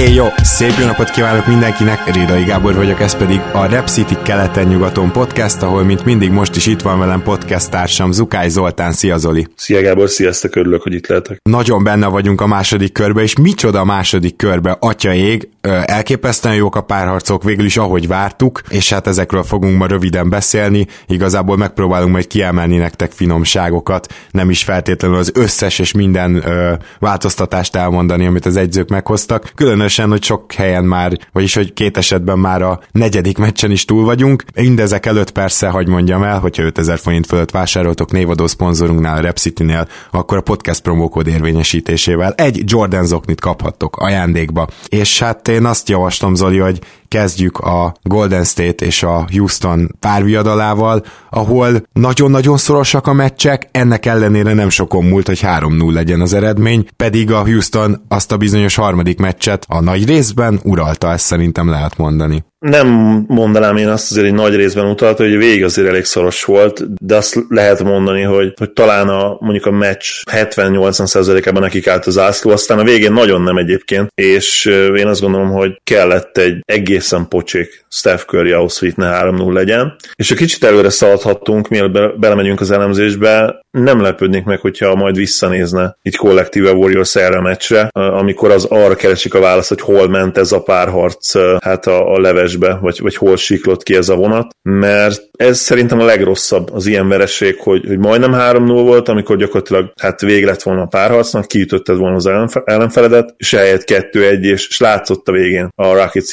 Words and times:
Én 0.00 0.12
jó, 0.12 0.26
szép 0.42 0.72
jó 0.78 0.86
napot 0.86 1.10
kívánok 1.10 1.46
mindenkinek, 1.46 2.14
Rédai 2.14 2.44
Gábor 2.44 2.74
vagyok, 2.74 3.00
ez 3.00 3.16
pedig 3.16 3.40
a 3.52 3.66
Rep 3.66 3.86
City 3.86 4.16
keleten-nyugaton 4.22 5.12
podcast, 5.12 5.62
ahol 5.62 5.84
mint 5.84 6.04
mindig 6.04 6.30
most 6.30 6.56
is 6.56 6.66
itt 6.66 6.80
van 6.80 6.98
velem 6.98 7.22
podcast 7.22 7.70
társam 7.70 8.12
Zukály 8.12 8.48
Zoltán, 8.48 8.92
szia 8.92 9.16
Zoli! 9.16 9.46
Szia 9.54 9.80
Gábor, 9.80 10.08
sziasztok, 10.08 10.56
örülök, 10.56 10.82
hogy 10.82 10.94
itt 10.94 11.06
lehetek. 11.06 11.38
Nagyon 11.42 11.84
benne 11.84 12.06
vagyunk 12.06 12.40
a 12.40 12.46
második 12.46 12.92
körbe, 12.92 13.22
és 13.22 13.36
micsoda 13.36 13.80
a 13.80 13.84
második 13.84 14.36
körbe, 14.36 14.76
atya 14.80 15.14
ég, 15.14 15.48
elképesztően 15.84 16.54
jók 16.54 16.76
a 16.76 16.80
párharcok, 16.80 17.44
végül 17.44 17.64
is 17.64 17.76
ahogy 17.76 18.08
vártuk, 18.08 18.62
és 18.68 18.90
hát 18.90 19.06
ezekről 19.06 19.42
fogunk 19.42 19.78
ma 19.78 19.86
röviden 19.86 20.28
beszélni, 20.28 20.86
igazából 21.06 21.56
megpróbálunk 21.56 22.12
majd 22.12 22.26
kiemelni 22.26 22.76
nektek 22.76 23.12
finomságokat, 23.12 24.14
nem 24.30 24.50
is 24.50 24.64
feltétlenül 24.64 25.16
az 25.16 25.30
összes 25.34 25.78
és 25.78 25.92
minden 25.92 26.34
ö, 26.34 26.72
változtatást 26.98 27.76
elmondani, 27.76 28.26
amit 28.26 28.46
az 28.46 28.56
egyzők 28.56 28.88
meghoztak, 28.88 29.52
különösen 29.54 30.08
hogy 30.08 30.22
sok 30.22 30.52
helyen 30.52 30.84
már, 30.84 31.18
vagyis 31.32 31.54
hogy 31.54 31.72
két 31.72 31.96
esetben 31.96 32.38
már 32.38 32.62
a 32.62 32.80
negyedik 32.92 33.38
meccsen 33.38 33.70
is 33.70 33.84
túl 33.84 34.04
vagyunk. 34.04 34.44
Mindezek 34.54 35.06
előtt 35.06 35.30
persze, 35.30 35.68
hogy 35.68 35.88
mondjam 35.88 36.22
el, 36.22 36.38
hogyha 36.38 36.62
5000 36.62 36.98
forint 36.98 37.26
fölött 37.26 37.50
vásároltok 37.50 38.12
névadó 38.12 38.46
szponzorunknál, 38.46 39.16
a 39.16 39.20
Repcity-nél, 39.20 39.88
akkor 40.10 40.36
a 40.36 40.40
podcast 40.40 40.80
promókód 40.80 41.26
érvényesítésével 41.26 42.32
egy 42.32 42.62
Jordan 42.64 43.06
zoknit 43.06 43.40
kaphattok 43.40 43.96
ajándékba. 43.96 44.66
És 44.88 45.18
hát 45.18 45.48
én 45.50 45.64
azt 45.64 45.88
javaslom, 45.88 46.34
Zoli, 46.34 46.58
hogy 46.58 46.80
kezdjük 47.10 47.58
a 47.58 47.94
Golden 48.02 48.44
State 48.44 48.84
és 48.84 49.02
a 49.02 49.26
Houston 49.32 49.96
párviadalával, 50.00 51.04
ahol 51.30 51.82
nagyon-nagyon 51.92 52.56
szorosak 52.56 53.06
a 53.06 53.12
meccsek, 53.12 53.68
ennek 53.70 54.06
ellenére 54.06 54.54
nem 54.54 54.68
sokon 54.68 55.04
múlt, 55.04 55.26
hogy 55.26 55.40
3-0 55.42 55.92
legyen 55.92 56.20
az 56.20 56.32
eredmény, 56.32 56.86
pedig 56.96 57.32
a 57.32 57.44
Houston 57.44 58.04
azt 58.08 58.32
a 58.32 58.36
bizonyos 58.36 58.74
harmadik 58.74 59.18
meccset 59.18 59.64
a 59.68 59.80
nagy 59.80 60.06
részben 60.06 60.60
uralta, 60.62 61.12
ezt 61.12 61.24
szerintem 61.24 61.68
lehet 61.68 61.96
mondani. 61.96 62.44
Nem 62.66 62.88
mondanám 63.28 63.76
én 63.76 63.88
azt 63.88 64.10
azért 64.10 64.26
egy 64.26 64.32
nagy 64.32 64.54
részben 64.54 64.90
utalta, 64.90 65.22
hogy 65.22 65.36
végig 65.36 65.64
azért 65.64 65.88
elég 65.88 66.04
szoros 66.04 66.44
volt, 66.44 67.04
de 67.04 67.16
azt 67.16 67.44
lehet 67.48 67.82
mondani, 67.82 68.22
hogy, 68.22 68.52
hogy 68.56 68.72
talán 68.72 69.08
a, 69.08 69.36
mondjuk 69.40 69.66
a 69.66 69.70
meccs 69.70 70.04
70-80%-ában 70.32 71.62
nekik 71.62 71.86
állt 71.86 72.06
az 72.06 72.18
ászló, 72.18 72.50
aztán 72.50 72.78
a 72.78 72.84
végén 72.84 73.12
nagyon 73.12 73.42
nem 73.42 73.56
egyébként, 73.56 74.08
és 74.14 74.64
én 74.96 75.06
azt 75.06 75.20
gondolom, 75.20 75.50
hogy 75.50 75.80
kellett 75.84 76.38
egy 76.38 76.60
egészen 77.00 77.28
pocsék. 77.28 77.84
Steph 77.88 78.24
Curry 78.24 78.52
ahhoz, 78.52 78.78
hogy 78.78 78.88
itt 78.88 78.96
ne 78.96 79.20
3-0 79.22 79.52
legyen. 79.52 79.96
És 80.14 80.28
ha 80.28 80.34
kicsit 80.34 80.64
előre 80.64 80.90
szaladhatunk, 80.90 81.68
mielőtt 81.68 81.92
be, 81.92 82.08
belemegyünk 82.08 82.60
az 82.60 82.70
elemzésbe, 82.70 83.60
nem 83.70 84.00
lepődnék 84.00 84.44
meg, 84.44 84.60
hogyha 84.60 84.94
majd 84.94 85.16
visszanézne 85.16 85.96
itt 86.02 86.16
kollektíve 86.16 86.72
Warriors 86.72 87.16
erre 87.16 87.36
a 87.36 87.40
meccsre, 87.40 87.88
amikor 87.92 88.50
az 88.50 88.64
arra 88.64 88.94
keresik 88.94 89.34
a 89.34 89.40
választ, 89.40 89.68
hogy 89.68 89.80
hol 89.80 90.08
ment 90.08 90.38
ez 90.38 90.52
a 90.52 90.62
párharc 90.62 91.32
hát 91.64 91.86
a, 91.86 92.12
a 92.12 92.20
levesbe, 92.20 92.78
vagy, 92.80 93.00
vagy 93.00 93.16
hol 93.16 93.36
siklott 93.36 93.82
ki 93.82 93.94
ez 93.94 94.08
a 94.08 94.16
vonat, 94.16 94.50
mert 94.62 95.22
ez 95.32 95.58
szerintem 95.58 96.00
a 96.00 96.04
legrosszabb 96.04 96.72
az 96.72 96.86
ilyen 96.86 97.08
vereség, 97.08 97.60
hogy, 97.60 97.84
hogy 97.86 97.98
majdnem 97.98 98.32
3-0 98.34 98.64
volt, 98.66 99.08
amikor 99.08 99.36
gyakorlatilag 99.36 99.92
hát 100.00 100.20
vég 100.20 100.44
lett 100.44 100.62
volna 100.62 100.82
a 100.82 100.86
párharcnak, 100.86 101.46
kiütötted 101.46 101.96
volna 101.96 102.16
az 102.16 102.30
ellenfeledet, 102.64 103.34
és 103.36 103.52
eljött 103.52 103.84
2-1, 103.86 104.40
és, 104.40 104.68
és 104.68 104.78
látszott 104.78 105.28
a 105.28 105.32
végén 105.32 105.68
a 105.74 105.92
Rockets 105.92 106.30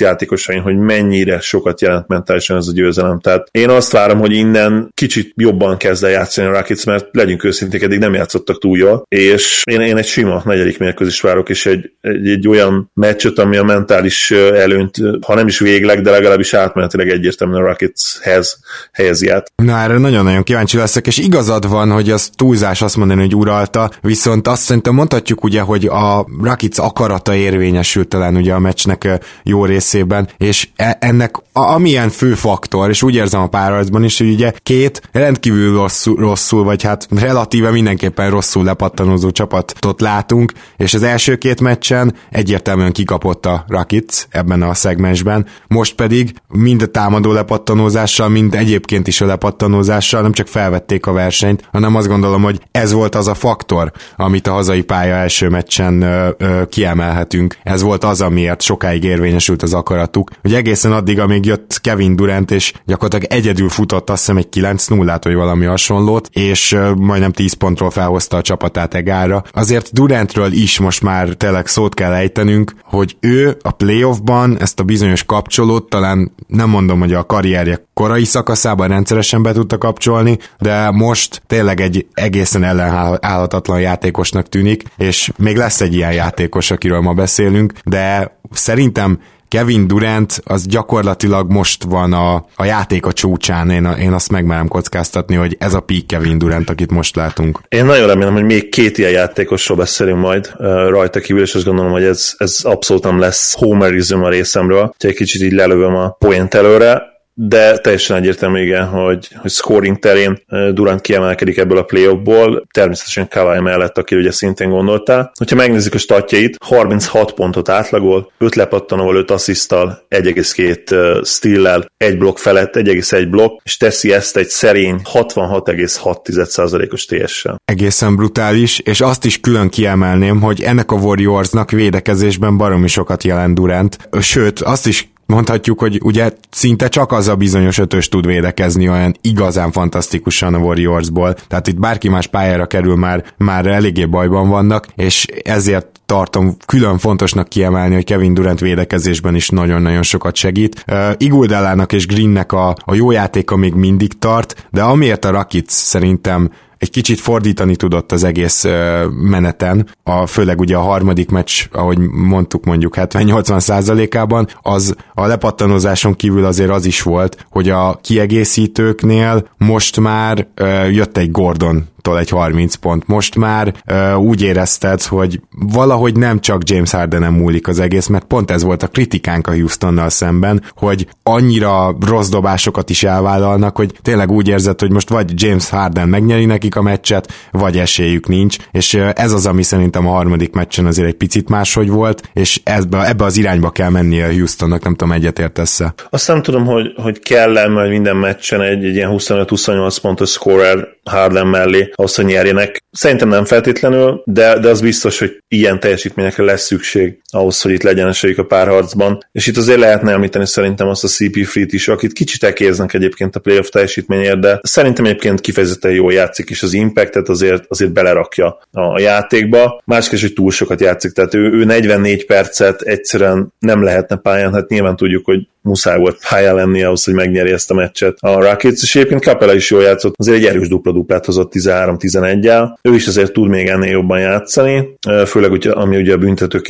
játékosain, 0.58 0.62
hogy 0.62 0.78
mennyire 0.78 1.40
sokat 1.40 1.82
jelent 1.82 2.08
mentálisan 2.08 2.58
ez 2.58 2.68
a 2.68 2.74
győzelem. 2.74 3.20
Tehát 3.20 3.48
én 3.52 3.70
azt 3.70 3.92
várom, 3.92 4.20
hogy 4.20 4.32
innen 4.32 4.90
kicsit 4.94 5.34
jobban 5.36 5.78
kezd 5.78 6.04
el 6.04 6.10
játszani 6.10 6.48
a 6.48 6.52
Rockets, 6.52 6.86
mert 6.86 7.08
legyünk 7.12 7.44
őszinték, 7.44 7.82
eddig 7.82 8.00
nem 8.00 8.14
játszottak 8.14 8.60
túl 8.60 8.78
jól, 8.78 9.04
és 9.10 9.64
én, 9.72 9.82
én 9.82 9.98
egy 9.98 10.06
sima 10.06 10.42
negyedik 10.46 10.80
mérkőzés 10.80 11.22
várok, 11.22 11.50
és 11.50 11.66
egy, 11.66 11.92
egy, 12.02 12.30
egy 12.30 12.48
olyan 12.48 12.92
meccset, 12.94 13.40
ami 13.40 13.58
a 13.58 13.64
mentális 13.64 14.32
előnyt, 14.32 14.96
ha 15.26 15.36
nem 15.36 15.48
is 15.48 15.60
végleg, 15.60 16.02
de 16.02 16.12
legalábbis 16.12 16.54
átmenetileg 16.54 17.10
egyértelműen 17.10 17.62
a 17.62 17.66
Rocketshez 17.66 18.60
helyezi 18.92 19.30
át. 19.30 19.52
Na 19.56 19.80
erre 19.80 19.98
nagyon-nagyon 19.98 20.44
kíváncsi 20.44 20.78
leszek, 20.78 21.08
és 21.08 21.18
igazad 21.18 21.70
van, 21.70 21.92
hogy 21.92 22.10
az 22.10 22.30
túlzás 22.36 22.82
azt 22.82 22.98
mondani, 22.98 23.22
hogy 23.22 23.36
uralta, 23.36 23.90
viszont 24.02 24.48
azt 24.48 24.62
szerintem 24.62 24.94
mondhatjuk 24.94 25.44
ugye, 25.44 25.62
hogy 25.62 25.86
a 25.86 26.26
Rakic 26.42 26.78
akarata 26.78 27.36
érvényesült 27.36 28.08
talán 28.08 28.36
ugye 28.36 28.54
a 28.54 28.60
meccsnek 28.60 29.20
jó 29.44 29.66
részében, 29.66 30.30
és 30.48 30.68
e- 30.76 30.98
ennek 31.00 31.36
amilyen 31.54 32.10
fő 32.10 32.34
faktor, 32.34 32.90
és 32.90 33.04
úgy 33.04 33.16
érzem 33.16 33.42
a 33.42 33.48
párharcban 33.48 34.04
is, 34.04 34.18
hogy 34.18 34.30
ugye 34.30 34.52
két 34.64 35.02
rendkívül 35.12 35.74
rosszul, 35.74 36.16
rosszul, 36.16 36.64
vagy 36.64 36.84
hát 36.84 37.08
relatíve 37.10 37.72
mindenképpen 37.72 38.30
rosszul 38.30 38.64
lepattanózó 38.64 39.32
csapatot 39.32 40.02
látunk, 40.02 40.52
és 40.78 40.94
az 40.94 41.04
első 41.04 41.36
két 41.36 41.62
meccsen 41.62 42.16
egyértelműen 42.30 42.92
kikapott 42.92 43.46
a 43.46 43.66
Rakic 43.68 44.26
ebben 44.30 44.62
a 44.62 44.74
szegmensben, 44.74 45.46
most 45.68 45.96
pedig 45.96 46.34
mind 46.48 46.82
a 46.82 46.86
támadó 46.86 47.32
lepattanózással, 47.32 48.30
mind 48.30 48.56
egyébként 48.56 49.08
is 49.08 49.22
a 49.22 49.26
lepattanózással 49.26 50.22
nem 50.22 50.32
csak 50.32 50.48
felvették 50.48 51.06
a 51.06 51.12
versenyt, 51.12 51.68
hanem 51.72 51.96
azt 51.96 52.08
gondolom, 52.08 52.44
hogy 52.44 52.62
ez 52.72 52.92
volt 52.92 53.16
az 53.16 53.28
a 53.28 53.34
faktor, 53.34 53.92
amit 54.16 54.48
a 54.48 54.52
hazai 54.52 54.82
pálya 54.82 55.16
első 55.16 55.50
meccsen 55.50 56.02
ö, 56.02 56.30
ö, 56.38 56.66
kiemelhetünk. 56.66 57.58
Ez 57.64 57.82
volt 57.82 58.04
az, 58.04 58.22
amiért 58.22 58.62
sokáig 58.62 59.04
érvényesült 59.04 59.64
az 59.64 59.74
akaratuk, 59.74 60.30
hogy 60.42 60.54
egészen 60.54 60.92
addig, 60.92 61.20
amíg 61.20 61.46
jött 61.46 61.80
Kevin 61.82 62.16
Durant, 62.16 62.52
és 62.52 62.74
gyakorlatilag 62.86 63.34
egyedül 63.34 63.70
futott 63.70 64.10
azt 64.10 64.20
hiszem 64.20 64.38
egy 64.38 64.48
9-0-át, 64.56 65.24
vagy 65.24 65.34
valami 65.34 65.66
hasonlót, 65.66 66.30
és 66.32 66.78
majdnem 66.98 67.32
10 67.32 67.54
pontról 67.54 67.90
felhozta 67.90 68.38
a 68.38 68.42
csapatát 68.42 68.94
egára. 68.94 69.44
Azért 69.52 69.94
Durantről 69.94 70.52
is 70.52 70.80
most 70.80 71.02
már 71.02 71.28
tényleg 71.30 71.68
szót 71.68 71.94
kell 71.94 72.14
ejtenünk, 72.14 72.74
hogy 72.84 73.18
ő 73.20 73.58
a 73.62 73.72
playoffban 73.72 74.58
ezt 74.60 74.80
a 74.80 74.84
bizonyos 74.84 75.24
kapcsolót 75.24 75.90
talán 75.90 76.32
nem 76.48 76.70
mondom, 76.70 77.00
hogy 77.00 77.14
a 77.14 77.26
karrierje 77.26 77.86
korai 77.94 78.24
szakaszában 78.24 78.88
rendszeresen 78.88 79.44
be 79.44 79.52
tudta 79.52 79.78
kapcsolni, 79.78 80.38
de 80.60 80.92
most 80.92 81.42
tényleg 81.48 81.82
egy 81.82 82.08
egészen 82.14 82.64
ellenállhatatlan 82.64 83.80
játékosnak 83.80 84.50
tűnik, 84.50 84.84
és 84.98 85.32
még 85.38 85.56
lesz 85.56 85.82
egy 85.82 85.94
ilyen 85.94 86.14
játékos, 86.14 86.72
akiről 86.72 87.02
ma 87.02 87.14
beszélünk, 87.14 87.74
de 87.84 88.38
szerintem 88.52 89.20
Kevin 89.48 89.88
Durant 89.88 90.42
az 90.44 90.66
gyakorlatilag 90.66 91.52
most 91.52 91.84
van 91.84 92.14
a, 92.14 92.46
a 92.56 92.66
játék 92.66 93.06
a 93.06 93.14
csúcsán, 93.14 93.70
én, 93.70 93.86
én 93.86 94.14
azt 94.14 94.32
megmerem 94.32 94.68
kockáztatni, 94.68 95.36
hogy 95.36 95.56
ez 95.60 95.74
a 95.74 95.80
peak 95.80 96.08
Kevin 96.08 96.38
Durant, 96.38 96.70
akit 96.70 96.92
most 96.92 97.16
látunk. 97.16 97.60
Én 97.68 97.86
nagyon 97.86 98.08
remélem, 98.08 98.34
hogy 98.34 98.44
még 98.44 98.70
két 98.70 98.98
ilyen 98.98 99.12
játékosról 99.12 99.78
beszélünk 99.78 100.20
majd 100.20 100.52
uh, 100.58 100.66
rajta 100.90 101.20
kívül, 101.20 101.42
és 101.42 101.56
azt 101.56 101.66
gondolom, 101.66 101.92
hogy 101.92 102.04
ez, 102.04 102.34
ez 102.38 102.60
abszolút 102.64 103.04
nem 103.04 103.20
lesz 103.20 103.54
homerizm 103.54 104.24
a 104.24 104.30
részemről, 104.30 104.94
hogy 105.00 105.10
egy 105.10 105.16
kicsit 105.16 105.42
így 105.42 105.52
lelövöm 105.52 105.96
a 105.96 106.10
point 106.10 106.54
előre 106.54 107.16
de 107.40 107.78
teljesen 107.78 108.18
egyértelmű, 108.18 108.62
igen, 108.62 108.86
hogy, 108.86 109.28
hogy 109.36 109.52
scoring 109.52 110.00
terén 110.00 110.42
Durant 110.74 111.02
kiemelkedik 111.02 111.58
ebből 111.58 111.78
a 111.78 111.84
playoffból, 111.84 112.68
természetesen 112.72 113.28
Kawai 113.28 113.60
mellett, 113.60 113.98
aki 113.98 114.16
ugye 114.16 114.32
szintén 114.32 114.70
gondoltál. 114.70 115.32
Hogyha 115.38 115.56
megnézzük 115.56 115.94
a 115.94 115.98
statjait, 115.98 116.58
36 116.66 117.32
pontot 117.32 117.70
átlagol, 117.70 118.32
5 118.38 118.56
lepattanóval, 118.56 119.16
5 119.16 119.32
asszisztal, 119.32 120.06
1,2 120.10 121.26
steal 121.26 121.86
1 121.98 122.18
blokk 122.18 122.38
felett, 122.38 122.76
1,1 122.76 123.28
blokk, 123.30 123.60
és 123.64 123.78
teszi 123.78 124.14
ezt 124.14 124.38
egy 124.38 124.48
szerény 124.48 125.02
66,6%-os 125.14 127.06
TS-sel. 127.06 127.62
Egészen 127.66 128.16
brutális, 128.16 128.80
és 128.80 129.02
azt 129.02 129.26
is 129.26 129.40
külön 129.40 129.70
kiemelném, 129.70 130.42
hogy 130.42 130.62
ennek 130.62 130.92
a 130.92 130.96
Warriorsnak 130.96 131.72
védekezésben 131.72 132.58
baromi 132.58 132.88
sokat 132.88 133.24
jelent 133.24 133.56
Durant, 133.56 133.98
sőt, 134.20 134.60
azt 134.60 134.88
is 134.88 135.10
mondhatjuk, 135.28 135.80
hogy 135.80 136.00
ugye 136.04 136.32
szinte 136.50 136.88
csak 136.88 137.12
az 137.12 137.28
a 137.28 137.36
bizonyos 137.36 137.78
ötös 137.78 138.10
tud 138.10 138.26
védekezni 138.26 138.90
olyan 138.90 139.16
igazán 139.22 139.72
fantasztikusan 139.72 140.54
a 140.54 140.58
Warriorsból, 140.58 141.34
tehát 141.48 141.68
itt 141.68 141.80
bárki 141.80 142.10
más 142.10 142.28
pályára 142.28 142.66
kerül 142.66 142.96
már, 142.96 143.24
már 143.38 143.66
eléggé 143.66 144.06
bajban 144.06 144.50
vannak, 144.50 144.88
és 144.96 145.26
ezért 145.44 145.88
tartom 146.06 146.58
külön 146.66 146.98
fontosnak 146.98 147.48
kiemelni, 147.48 147.94
hogy 147.94 148.04
Kevin 148.04 148.34
Durant 148.34 148.60
védekezésben 148.60 149.36
is 149.36 149.50
nagyon-nagyon 149.50 150.04
sokat 150.04 150.36
segít. 150.36 150.84
Uh, 150.88 151.12
Iguldellának 151.18 151.94
és 151.94 152.08
Greennek 152.08 152.52
a, 152.52 152.76
a 152.86 152.96
jó 152.96 153.12
játéka 153.12 153.56
még 153.56 153.74
mindig 153.74 154.20
tart, 154.20 154.68
de 154.72 154.82
amiért 154.82 155.26
a 155.26 155.32
Rakic 155.32 155.72
szerintem 155.72 156.50
egy 156.78 156.90
kicsit 156.90 157.20
fordítani 157.20 157.76
tudott 157.76 158.12
az 158.12 158.24
egész 158.24 158.66
meneten, 159.10 159.88
a, 160.04 160.26
főleg 160.26 160.60
ugye 160.60 160.76
a 160.76 160.82
harmadik 160.82 161.30
meccs, 161.30 161.66
ahogy 161.72 161.98
mondtuk 162.12 162.66
mondjuk 162.66 162.94
70-80 162.98 163.60
százalékában, 163.60 164.48
az 164.62 164.96
a 165.14 165.26
lepattanozáson 165.26 166.16
kívül 166.16 166.46
azért 166.46 166.72
az 166.72 166.86
is 166.86 167.02
volt, 167.02 167.46
hogy 167.50 167.70
a 167.70 168.00
kiegészítőknél 168.02 169.48
most 169.58 170.00
már 170.00 170.48
jött 170.90 171.18
egy 171.18 171.32
Gordon 171.32 171.88
tól 172.02 172.20
egy 172.20 172.30
30 172.30 172.76
pont. 172.76 173.08
Most 173.08 173.36
már 173.36 173.74
uh, 173.92 174.20
úgy 174.20 174.42
érezted, 174.42 175.02
hogy 175.02 175.42
valahogy 175.52 176.16
nem 176.16 176.40
csak 176.40 176.70
James 176.70 176.92
Hardenem 176.92 177.34
múlik 177.34 177.68
az 177.68 177.80
egész, 177.80 178.08
mert 178.08 178.26
pont 178.26 178.52
ez 178.52 178.64
volt 178.64 178.84
a 178.84 178.88
kritikánk 178.88 179.48
a 179.48 179.52
Houstonnal 179.52 180.10
szemben, 180.10 180.64
hogy 180.76 181.08
annyira 181.24 181.96
rossz 182.06 182.30
dobásokat 182.30 182.90
is 182.90 183.04
elvállalnak, 183.04 183.76
hogy 183.76 183.94
tényleg 184.02 184.32
úgy 184.32 184.48
érzed, 184.48 184.80
hogy 184.80 184.92
most 184.92 185.10
vagy 185.10 185.32
James 185.36 185.70
Harden 185.70 186.10
megnyeri 186.10 186.46
nekik 186.46 186.76
a 186.76 186.82
meccset, 186.82 187.34
vagy 187.52 187.78
esélyük 187.78 188.28
nincs, 188.28 188.58
és 188.72 188.94
ez 188.94 189.32
az, 189.32 189.46
ami 189.46 189.64
szerintem 189.64 190.08
a 190.08 190.12
harmadik 190.12 190.54
meccsen 190.54 190.86
azért 190.86 191.08
egy 191.08 191.16
picit 191.16 191.50
máshogy 191.50 191.90
volt, 191.90 192.30
és 192.34 192.62
ebbe, 192.64 193.08
ebbe 193.08 193.24
az 193.24 193.38
irányba 193.38 193.70
kell 193.70 193.90
mennie 193.90 194.26
a 194.26 194.32
Houstonnak, 194.32 194.84
nem 194.84 194.96
tudom, 194.96 195.14
egyetértesz-e? 195.14 195.94
Azt 196.10 196.28
nem 196.28 196.42
tudom, 196.42 196.66
hogy, 196.66 196.94
hogy 196.96 197.20
kell-e 197.20 197.68
majd 197.68 197.90
minden 197.90 198.16
meccsen 198.16 198.62
egy, 198.62 198.86
egy 198.86 198.96
ilyen 198.96 199.10
25-28 199.14 199.98
pontos 200.02 200.30
scorer 200.30 200.88
Harden 201.08 201.48
mellé, 201.48 201.90
ahhoz, 201.96 202.16
hogy 202.16 202.26
nyerjenek. 202.26 202.84
Szerintem 202.92 203.30
nem 203.30 203.46
feltétlenül, 203.46 204.22
de, 204.26 204.60
de 204.60 204.70
az 204.70 204.82
biztos, 204.82 205.20
hogy 205.20 205.38
ilyen 205.48 205.80
teljesítményekre 205.80 206.44
lesz 206.44 206.66
szükség 206.66 207.22
ahhoz, 207.34 207.62
hogy 207.62 207.72
itt 207.72 207.84
legyen 207.84 208.08
esélyük 208.08 208.38
a 208.38 208.46
párharcban. 208.46 209.26
És 209.32 209.48
itt 209.48 209.58
azért 209.58 209.80
lehetne 209.80 210.12
említeni 210.12 210.48
szerintem 210.48 210.88
azt 210.88 211.04
a 211.04 211.08
CP 211.08 211.46
Fleet 211.46 211.74
is, 211.74 211.88
akit 211.88 212.14
kicsit 212.14 212.44
elkéznek 212.44 212.94
egyébként 212.94 213.36
a 213.36 213.40
playoff 213.40 213.68
teljesítményért, 213.68 214.40
de 214.40 214.60
szerintem 214.64 215.06
egyébként 215.06 215.42
kifejezetten 215.42 215.92
jól 215.92 216.14
játszik, 216.14 216.50
és 216.50 216.64
az 216.64 216.74
impactet 216.74 217.30
azért, 217.30 217.66
azért 217.68 217.92
belerakja 217.92 218.60
a 218.72 219.00
játékba. 219.00 219.82
Is, 220.12 220.22
hogy 220.22 220.34
túl 220.34 220.52
sokat 220.52 220.82
játszik, 220.82 221.12
tehát 221.12 221.34
ő, 221.34 221.52
ő 221.52 221.64
44 221.64 222.26
percet 222.26 222.82
egyszerűen 222.82 223.54
nem 223.60 223.84
lehetne 223.84 224.16
pályán, 224.16 224.54
hát 224.54 224.70
nyilván 224.70 224.96
tudjuk, 224.96 225.26
hogy 225.26 225.48
muszáj 225.62 225.98
volt 225.98 226.20
pályán 226.30 226.56
lenni 226.56 226.84
ahhoz, 226.84 227.04
hogy 227.04 227.14
megnyeri 227.14 227.52
ezt 227.52 227.72
a 227.72 227.74
meccset. 227.74 228.18
A 228.20 228.42
Rockets, 228.42 228.82
és 228.82 228.96
egyébként 228.96 229.24
Capella 229.24 229.54
is 229.54 229.70
jól 229.70 229.84
játszott, 229.84 230.14
azért 230.18 230.38
egy 230.38 230.46
erős 230.46 230.68
dupla-duplát 230.68 231.26
hozott 231.26 231.52
13-11-el. 231.56 232.78
Ő 232.82 232.94
is 232.94 233.08
azért 233.08 233.32
tud 233.32 233.50
még 233.50 233.68
ennél 233.68 233.92
jobban 233.92 234.20
játszani, 234.20 234.98
főleg 235.26 235.52
ugye, 235.52 235.72
ami 235.72 235.98
ugye 235.98 236.14
a 236.14 236.18
büntetők 236.18 236.68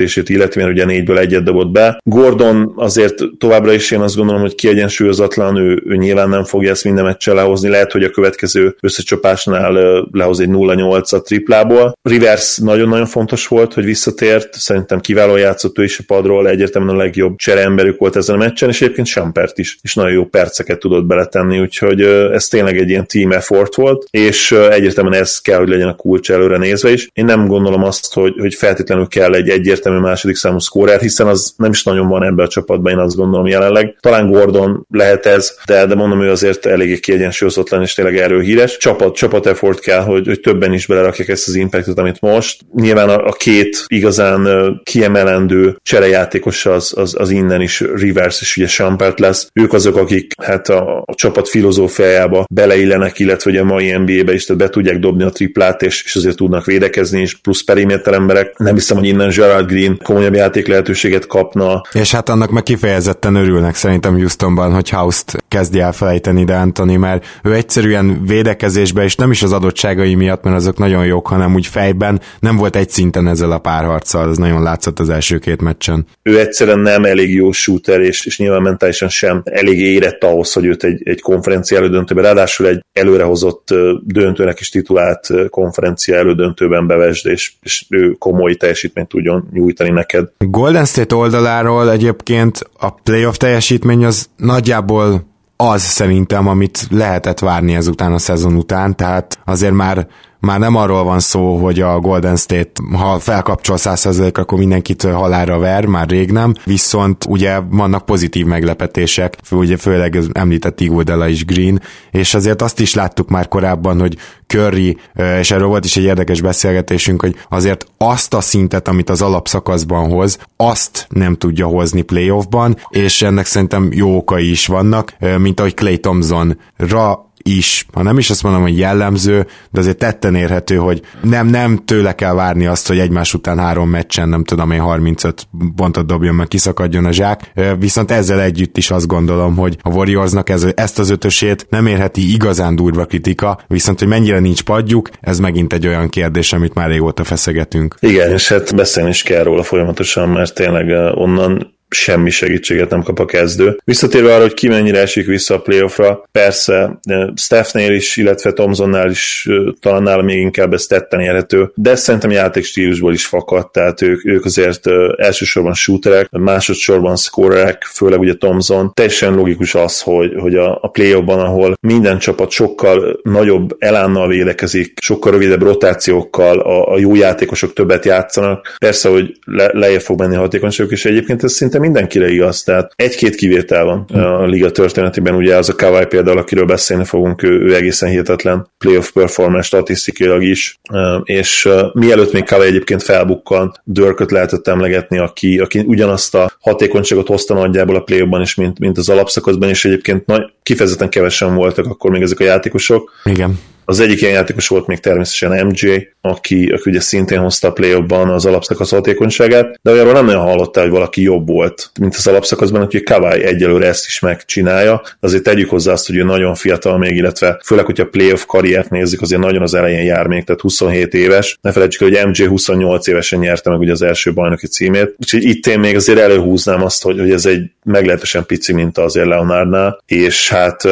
értékesítését 0.00 0.28
illetve 0.28 0.66
ugye 0.66 0.84
négyből 0.84 1.18
egyet 1.18 1.42
dobott 1.42 1.70
be. 1.70 2.00
Gordon 2.02 2.72
azért 2.76 3.14
továbbra 3.38 3.72
is 3.72 3.90
én 3.90 4.00
azt 4.00 4.16
gondolom, 4.16 4.40
hogy 4.40 4.54
kiegyensúlyozatlan, 4.54 5.56
ő, 5.56 5.82
ő 5.86 5.96
nyilván 5.96 6.28
nem 6.28 6.44
fogja 6.44 6.70
ezt 6.70 6.84
minden 6.84 7.04
meccsel 7.04 7.34
lehozni, 7.34 7.68
lehet, 7.68 7.92
hogy 7.92 8.04
a 8.04 8.10
következő 8.10 8.76
összecsapásnál 8.80 9.72
lehoz 10.10 10.40
egy 10.40 10.48
0-8 10.50 11.14
a 11.14 11.22
triplából. 11.22 11.92
Rivers 12.02 12.58
nagyon-nagyon 12.58 13.06
fontos 13.06 13.46
volt, 13.46 13.74
hogy 13.74 13.84
visszatért, 13.84 14.54
szerintem 14.54 15.00
kiváló 15.00 15.36
játszott 15.36 15.78
ő 15.78 15.84
is 15.84 15.98
a 15.98 16.02
padról, 16.06 16.48
egyértelműen 16.48 16.94
a 16.94 16.98
legjobb 16.98 17.36
csereemberük 17.36 17.98
volt 17.98 18.16
ezen 18.16 18.34
a 18.34 18.38
meccsen, 18.38 18.68
és 18.68 18.82
egyébként 18.82 19.06
Sampert 19.06 19.58
is, 19.58 19.78
és 19.82 19.94
nagyon 19.94 20.12
jó 20.12 20.24
perceket 20.24 20.78
tudott 20.78 21.04
beletenni, 21.04 21.60
úgyhogy 21.60 22.02
ez 22.32 22.48
tényleg 22.48 22.78
egy 22.78 22.88
ilyen 22.88 23.06
team 23.06 23.32
effort 23.32 23.74
volt, 23.74 24.06
és 24.10 24.52
egyértelműen 24.52 25.20
ez 25.20 25.40
kell, 25.40 25.58
hogy 25.58 25.68
legyen 25.68 25.88
a 25.88 25.94
kulcs 25.94 26.30
előre 26.30 26.56
nézve 26.56 26.92
is. 26.92 27.08
Én 27.12 27.24
nem 27.24 27.46
gondolom 27.46 27.84
azt, 27.84 28.14
hogy, 28.14 28.34
hogy 28.38 28.54
feltétlenül 28.54 29.06
kell 29.06 29.34
egy 29.34 29.48
egyértelmű 29.48 29.89
második 29.98 30.36
számú 30.36 30.58
szkórer, 30.58 31.00
hiszen 31.00 31.26
az 31.26 31.54
nem 31.56 31.70
is 31.70 31.82
nagyon 31.82 32.08
van 32.08 32.22
ebben 32.22 32.46
a 32.46 32.48
csapatban, 32.48 32.92
én 32.92 32.98
azt 32.98 33.16
gondolom 33.16 33.46
jelenleg. 33.46 33.96
Talán 34.00 34.30
Gordon 34.30 34.86
lehet 34.90 35.26
ez, 35.26 35.56
de, 35.66 35.86
de 35.86 35.94
mondom, 35.94 36.22
ő 36.22 36.30
azért 36.30 36.66
eléggé 36.66 36.98
kiegyensúlyozatlan, 36.98 37.82
és 37.82 37.94
tényleg 37.94 38.16
erről 38.16 38.40
híres. 38.40 38.76
Csapat, 38.76 39.14
csapat 39.14 39.46
effort 39.46 39.80
kell, 39.80 40.02
hogy, 40.02 40.26
hogy 40.26 40.40
többen 40.40 40.72
is 40.72 40.86
belerakják 40.86 41.28
ezt 41.28 41.48
az 41.48 41.54
impactot, 41.54 41.98
amit 41.98 42.20
most. 42.20 42.60
Nyilván 42.74 43.08
a, 43.08 43.26
a 43.26 43.32
két 43.32 43.84
igazán 43.86 44.48
kiemelendő 44.84 45.76
cserejátékos 45.82 46.66
az, 46.66 46.92
az, 46.96 47.14
az 47.18 47.30
innen 47.30 47.60
is 47.60 47.80
River 47.80 48.20
Bears 48.20 48.40
és 48.40 48.56
ugye 48.56 48.66
Sampert 48.66 49.18
lesz. 49.18 49.50
Ők 49.52 49.72
azok, 49.72 49.96
akik 49.96 50.32
hát 50.42 50.68
a, 50.68 51.02
a 51.06 51.14
csapat 51.14 51.48
filozófiájába 51.48 52.44
beleillenek, 52.50 53.18
illetve 53.18 53.50
ugye 53.50 53.60
a 53.60 53.64
mai 53.64 53.92
NBA-be 53.92 54.32
is, 54.32 54.44
tehát 54.44 54.62
be 54.62 54.68
tudják 54.68 54.98
dobni 54.98 55.22
a 55.22 55.30
triplát, 55.30 55.82
és, 55.82 56.02
és 56.04 56.16
azért 56.16 56.36
tudnak 56.36 56.64
védekezni, 56.64 57.20
és 57.20 57.34
plusz 57.34 57.64
periméter 57.64 58.14
emberek. 58.14 58.58
Nem 58.58 58.74
hiszem, 58.74 58.96
hogy 58.96 59.06
innen 59.06 59.28
Gerard 59.28 59.66
Green 59.66 59.79
komolyabb 60.02 60.34
játék 60.34 60.66
lehetőséget 60.66 61.26
kapna. 61.26 61.82
És 61.92 62.12
hát 62.12 62.28
annak 62.28 62.50
meg 62.50 62.62
kifejezetten 62.62 63.34
örülnek 63.34 63.74
szerintem 63.74 64.14
Houstonban, 64.14 64.72
hogy 64.72 64.88
House-t 64.88 65.44
kezdi 65.48 65.80
el 65.80 65.92
felejteni 65.92 66.44
de 66.44 66.54
Anthony, 66.54 66.98
mert 66.98 67.26
ő 67.42 67.54
egyszerűen 67.54 68.24
védekezésben, 68.26 69.04
és 69.04 69.16
nem 69.16 69.30
is 69.30 69.42
az 69.42 69.52
adottságai 69.52 70.14
miatt, 70.14 70.42
mert 70.42 70.56
azok 70.56 70.78
nagyon 70.78 71.06
jók, 71.06 71.26
hanem 71.26 71.54
úgy 71.54 71.66
fejben 71.66 72.20
nem 72.40 72.56
volt 72.56 72.76
egy 72.76 72.90
szinten 72.90 73.28
ezzel 73.28 73.52
a 73.52 73.58
párharccal, 73.58 74.30
ez 74.30 74.36
nagyon 74.36 74.62
látszott 74.62 74.98
az 74.98 75.08
első 75.08 75.38
két 75.38 75.62
meccsen. 75.62 76.06
Ő 76.22 76.38
egyszerűen 76.40 76.78
nem 76.78 77.04
elég 77.04 77.34
jó 77.34 77.52
shooter, 77.52 78.00
és, 78.00 78.26
és 78.26 78.38
nyilván 78.38 78.62
mentálisan 78.62 79.08
sem 79.08 79.42
elég 79.44 79.80
érett 79.80 80.24
ahhoz, 80.24 80.52
hogy 80.52 80.64
őt 80.64 80.84
egy, 80.84 81.00
egy 81.04 81.20
konferencia 81.20 81.78
elődöntőben, 81.78 82.24
ráadásul 82.24 82.66
egy 82.66 82.84
előrehozott 82.92 83.74
döntőnek 84.04 84.60
is 84.60 84.68
titulált 84.68 85.28
konferencia 85.48 86.16
elődöntőben 86.16 86.86
bevesd, 86.86 87.26
és, 87.26 87.52
és 87.62 87.84
ő 87.88 88.10
komoly 88.18 88.54
teljesítményt 88.54 89.08
tudjon 89.08 89.48
nyújtani 89.52 89.69
neked. 89.78 90.28
Golden 90.38 90.84
State 90.84 91.14
oldaláról 91.14 91.90
egyébként 91.90 92.58
a 92.78 92.90
playoff 92.90 93.36
teljesítmény 93.36 94.04
az 94.04 94.28
nagyjából 94.36 95.28
az 95.56 95.82
szerintem, 95.82 96.48
amit 96.48 96.86
lehetett 96.90 97.38
várni 97.38 97.74
ezután 97.74 98.12
a 98.12 98.18
szezon 98.18 98.54
után, 98.54 98.96
tehát 98.96 99.38
azért 99.44 99.74
már 99.74 100.06
már 100.40 100.58
nem 100.58 100.76
arról 100.76 101.04
van 101.04 101.20
szó, 101.20 101.56
hogy 101.56 101.80
a 101.80 102.00
Golden 102.00 102.36
State, 102.36 102.82
ha 102.92 103.18
felkapcsol 103.18 103.76
100% 103.78 104.38
akkor 104.38 104.58
mindenkit 104.58 105.02
halára 105.02 105.58
ver, 105.58 105.86
már 105.86 106.08
rég 106.08 106.30
nem, 106.30 106.54
viszont 106.64 107.24
ugye 107.28 107.58
vannak 107.70 108.04
pozitív 108.04 108.46
meglepetések, 108.46 109.36
ugye 109.50 109.76
főleg 109.76 110.18
említett 110.32 110.80
Iguodala 110.80 111.28
is 111.28 111.44
Green, 111.44 111.82
és 112.10 112.34
azért 112.34 112.62
azt 112.62 112.80
is 112.80 112.94
láttuk 112.94 113.28
már 113.28 113.48
korábban, 113.48 114.00
hogy 114.00 114.16
Curry, 114.46 114.96
és 115.40 115.50
erről 115.50 115.66
volt 115.66 115.84
is 115.84 115.96
egy 115.96 116.04
érdekes 116.04 116.40
beszélgetésünk, 116.40 117.20
hogy 117.20 117.36
azért 117.48 117.86
azt 117.96 118.34
a 118.34 118.40
szintet, 118.40 118.88
amit 118.88 119.10
az 119.10 119.22
alapszakaszban 119.22 120.10
hoz, 120.10 120.38
azt 120.56 121.06
nem 121.08 121.36
tudja 121.36 121.66
hozni 121.66 122.02
playoffban, 122.02 122.76
és 122.88 123.22
ennek 123.22 123.46
szerintem 123.46 123.88
jó 123.92 124.16
okai 124.16 124.50
is 124.50 124.66
vannak, 124.66 125.16
mint 125.38 125.60
ahogy 125.60 125.74
Clay 125.74 125.98
Thompson-ra 125.98 127.29
is, 127.42 127.86
ha 127.92 128.02
nem 128.02 128.18
is 128.18 128.30
azt 128.30 128.42
mondom, 128.42 128.62
hogy 128.62 128.78
jellemző, 128.78 129.46
de 129.70 129.80
azért 129.80 129.98
tetten 129.98 130.34
érhető, 130.34 130.76
hogy 130.76 131.00
nem, 131.22 131.46
nem 131.46 131.76
tőle 131.84 132.14
kell 132.14 132.34
várni 132.34 132.66
azt, 132.66 132.88
hogy 132.88 132.98
egymás 132.98 133.34
után 133.34 133.58
három 133.58 133.88
meccsen, 133.88 134.28
nem 134.28 134.44
tudom 134.44 134.70
én 134.70 134.80
35 134.80 135.46
pontot 135.76 136.06
dobjon, 136.06 136.34
meg 136.34 136.48
kiszakadjon 136.48 137.04
a 137.04 137.12
zsák, 137.12 137.52
viszont 137.78 138.10
ezzel 138.10 138.40
együtt 138.40 138.76
is 138.76 138.90
azt 138.90 139.06
gondolom, 139.06 139.56
hogy 139.56 139.76
a 139.82 139.90
Warriorsnak 139.90 140.48
ez, 140.48 140.66
ezt 140.74 140.98
az 140.98 141.10
ötösét 141.10 141.66
nem 141.70 141.86
érheti 141.86 142.32
igazán 142.32 142.76
durva 142.76 143.04
kritika, 143.04 143.58
viszont 143.66 143.98
hogy 143.98 144.08
mennyire 144.08 144.38
nincs 144.38 144.62
padjuk, 144.62 145.10
ez 145.20 145.38
megint 145.38 145.72
egy 145.72 145.86
olyan 145.86 146.08
kérdés, 146.08 146.52
amit 146.52 146.74
már 146.74 146.88
régóta 146.88 147.24
feszegetünk. 147.24 147.94
Igen, 148.00 148.32
és 148.32 148.48
hát 148.48 148.74
beszélni 148.74 149.10
is 149.10 149.22
kell 149.22 149.42
róla 149.42 149.62
folyamatosan, 149.62 150.28
mert 150.28 150.54
tényleg 150.54 151.14
onnan 151.14 151.78
semmi 151.90 152.30
segítséget 152.30 152.90
nem 152.90 153.02
kap 153.02 153.18
a 153.18 153.24
kezdő. 153.24 153.78
Visszatérve 153.84 154.34
arra, 154.34 154.42
hogy 154.42 154.54
ki 154.54 154.68
mennyire 154.68 154.98
esik 154.98 155.26
vissza 155.26 155.54
a 155.54 155.60
playoffra, 155.60 156.28
persze 156.32 157.00
Stephnél 157.34 157.92
is, 157.92 158.16
illetve 158.16 158.52
Thomsonnál 158.52 159.10
is 159.10 159.48
talán 159.80 160.02
nála 160.02 160.22
még 160.22 160.38
inkább 160.38 160.72
ez 160.72 160.86
tetten 160.86 161.20
érhető, 161.20 161.72
de 161.74 161.94
szerintem 161.94 162.30
játékstílusból 162.30 163.12
is 163.12 163.26
fakad, 163.26 163.70
tehát 163.70 164.02
ők, 164.02 164.26
ők 164.26 164.44
azért 164.44 164.86
elsősorban 165.16 165.74
shooterek, 165.74 166.30
másodszorban 166.30 167.16
scorerek, 167.16 167.82
főleg 167.82 168.20
ugye 168.20 168.34
Thomson. 168.34 168.92
Teljesen 168.94 169.34
logikus 169.34 169.74
az, 169.74 170.00
hogy, 170.00 170.34
hogy 170.38 170.54
a, 170.54 170.78
a 170.82 170.88
playoffban, 170.88 171.40
ahol 171.40 171.76
minden 171.80 172.18
csapat 172.18 172.50
sokkal 172.50 173.20
nagyobb 173.22 173.76
elánnal 173.78 174.28
védekezik, 174.28 174.98
sokkal 175.00 175.32
rövidebb 175.32 175.62
rotációkkal, 175.62 176.60
a, 176.60 176.92
a 176.92 176.98
jó 176.98 177.14
játékosok 177.14 177.72
többet 177.72 178.04
játszanak. 178.04 178.74
Persze, 178.78 179.08
hogy 179.08 179.38
le, 179.44 179.70
lejjebb 179.72 180.00
fog 180.00 180.18
menni 180.18 180.36
a 180.36 180.40
hatékonyságuk, 180.40 180.92
és 180.92 181.04
egyébként 181.04 181.44
ez 181.44 181.52
szinte 181.52 181.78
mindenkire 181.80 182.28
igaz, 182.28 182.62
tehát 182.62 182.92
egy-két 182.96 183.34
kivétel 183.34 183.84
van 183.84 184.04
a 184.14 184.46
liga 184.46 184.70
történetében, 184.70 185.34
ugye 185.34 185.56
az 185.56 185.68
a 185.68 185.74
Kawai 185.74 186.06
például, 186.06 186.38
akiről 186.38 186.64
beszélni 186.64 187.04
fogunk, 187.04 187.42
ő, 187.42 187.60
ő 187.60 187.74
egészen 187.74 188.08
hihetetlen 188.08 188.68
playoff 188.78 189.10
performance 189.10 189.66
statisztikailag 189.66 190.42
is, 190.42 190.80
és 191.22 191.68
mielőtt 191.92 192.32
még 192.32 192.44
Kawai 192.44 192.66
egyébként 192.66 193.02
felbukkan, 193.02 193.80
Dörköt 193.84 194.30
lehetett 194.30 194.68
emlegetni, 194.68 195.18
aki, 195.18 195.58
aki 195.58 195.78
ugyanazt 195.86 196.34
a 196.34 196.52
hatékonyságot 196.60 197.26
hozta 197.26 197.54
nagyjából 197.54 197.96
a 197.96 198.00
playoffban 198.00 198.40
is, 198.40 198.54
mint, 198.54 198.78
mint 198.78 198.98
az 198.98 199.08
alapszakaszban, 199.08 199.68
és 199.68 199.84
egyébként 199.84 200.26
nagy, 200.26 200.42
kifejezetten 200.62 201.08
kevesen 201.08 201.54
voltak 201.54 201.86
akkor 201.86 202.10
még 202.10 202.22
ezek 202.22 202.40
a 202.40 202.44
játékosok. 202.44 203.12
Igen. 203.24 203.58
Az 203.90 204.00
egyik 204.00 204.20
ilyen 204.20 204.32
játékos 204.32 204.68
volt 204.68 204.86
még 204.86 204.98
természetesen 204.98 205.66
MJ, 205.66 206.08
aki, 206.20 206.66
aki 206.66 206.90
ugye 206.90 207.00
szintén 207.00 207.38
hozta 207.38 207.68
a 207.68 207.72
play 207.72 208.04
az 208.08 208.46
alapszakasz 208.46 208.90
hatékonyságát, 208.90 209.78
de 209.82 209.90
olyanról 209.90 210.12
nem 210.12 210.24
nagyon 210.24 210.42
hallottál, 210.42 210.82
hogy 210.82 210.92
valaki 210.92 211.22
jobb 211.22 211.46
volt, 211.46 211.90
mint 212.00 212.14
az 212.14 212.26
alapszakaszban, 212.26 212.84
hogy 212.84 213.02
Kawai 213.02 213.42
egyelőre 213.44 213.86
ezt 213.86 214.06
is 214.06 214.20
megcsinálja, 214.20 215.00
de 215.04 215.26
azért 215.26 215.42
tegyük 215.42 215.70
hozzá 215.70 215.92
azt, 215.92 216.06
hogy 216.06 216.16
ő 216.16 216.22
nagyon 216.22 216.54
fiatal 216.54 216.98
még, 216.98 217.16
illetve 217.16 217.60
főleg, 217.64 217.84
hogyha 217.84 218.06
playoff 218.06 218.44
karriert 218.46 218.90
nézzük, 218.90 219.20
azért 219.20 219.40
nagyon 219.40 219.62
az 219.62 219.74
elején 219.74 220.04
jár 220.04 220.26
még, 220.26 220.44
tehát 220.44 220.60
27 220.60 221.14
éves. 221.14 221.58
Ne 221.60 221.72
felejtsük, 221.72 222.02
hogy 222.02 222.26
MJ 222.26 222.46
28 222.46 223.06
évesen 223.06 223.38
nyerte 223.38 223.70
meg 223.70 223.78
ugye 223.78 223.92
az 223.92 224.02
első 224.02 224.32
bajnoki 224.32 224.66
címét, 224.66 225.14
úgyhogy 225.18 225.44
itt 225.44 225.66
én 225.66 225.78
még 225.78 225.96
azért 225.96 226.18
előhúznám 226.18 226.82
azt, 226.82 227.02
hogy, 227.02 227.18
hogy 227.18 227.30
ez 227.30 227.46
egy 227.46 227.70
meglehetősen 227.84 228.46
pici 228.46 228.72
mint 228.72 228.98
azért 228.98 229.26
Leonardnál, 229.26 230.02
és 230.06 230.48
hát 230.48 230.82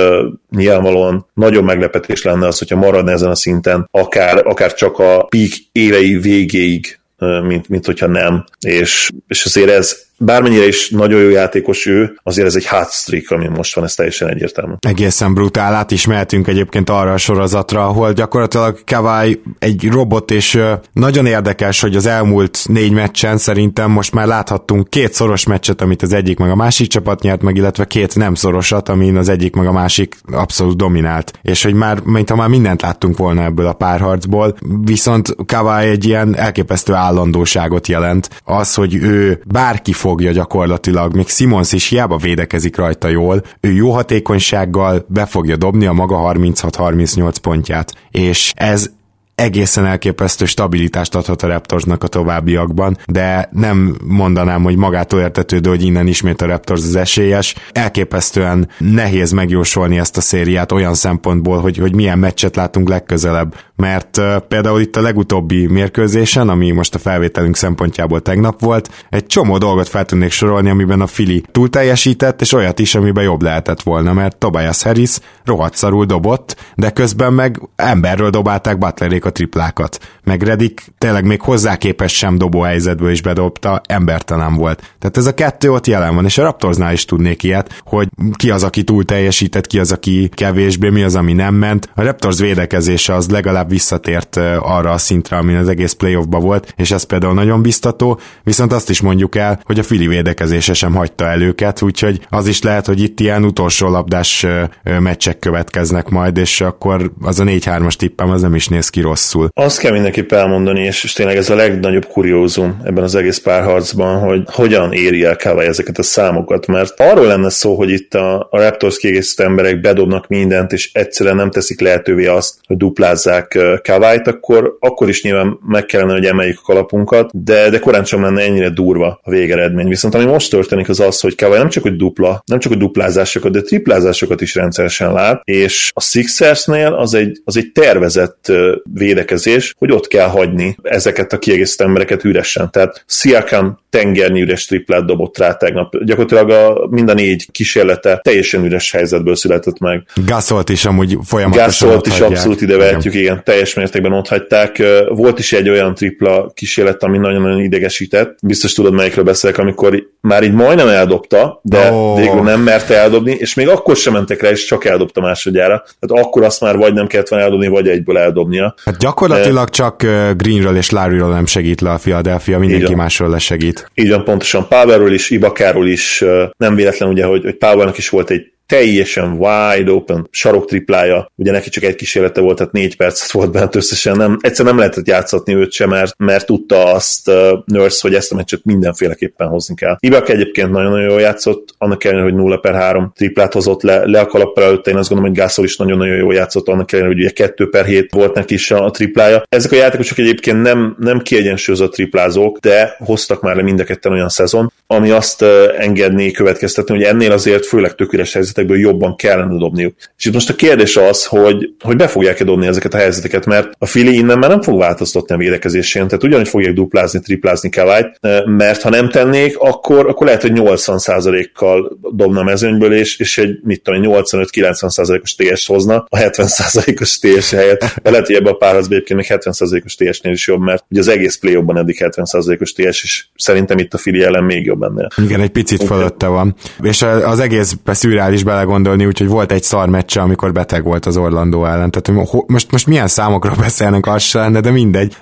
nyilvánvalóan 0.51 1.27
nagyon 1.35 1.65
meglepetés 1.65 2.23
lenne 2.23 2.47
az, 2.47 2.59
hogyha 2.59 2.77
maradna 2.77 3.11
ezen 3.11 3.31
a 3.31 3.35
szinten, 3.35 3.89
akár, 3.91 4.47
akár 4.47 4.75
csak 4.75 4.99
a 4.99 5.23
peak 5.23 5.51
évei 5.73 6.17
végéig 6.19 6.99
mint, 7.43 7.69
mint 7.69 7.87
hogyha 7.87 8.07
nem. 8.07 8.45
És, 8.67 9.11
és 9.29 9.45
azért 9.45 9.71
ez 9.71 10.07
bármennyire 10.19 10.67
is 10.67 10.91
nagyon 10.91 11.21
jó 11.21 11.29
játékos 11.29 11.87
ő, 11.87 12.19
azért 12.23 12.47
ez 12.47 12.55
egy 12.55 12.67
hot 12.67 12.91
streak, 12.91 13.31
ami 13.31 13.49
most 13.49 13.75
van, 13.75 13.85
ez 13.85 13.95
teljesen 13.95 14.29
egyértelmű. 14.29 14.73
Egészen 14.79 15.35
brutál, 15.35 15.75
át 15.75 15.91
is 15.91 16.07
mehetünk 16.07 16.47
egyébként 16.47 16.91
arra 16.91 17.13
a 17.13 17.17
sorozatra, 17.17 17.87
ahol 17.87 18.13
gyakorlatilag 18.13 18.79
Kawai 18.85 19.41
egy 19.59 19.89
robot, 19.91 20.31
és 20.31 20.61
nagyon 20.93 21.27
érdekes, 21.27 21.81
hogy 21.81 21.97
az 21.97 22.07
elmúlt 22.07 22.59
négy 22.65 22.93
meccsen 22.93 23.39
szerintem 23.39 23.91
most 23.91 24.13
már 24.13 24.27
láthattunk 24.27 24.91
két 24.91 25.13
szoros 25.13 25.47
meccset, 25.47 25.81
amit 25.81 26.03
az 26.03 26.13
egyik 26.13 26.39
meg 26.39 26.51
a 26.51 26.57
másik 26.57 26.89
csapat 26.89 27.23
nyert 27.23 27.43
meg, 27.43 27.57
illetve 27.57 27.85
két 27.85 28.17
nem 28.17 28.35
szorosat, 28.35 28.89
amin 28.89 29.17
az 29.17 29.29
egyik 29.29 29.55
meg 29.55 29.67
a 29.67 29.73
másik 29.73 30.17
abszolút 30.33 30.77
dominált. 30.77 31.39
És 31.43 31.63
hogy 31.63 31.75
már, 31.75 32.01
mintha 32.01 32.37
már 32.37 32.49
mindent 32.49 32.83
láttunk 32.83 33.17
volna 33.17 33.43
ebből 33.43 33.67
a 33.67 33.73
párharcból, 33.73 34.57
viszont 34.85 35.37
Kawai 35.47 35.89
egy 35.89 36.05
ilyen 36.05 36.37
elképesztő 36.37 36.93
állandóságot 36.93 37.87
jelent. 37.87 38.29
Az, 38.45 38.75
hogy 38.75 38.95
ő 38.95 39.43
bárki 39.47 39.93
fog 39.93 40.08
fogja 40.09 40.33
gyakorlatilag, 40.33 41.15
még 41.15 41.29
Simons 41.29 41.73
is 41.73 41.89
hiába 41.89 42.17
védekezik 42.17 42.77
rajta 42.77 43.09
jól, 43.09 43.43
ő 43.61 43.73
jó 43.73 43.91
hatékonysággal 43.91 45.05
be 45.09 45.27
fogja 45.27 45.57
dobni 45.57 45.87
a 45.87 45.93
maga 45.93 46.33
36-38 46.35 47.35
pontját, 47.43 47.95
és 48.11 48.53
ez 48.57 48.91
egészen 49.39 49.87
elképesztő 49.87 50.45
stabilitást 50.45 51.15
adhat 51.15 51.43
a 51.43 51.47
Raptorsnak 51.47 52.05
a 52.05 52.07
továbbiakban, 52.07 52.99
de 53.07 53.49
nem 53.53 53.97
mondanám, 54.05 54.63
hogy 54.63 54.77
magától 54.77 55.21
értetődő, 55.21 55.69
hogy 55.69 55.83
innen 55.83 56.07
ismét 56.07 56.43
a 56.43 56.47
Raptors 56.47 56.83
az 56.83 56.97
esélyes. 56.97 57.55
Elképesztően 57.73 58.69
nehéz 58.79 59.33
megjósolni 59.33 59.99
ezt 59.99 60.17
a 60.17 60.21
szériát 60.21 60.73
olyan 60.73 60.95
szempontból, 60.95 61.61
hogy, 61.61 61.77
hogy 61.77 61.95
milyen 61.95 62.19
meccset 62.19 62.57
látunk 62.57 62.89
legközelebb, 62.89 63.55
mert 63.77 64.17
uh, 64.17 64.37
például 64.37 64.81
itt 64.81 64.97
a 64.97 65.01
legutóbbi 65.01 65.67
mérkőzésen, 65.67 66.49
ami 66.49 66.71
most 66.71 66.95
a 66.95 66.99
felvételünk 66.99 67.57
szempontjából 67.57 68.21
tegnap 68.21 68.61
volt, 68.61 69.07
egy 69.11 69.27
csomó 69.27 69.59
dolgot 69.59 69.89
fel 69.89 70.05
tudnék 70.05 70.31
sorolni, 70.31 70.71
amiben 70.71 71.01
a 71.01 71.07
Fili 71.07 71.43
túl 71.53 71.69
teljesített, 71.69 72.41
és 72.41 72.53
olyat 72.53 72.79
is, 72.79 72.95
amiben 72.95 73.25
jobb 73.25 73.43
lehetett 73.43 73.83
volna, 73.83 74.13
mert 74.13 74.37
Tobias 74.37 74.83
Harris 74.83 75.19
rohadt 75.45 75.77
szarul 75.77 76.05
dobott, 76.05 76.57
de 76.75 76.91
közben 76.91 77.33
meg 77.33 77.61
emberről 77.77 78.31
dobálták 78.31 78.79
Butlerék 78.79 79.27
a 79.29 79.33
triplákat. 79.33 80.18
Meg 80.29 80.43
Redik 80.43 80.85
tényleg 80.99 81.25
még 81.25 81.41
hozzá 81.41 81.77
képes 81.77 82.17
sem 82.17 82.39
dobó 82.39 82.61
helyzetből 82.61 83.11
is 83.11 83.23
bedobta, 83.23 83.81
embertelen 83.87 84.55
volt. 84.55 84.95
Tehát 84.99 85.17
ez 85.17 85.27
a 85.27 85.35
kettő 85.35 85.73
ott 85.73 85.87
jelen 85.87 86.15
van, 86.15 86.25
és 86.25 86.39
a 86.39 86.43
Raptorsnál 86.43 86.93
is 86.93 87.05
tudnék 87.05 87.43
ilyet, 87.43 87.83
hogy 87.85 88.09
ki 88.37 88.51
az, 88.51 88.63
aki 88.63 88.85
túl 88.85 89.05
teljesített, 89.05 89.67
ki 89.67 89.79
az, 89.79 89.93
aki 89.93 90.31
kevésbé, 90.35 90.89
mi 90.89 91.03
az, 91.03 91.15
ami 91.15 91.33
nem 91.33 91.55
ment. 91.55 91.91
A 91.95 92.03
Raptors 92.03 92.39
védekezése 92.39 93.15
az 93.15 93.29
legalább 93.29 93.69
visszatért 93.69 94.37
arra 94.61 94.91
a 94.91 94.99
szintre, 94.99 95.37
amin 95.37 95.57
az 95.57 95.69
egész 95.69 95.93
playoffba 95.93 96.39
volt, 96.39 96.75
és 96.77 96.91
ez 96.91 97.03
például 97.03 97.35
nagyon 97.35 97.63
biztató, 97.63 98.21
viszont 98.43 98.73
azt 98.73 98.91
is 98.91 99.01
mondjuk 99.01 99.37
el, 99.37 99.61
hogy 99.65 99.79
a 99.79 99.83
Fili 99.83 100.07
védekezése 100.07 100.75
sem 100.75 100.95
hagyta 100.95 101.25
el 101.25 101.43
őket, 101.43 101.83
úgyhogy 101.83 102.27
az 102.29 102.47
is 102.47 102.63
lehet, 102.63 102.87
hogy 102.87 103.03
itt 103.03 103.21
ilyen 103.21 103.45
utolsó 103.45 103.89
labdás 103.89 104.47
meccsek 104.83 105.39
következnek 105.39 106.09
majd, 106.09 106.37
és 106.37 106.61
akkor 106.61 107.13
az 107.21 107.41
a 107.41 107.45
4-3-as 107.45 107.95
tippem 107.95 108.31
az 108.31 108.41
nem 108.41 108.55
is 108.55 108.69
néz 108.69 108.89
ki 108.89 109.01
rossz 109.01 109.29
rosszul. 109.33 109.49
Azt 109.55 109.79
kell 109.79 109.93
mindenképp 110.19 110.47
elmondani, 110.47 110.85
és, 110.85 111.05
és 111.05 111.13
tényleg 111.13 111.37
ez 111.37 111.51
a 111.51 111.55
legnagyobb 111.55 112.07
kuriózum 112.07 112.81
ebben 112.85 113.05
az 113.05 113.15
egész 113.15 113.39
párharcban, 113.39 114.19
hogy 114.19 114.43
hogyan 114.47 114.93
éri 114.93 115.25
el 115.25 115.37
Kawai 115.37 115.67
ezeket 115.67 115.99
a 115.99 116.03
számokat, 116.03 116.67
mert 116.67 117.01
arról 117.01 117.27
lenne 117.27 117.51
szó, 117.51 117.75
hogy 117.75 117.91
itt 117.91 118.15
a, 118.15 118.49
a 118.51 118.59
Raptors 118.59 118.99
kiegészítő 118.99 119.45
emberek 119.45 119.81
bedobnak 119.81 120.27
mindent, 120.27 120.73
és 120.73 120.91
egyszerűen 120.93 121.37
nem 121.37 121.51
teszik 121.51 121.81
lehetővé 121.81 122.27
azt, 122.27 122.55
hogy 122.67 122.77
duplázzák 122.77 123.59
Kawait, 123.83 124.27
akkor, 124.27 124.77
akkor 124.81 125.09
is 125.09 125.23
nyilván 125.23 125.59
meg 125.67 125.87
kellene, 125.87 126.13
hogy 126.13 126.25
emeljük 126.25 126.59
a 126.59 126.67
kalapunkat, 126.67 127.45
de, 127.45 127.71
de 127.71 127.79
korán 127.79 128.05
sem 128.05 128.23
lenne 128.23 128.43
ennyire 128.43 128.69
durva 128.71 129.21
a 129.23 129.31
végeredmény. 129.31 129.89
Viszont 129.89 130.15
ami 130.15 130.25
most 130.25 130.51
történik 130.51 130.89
az 130.89 131.01
az, 131.01 131.21
hogy 131.21 131.35
Kawai 131.35 131.59
nem 131.59 131.69
csak 131.69 131.83
hogy 131.83 131.97
dupla, 131.97 132.43
nem 132.47 132.59
csak 132.59 132.73
hogy 132.73 132.81
duplázásokat, 132.81 133.53
de 133.53 133.61
triplázásokat 133.61 134.41
is 134.41 134.55
rendszeresen 134.55 135.13
lát, 135.13 135.41
és 135.45 135.91
a 135.95 136.01
Sixersnél 136.01 136.93
az 136.93 137.15
egy, 137.15 137.41
az 137.45 137.57
egy 137.57 137.73
tervezett 137.73 138.53
védekezés, 138.93 139.75
hogy 139.79 139.93
ott 139.93 140.08
kell 140.09 140.29
hagyni 140.29 140.77
ezeket 140.83 141.33
a 141.33 141.39
kiegészítő 141.39 141.85
embereket 141.85 142.25
üresen. 142.25 142.71
Tehát 142.71 143.05
Siakam 143.07 143.79
tengernyi 143.91 144.41
üres 144.41 144.67
triplát 144.67 145.05
dobott 145.05 145.39
rá 145.39 145.55
tegnap. 145.55 146.05
Gyakorlatilag 146.05 146.51
a, 146.51 146.87
mind 146.91 147.09
a 147.09 147.15
négy 147.15 147.49
kísérlete 147.53 148.21
teljesen 148.23 148.65
üres 148.65 148.91
helyzetből 148.91 149.37
született 149.37 149.79
meg. 149.79 150.03
Gasolt 150.27 150.69
is 150.69 150.85
amúgy 150.85 151.17
folyamatosan 151.25 151.67
Gasolt 151.67 152.07
is 152.07 152.21
abszolút 152.21 152.61
ide 152.61 152.77
vehetjük, 152.77 153.15
igen. 153.15 153.25
igen, 153.25 153.45
teljes 153.45 153.75
mértékben 153.75 154.13
ott 154.13 154.29
hagyták. 154.29 154.83
Volt 155.09 155.39
is 155.39 155.53
egy 155.53 155.69
olyan 155.69 155.95
tripla 155.95 156.51
kísérlet, 156.55 157.03
ami 157.03 157.19
nagyon-nagyon 157.19 157.61
idegesített. 157.61 158.39
Biztos 158.43 158.73
tudod, 158.73 158.93
melyikről 158.93 159.25
beszélek, 159.25 159.59
amikor 159.59 160.09
már 160.21 160.43
így 160.43 160.53
majdnem 160.53 160.89
eldobta, 160.89 161.61
de 161.63 161.91
oh. 161.91 162.21
végül 162.21 162.43
nem 162.43 162.61
merte 162.61 162.95
eldobni, 162.95 163.33
és 163.33 163.55
még 163.55 163.69
akkor 163.69 163.97
sem 163.97 164.13
mentek 164.13 164.43
rá, 164.43 164.51
és 164.51 164.65
csak 164.65 164.85
eldobta 164.85 165.21
másodjára. 165.21 165.85
Tehát 165.99 166.25
akkor 166.27 166.43
azt 166.43 166.61
már 166.61 166.77
vagy 166.77 166.95
nem 166.95 167.07
kellett 167.07 167.29
volna 167.29 167.45
eldobni, 167.45 167.69
vagy 167.69 167.89
egyből 167.89 168.19
eldobnia. 168.19 168.75
Hát 168.85 168.99
gyakorlatilag 168.99 169.69
csak 169.69 169.88
Greenről 170.37 170.77
és 170.77 170.91
Larryról 170.91 171.33
nem 171.33 171.47
segít 171.47 171.81
le 171.81 171.91
a 171.91 171.97
Philadelphia, 171.97 172.59
mindenki 172.59 172.95
másról 172.95 173.31
lesegít. 173.31 173.91
Így 173.95 174.09
van, 174.09 174.25
pontosan 174.25 174.69
Powerről 174.69 175.13
is, 175.13 175.31
Ibakáról 175.31 175.89
is, 175.89 176.25
nem 176.57 176.75
véletlen 176.75 177.09
ugye, 177.09 177.25
hogy, 177.25 177.43
hogy 177.43 177.57
Powernak 177.57 177.99
is 177.99 178.09
volt 178.09 178.31
egy 178.31 178.53
teljesen 178.69 179.37
wide 179.39 179.91
open 179.91 180.29
sarok 180.31 180.67
triplája, 180.67 181.33
ugye 181.37 181.53
neki 181.53 181.69
csak 181.69 181.85
egy 181.85 181.95
kísérlete 181.95 182.41
volt, 182.41 182.57
tehát 182.57 182.73
négy 182.73 182.97
percet 182.97 183.31
volt 183.31 183.53
bent 183.53 183.75
összesen, 183.75 184.17
nem, 184.17 184.39
egyszer 184.41 184.65
nem 184.65 184.79
lehetett 184.79 185.07
játszatni 185.07 185.55
őt 185.55 185.73
sem, 185.73 185.89
mert, 185.89 186.15
mert 186.19 186.47
tudta 186.47 186.85
azt 186.93 187.29
uh, 187.29 187.35
Nurse, 187.65 187.99
hogy 188.03 188.15
ezt 188.15 188.33
a 188.33 188.35
meccset 188.35 188.65
mindenféleképpen 188.65 189.49
hozni 189.49 189.75
kell. 189.75 189.97
Ibak 190.01 190.29
egyébként 190.29 190.71
nagyon-nagyon 190.71 191.11
jól 191.11 191.21
játszott, 191.21 191.75
annak 191.79 192.05
ellenére, 192.05 192.25
hogy 192.25 192.35
0 192.35 192.57
per 192.57 192.75
3 192.75 193.13
triplát 193.15 193.53
hozott 193.53 193.83
le, 193.83 194.05
le 194.05 194.21
a 194.21 194.27
kalappal 194.27 194.65
előtte, 194.65 194.91
én 194.91 194.97
azt 194.97 195.09
gondolom, 195.09 195.35
hogy 195.35 195.43
Gasol 195.43 195.65
is 195.65 195.77
nagyon-nagyon 195.77 196.17
jól 196.17 196.35
játszott, 196.35 196.69
annak 196.69 196.93
ellenére, 196.93 197.15
hogy 197.15 197.23
ugye 197.23 197.33
2 197.33 197.69
per 197.69 197.85
7 197.85 198.13
volt 198.13 198.35
neki 198.35 198.55
is 198.55 198.71
a, 198.71 198.85
a 198.85 198.91
triplája. 198.91 199.43
Ezek 199.49 199.73
a 199.73 199.77
játékosok 199.77 200.19
egyébként 200.19 200.63
nem, 200.63 200.97
nem 200.99 201.21
kiegyensúlyozott 201.21 201.93
triplázók, 201.93 202.59
de 202.59 202.97
hoztak 202.99 203.43
már 203.43 203.57
le 203.57 203.63
mind 203.63 203.81
a 203.81 203.85
ketten 203.85 204.13
olyan 204.13 204.29
szezon, 204.29 204.73
ami 204.91 205.11
azt 205.11 205.43
engedné 205.79 206.31
következtetni, 206.31 206.95
hogy 206.95 207.05
ennél 207.05 207.33
azért 207.33 207.67
főleg 207.67 207.95
tökéletes 207.95 208.33
helyzet 208.33 208.57
helyzetekből 208.57 208.91
jobban 208.91 209.17
kellene 209.17 209.59
dobniuk. 209.59 209.95
És 210.19 210.25
itt 210.25 210.33
most 210.33 210.51
a 210.51 210.55
kérdés 210.55 210.97
az, 210.97 211.25
hogy, 211.25 211.75
hogy 211.81 211.97
be 211.97 212.07
fogják-e 212.07 212.45
dobni 212.45 212.67
ezeket 212.67 212.95
a 212.95 212.97
helyzeteket, 212.97 213.47
mert 213.47 213.73
a 213.79 213.87
Fili 213.87 214.17
innen 214.17 214.39
már 214.39 214.51
nem 214.51 214.63
fog 214.63 214.79
változtatni 214.79 215.35
a 215.35 215.39
védekezésén, 215.39 216.07
tehát 216.07 216.25
ugyanúgy 216.25 216.49
fogják 216.49 216.73
duplázni, 216.73 217.21
triplázni 217.21 217.71
Kawait, 217.71 218.19
mert 218.45 218.83
ha 218.83 218.91
nem 218.91 219.09
tennék, 219.09 219.59
akkor, 219.59 220.09
akkor 220.09 220.27
lehet, 220.27 220.43
hogy 220.43 220.53
80%-kal 220.55 221.99
dobna 222.13 222.41
a 222.41 222.45
mezőnyből, 222.45 222.93
és, 222.93 223.19
és 223.19 223.39
egy, 223.39 223.59
mit 223.63 223.83
tudom, 223.83 224.03
85-90%-os 224.05 225.35
TS 225.35 225.67
hozna 225.67 226.07
a 226.09 226.19
70%-os 226.19 227.19
TS 227.19 227.51
helyett. 227.51 227.85
De 228.03 228.11
lehet, 228.11 228.27
hogy 228.27 228.37
ebben 228.37 228.57
a 228.61 228.77
egyébként 228.77 229.21
még 229.21 229.41
70%-os 229.41 229.95
TS-nél 229.95 230.33
is 230.33 230.47
jobb, 230.47 230.61
mert 230.61 230.85
ugye 230.91 231.01
az 231.01 231.09
egész 231.09 231.37
play 231.37 231.53
jobban 231.53 231.79
eddig 231.79 231.97
70%-os 232.01 232.73
TS, 232.73 233.03
és 233.03 233.27
szerintem 233.37 233.79
itt 233.79 233.95
a 233.95 233.99
Fili 233.99 234.23
ellen 234.23 234.45
még 234.45 234.65
jobb 234.65 234.78
ennél. 234.83 235.09
Igen, 235.17 235.41
egy 235.41 235.51
picit 235.51 235.85
fölötte 235.85 236.27
van. 236.27 236.55
És 236.83 237.03
az 237.03 237.41
egész 237.41 237.77
szürreális 237.85 238.43
belegondolni, 238.43 239.07
úgyhogy 239.07 239.29
volt 239.29 239.53
egy 239.53 239.63
szar 239.63 239.89
meccse, 239.89 240.21
amikor 240.21 240.53
beteg 240.53 240.85
volt 240.85 241.07
az 241.07 241.17
Orlandó 241.17 241.65
ellen. 241.65 241.91
Tehát 241.91 242.27
most, 242.47 242.73
most 242.73 242.87
milyen 242.87 243.07
számokról 243.07 243.55
beszélnek, 243.67 244.07
az 244.07 244.23
se 244.23 244.39
lenne, 244.39 244.61
de 244.61 244.71
mindegy. 244.71 245.17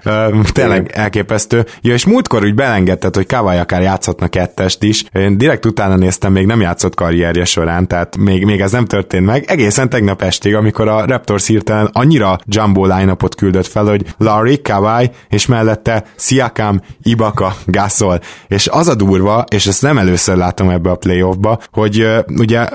Tényleg 0.53 0.91
elképesztő. 0.95 1.65
Ja, 1.81 1.93
és 1.93 2.07
múltkor 2.07 2.45
úgy 2.45 2.55
belengedted, 2.55 3.15
hogy 3.15 3.27
Kawai 3.27 3.57
akár 3.57 3.83
játszhatna 3.83 4.29
kettest 4.29 4.83
is. 4.83 5.05
Én 5.13 5.39
direkt 5.39 5.67
utána 5.67 5.97
néztem, 5.97 6.33
még 6.33 6.47
nem 6.47 6.61
játszott 6.61 6.95
karrierje 6.95 7.45
során, 7.45 7.89
tehát 7.89 8.17
még, 8.17 8.45
még 8.45 8.61
ez 8.61 8.73
nem 8.73 8.85
történt 8.85 9.27
meg. 9.27 9.45
Egészen 9.47 9.89
tegnap 9.89 10.23
estig, 10.23 10.55
amikor 10.55 10.89
a 10.89 11.05
Raptors 11.07 11.47
hirtelen 11.47 11.91
annyira 11.93 12.39
jumbo 12.47 12.87
line 12.87 13.17
küldött 13.37 13.67
fel, 13.67 13.85
hogy 13.85 14.05
Larry, 14.19 14.63
Kawai, 14.63 15.11
és 15.29 15.47
mellette 15.47 16.05
Siakam, 16.17 16.81
Ibaka, 17.03 17.55
Gasol. 17.67 18.21
És 18.49 18.69
az 18.69 18.89
a 18.89 18.95
durva, 18.95 19.45
és 19.49 19.67
ezt 19.67 19.83
nem 19.83 19.99
először 19.99 20.37
látom 20.37 20.71
ebbe 20.71 20.91
a 20.91 20.97
playoffba, 20.97 21.59
hogy 21.73 22.09
ugye 22.39 22.69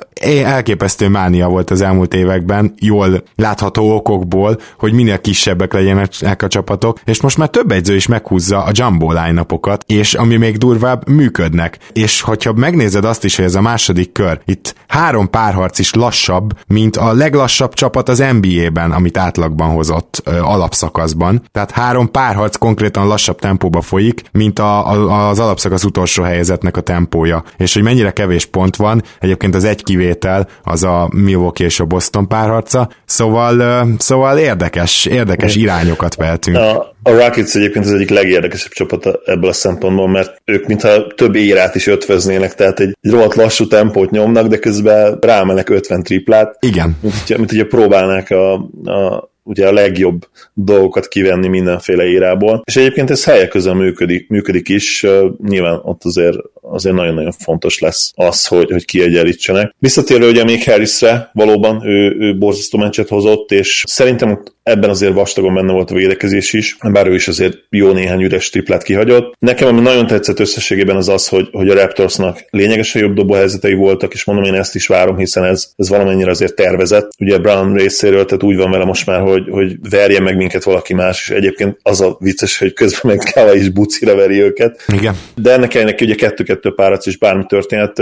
elképesztő 0.43 1.07
mánia 1.07 1.47
volt 1.47 1.69
az 1.69 1.81
elmúlt 1.81 2.13
években, 2.13 2.73
jól 2.79 3.23
látható 3.35 3.95
okokból, 3.95 4.59
hogy 4.77 4.93
minél 4.93 5.21
kisebbek 5.21 5.73
legyenek 5.73 6.43
a 6.43 6.47
csapatok, 6.47 6.99
és 7.05 7.21
most 7.21 7.37
már 7.37 7.49
több 7.49 7.71
egyző 7.71 7.95
is 7.95 8.07
meghúzza 8.07 8.63
a 8.63 8.71
jumbo 8.73 9.11
line 9.11 9.45
és 9.85 10.13
ami 10.13 10.35
még 10.35 10.57
durvább, 10.57 11.09
működnek. 11.09 11.77
És 11.93 12.21
hogyha 12.21 12.53
megnézed 12.53 13.05
azt 13.05 13.23
is, 13.23 13.35
hogy 13.35 13.45
ez 13.45 13.55
a 13.55 13.61
második 13.61 14.11
kör, 14.11 14.39
itt 14.45 14.75
három 14.87 15.29
párharc 15.29 15.79
is 15.79 15.93
lassabb, 15.93 16.53
mint 16.67 16.97
a 16.97 17.13
leglassabb 17.13 17.73
csapat 17.73 18.09
az 18.09 18.23
NBA-ben, 18.39 18.91
amit 18.91 19.17
átlagban 19.17 19.69
hozott 19.69 20.21
ö, 20.25 20.39
alapszakaszban. 20.39 21.41
Tehát 21.51 21.71
három 21.71 22.11
párharc 22.11 22.55
konkrétan 22.55 23.07
lassabb 23.07 23.39
tempóba 23.39 23.81
folyik, 23.81 24.21
mint 24.31 24.59
a, 24.59 24.91
a, 24.91 25.29
az 25.29 25.39
alapszakasz 25.39 25.83
utolsó 25.83 26.23
helyezett 26.23 26.60
meccsvezetőknek 26.61 26.77
a 26.77 26.81
tempója, 26.81 27.43
és 27.57 27.73
hogy 27.73 27.83
mennyire 27.83 28.11
kevés 28.11 28.45
pont 28.45 28.75
van, 28.75 29.03
egyébként 29.19 29.55
az 29.55 29.63
egy 29.63 29.83
kivétel 29.83 30.47
az 30.63 30.83
a 30.83 31.09
Milwaukee 31.13 31.65
és 31.65 31.79
a 31.79 31.85
Boston 31.85 32.27
párharca, 32.27 32.89
szóval, 33.05 33.87
szóval 33.97 34.37
érdekes, 34.37 35.05
érdekes 35.05 35.55
irányokat 35.55 36.15
vehetünk. 36.15 36.57
A, 36.57 36.95
a 37.03 37.11
Rockets 37.11 37.55
egyébként 37.55 37.85
az 37.85 37.93
egyik 37.93 38.09
legérdekesebb 38.09 38.71
csapat 38.71 39.19
ebből 39.25 39.49
a 39.49 39.53
szempontból, 39.53 40.07
mert 40.07 40.41
ők 40.45 40.67
mintha 40.67 41.07
több 41.15 41.35
érát 41.35 41.75
is 41.75 41.87
ötvöznének, 41.87 42.55
tehát 42.55 42.79
egy, 42.79 42.97
egy 43.01 43.11
rohadt 43.11 43.35
lassú 43.35 43.67
tempót 43.67 44.11
nyomnak, 44.11 44.47
de 44.47 44.57
közben 44.57 45.17
rámelnek 45.21 45.69
50 45.69 46.03
triplát. 46.03 46.57
Igen. 46.59 46.97
Mint, 47.01 47.37
mint 47.37 47.49
hogyha 47.49 47.65
próbálnák 47.65 48.29
a, 48.29 48.53
a 48.83 49.30
ugye 49.51 49.67
a 49.67 49.73
legjobb 49.73 50.27
dolgokat 50.53 51.07
kivenni 51.07 51.47
mindenféle 51.47 52.03
érából. 52.03 52.61
És 52.65 52.75
egyébként 52.75 53.09
ez 53.09 53.23
helyek 53.23 53.49
közben 53.49 53.75
működik, 53.75 54.29
működik 54.29 54.69
is, 54.69 55.05
nyilván 55.47 55.79
ott 55.83 56.03
azért, 56.03 56.37
azért 56.61 56.95
nagyon-nagyon 56.95 57.31
fontos 57.31 57.79
lesz 57.79 58.11
az, 58.15 58.47
hogy, 58.47 58.71
hogy 58.71 58.85
kiegyenlítsenek. 58.85 59.75
Visszatérő 59.79 60.29
ugye 60.29 60.43
még 60.43 60.63
Harrisre, 60.63 61.29
valóban 61.33 61.85
ő, 61.85 62.15
ő 62.19 62.37
borzasztó 62.37 62.77
meccset 62.77 63.07
hozott, 63.07 63.51
és 63.51 63.83
szerintem 63.87 64.43
ebben 64.63 64.89
azért 64.89 65.13
vastagon 65.13 65.53
benne 65.53 65.71
volt 65.71 65.91
a 65.91 65.95
védekezés 65.95 66.53
is, 66.53 66.77
bár 66.91 67.07
ő 67.07 67.13
is 67.13 67.27
azért 67.27 67.57
jó 67.69 67.91
néhány 67.91 68.21
üres 68.21 68.49
triplát 68.49 68.83
kihagyott. 68.83 69.35
Nekem 69.39 69.67
ami 69.67 69.79
nagyon 69.79 70.07
tetszett 70.07 70.39
összességében 70.39 70.95
az 70.95 71.09
az, 71.09 71.27
hogy, 71.27 71.47
hogy 71.51 71.69
a 71.69 71.73
Raptorsnak 71.73 72.45
lényegesen 72.49 73.01
jobb 73.01 73.13
dobóhelyzetei 73.13 73.73
voltak, 73.73 74.13
és 74.13 74.23
mondom, 74.23 74.45
én 74.45 74.53
ezt 74.53 74.75
is 74.75 74.87
várom, 74.87 75.17
hiszen 75.17 75.43
ez, 75.43 75.71
ez 75.75 75.89
valamennyire 75.89 76.29
azért 76.29 76.55
tervezett. 76.55 77.11
Ugye 77.19 77.37
Brown 77.37 77.73
részéről, 77.73 78.25
tehát 78.25 78.43
úgy 78.43 78.55
van 78.55 78.71
vele 78.71 78.85
most 78.85 79.05
már, 79.05 79.21
hogy, 79.21 79.40
hogy 79.49 79.89
verje 79.89 80.19
meg 80.19 80.35
minket 80.35 80.63
valaki 80.63 80.93
más, 80.93 81.21
és 81.21 81.29
egyébként 81.29 81.77
az 81.81 82.01
a 82.01 82.15
vicces, 82.19 82.57
hogy 82.57 82.73
közben 82.73 83.01
meg 83.15 83.31
Kala 83.33 83.53
is 83.53 83.69
bucira 83.69 84.15
veri 84.15 84.41
őket. 84.41 84.83
Igen. 84.87 85.15
De 85.35 85.51
ennek 85.51 85.73
neki 85.73 86.05
ugye 86.05 86.15
kettő-kettő 86.15 86.73
párac, 86.73 87.05
és 87.05 87.17
bármi 87.17 87.45
történhet. 87.47 87.99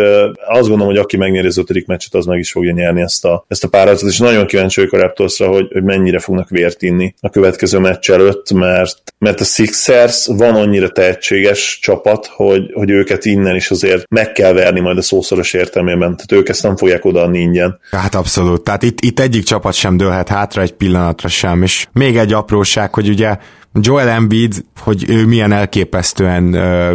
Azt 0.48 0.68
gondolom, 0.68 0.88
hogy 0.88 0.98
aki 0.98 1.18
megnyeri 1.18 1.48
az 1.48 1.58
ötödik 1.58 1.86
meccset, 1.86 2.14
az 2.14 2.26
meg 2.26 2.40
is 2.40 2.52
fogja 2.52 2.72
nyerni 2.72 3.02
ezt 3.02 3.26
a, 3.26 3.46
ezt 3.48 3.64
a 3.64 3.68
páracot, 3.68 4.10
és 4.10 4.18
nagyon 4.18 4.46
kíváncsi 4.46 4.80
vagyok 4.80 4.96
a 4.96 4.98
Raptorsra, 4.98 5.48
hogy, 5.48 5.68
hogy 5.72 5.84
mennyire 5.84 6.20
fognak 6.20 6.50
vért 6.50 6.82
inni 6.82 7.14
a 7.20 7.30
következő 7.30 7.78
meccs 7.78 8.10
előtt, 8.10 8.52
mert, 8.52 9.14
mert 9.18 9.40
a 9.40 9.44
Sixers 9.44 10.26
van 10.26 10.56
annyira 10.56 10.90
tehetséges 10.90 11.80
csapat, 11.82 12.26
hogy, 12.26 12.72
hogy 12.74 12.90
őket 12.90 13.26
innen 13.26 13.56
is 13.56 13.72
azért 13.72 14.08
meg 14.10 14.32
kell 14.32 14.54
verni 14.54 14.80
majd 14.80 14.98
a 14.98 15.02
szószoros 15.02 15.54
értelmében, 15.54 16.00
tehát 16.00 16.32
ők 16.32 16.50
ezt 16.50 16.64
nem 16.64 16.76
fogják 16.76 17.06
odaadni 17.06 17.40
ingyen. 17.40 17.80
Hát 17.92 18.16
abszolút, 18.16 18.64
tehát 18.64 18.84
itt, 18.84 19.02
itt 19.02 19.20
egyik 19.20 19.44
csapat 19.44 19.74
sem 19.74 19.98
dőlhet 19.98 20.28
hátra 20.28 20.62
egy 20.62 20.74
pillanatra 21.20 21.28
sem, 21.28 21.64
és 21.64 21.88
még 21.92 22.18
egy 22.18 22.34
apróság, 22.34 22.94
hogy 22.94 23.10
ugye 23.10 23.38
Joel 23.74 24.10
Embiid, 24.10 24.66
hogy 24.80 25.06
ő 25.10 25.26
milyen 25.26 25.52
elképesztően 25.52 26.56
uh, 26.56 26.94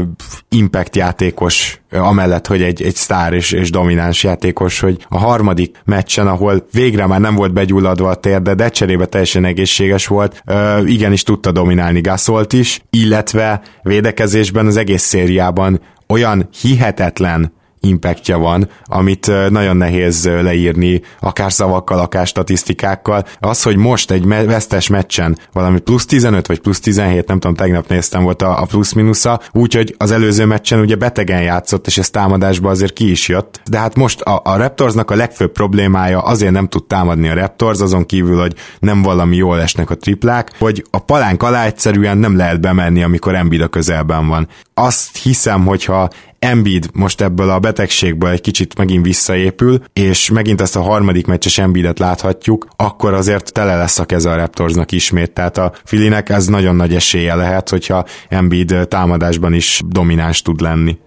impact 0.48 0.96
játékos, 0.96 1.80
amellett, 1.90 2.46
hogy 2.46 2.62
egy, 2.62 2.82
egy 2.82 2.94
sztár 2.94 3.32
és, 3.32 3.52
és 3.52 3.70
domináns 3.70 4.24
játékos, 4.24 4.80
hogy 4.80 5.06
a 5.08 5.18
harmadik 5.18 5.76
meccsen, 5.84 6.26
ahol 6.26 6.66
végre 6.72 7.06
már 7.06 7.20
nem 7.20 7.34
volt 7.34 7.52
begyulladva 7.52 8.08
a 8.08 8.14
térde, 8.14 8.54
de 8.54 8.68
cserébe 8.68 9.06
teljesen 9.06 9.44
egészséges 9.44 10.06
volt, 10.06 10.42
uh, 10.46 10.90
igenis 10.90 11.22
tudta 11.22 11.52
dominálni 11.52 12.00
Gasolt 12.00 12.52
is, 12.52 12.80
illetve 12.90 13.62
védekezésben 13.82 14.66
az 14.66 14.76
egész 14.76 15.02
szériában 15.02 15.80
olyan 16.08 16.48
hihetetlen 16.60 17.52
impactja 17.84 18.38
van, 18.38 18.68
amit 18.84 19.50
nagyon 19.50 19.76
nehéz 19.76 20.26
leírni, 20.26 21.02
akár 21.20 21.52
szavakkal, 21.52 21.98
akár 21.98 22.26
statisztikákkal. 22.26 23.24
Az, 23.38 23.62
hogy 23.62 23.76
most 23.76 24.10
egy 24.10 24.26
vesztes 24.26 24.88
meccsen 24.88 25.38
valami 25.52 25.78
plusz 25.78 26.06
15 26.06 26.46
vagy 26.46 26.60
plusz 26.60 26.80
17, 26.80 27.26
nem 27.26 27.38
tudom, 27.38 27.56
tegnap 27.56 27.88
néztem 27.88 28.22
volt 28.22 28.42
a, 28.42 28.60
a 28.60 28.64
plusz-minusza, 28.64 29.40
úgyhogy 29.52 29.94
az 29.98 30.10
előző 30.10 30.44
meccsen 30.44 30.80
ugye 30.80 30.96
betegen 30.96 31.42
játszott, 31.42 31.86
és 31.86 31.98
ez 31.98 32.10
támadásba 32.10 32.70
azért 32.70 32.92
ki 32.92 33.10
is 33.10 33.28
jött. 33.28 33.60
De 33.70 33.78
hát 33.78 33.94
most 33.94 34.20
a, 34.20 34.40
a 34.44 34.56
Raptorsnak 34.56 35.10
a 35.10 35.16
legfőbb 35.16 35.52
problémája 35.52 36.20
azért 36.20 36.52
nem 36.52 36.68
tud 36.68 36.84
támadni 36.84 37.28
a 37.28 37.34
Raptors, 37.34 37.80
azon 37.80 38.06
kívül, 38.06 38.40
hogy 38.40 38.54
nem 38.78 39.02
valami 39.02 39.36
jól 39.36 39.60
esnek 39.60 39.90
a 39.90 39.96
triplák, 39.96 40.50
hogy 40.58 40.84
a 40.90 40.98
palánk 40.98 41.42
alá 41.42 41.64
egyszerűen 41.64 42.18
nem 42.18 42.36
lehet 42.36 42.60
bemenni, 42.60 43.02
amikor 43.02 43.34
Embiid 43.34 43.62
a 43.62 43.68
közelben 43.68 44.28
van. 44.28 44.48
Azt 44.74 45.16
hiszem, 45.16 45.64
hogyha 45.64 46.08
Embiid 46.38 46.90
most 46.92 47.20
ebből 47.20 47.50
a 47.50 47.58
betegségből 47.58 48.30
egy 48.30 48.40
kicsit 48.40 48.78
megint 48.78 49.04
visszaépül, 49.04 49.82
és 49.92 50.30
megint 50.30 50.60
ezt 50.60 50.76
a 50.76 50.80
harmadik 50.80 51.26
meccses 51.26 51.58
Embiidet 51.58 51.98
láthatjuk, 51.98 52.66
akkor 52.76 53.14
azért 53.14 53.52
tele 53.52 53.76
lesz 53.76 53.98
a 53.98 54.04
keze 54.04 54.30
a 54.30 54.36
Raptorsnak 54.36 54.92
ismét, 54.92 55.32
tehát 55.32 55.58
a 55.58 55.72
Filinek 55.84 56.28
ez 56.28 56.46
nagyon 56.46 56.76
nagy 56.76 56.94
esélye 56.94 57.34
lehet, 57.34 57.68
hogyha 57.68 58.04
Embiid 58.28 58.74
támadásban 58.88 59.52
is 59.52 59.82
domináns 59.86 60.42
tud 60.42 60.60
lenni. 60.60 60.98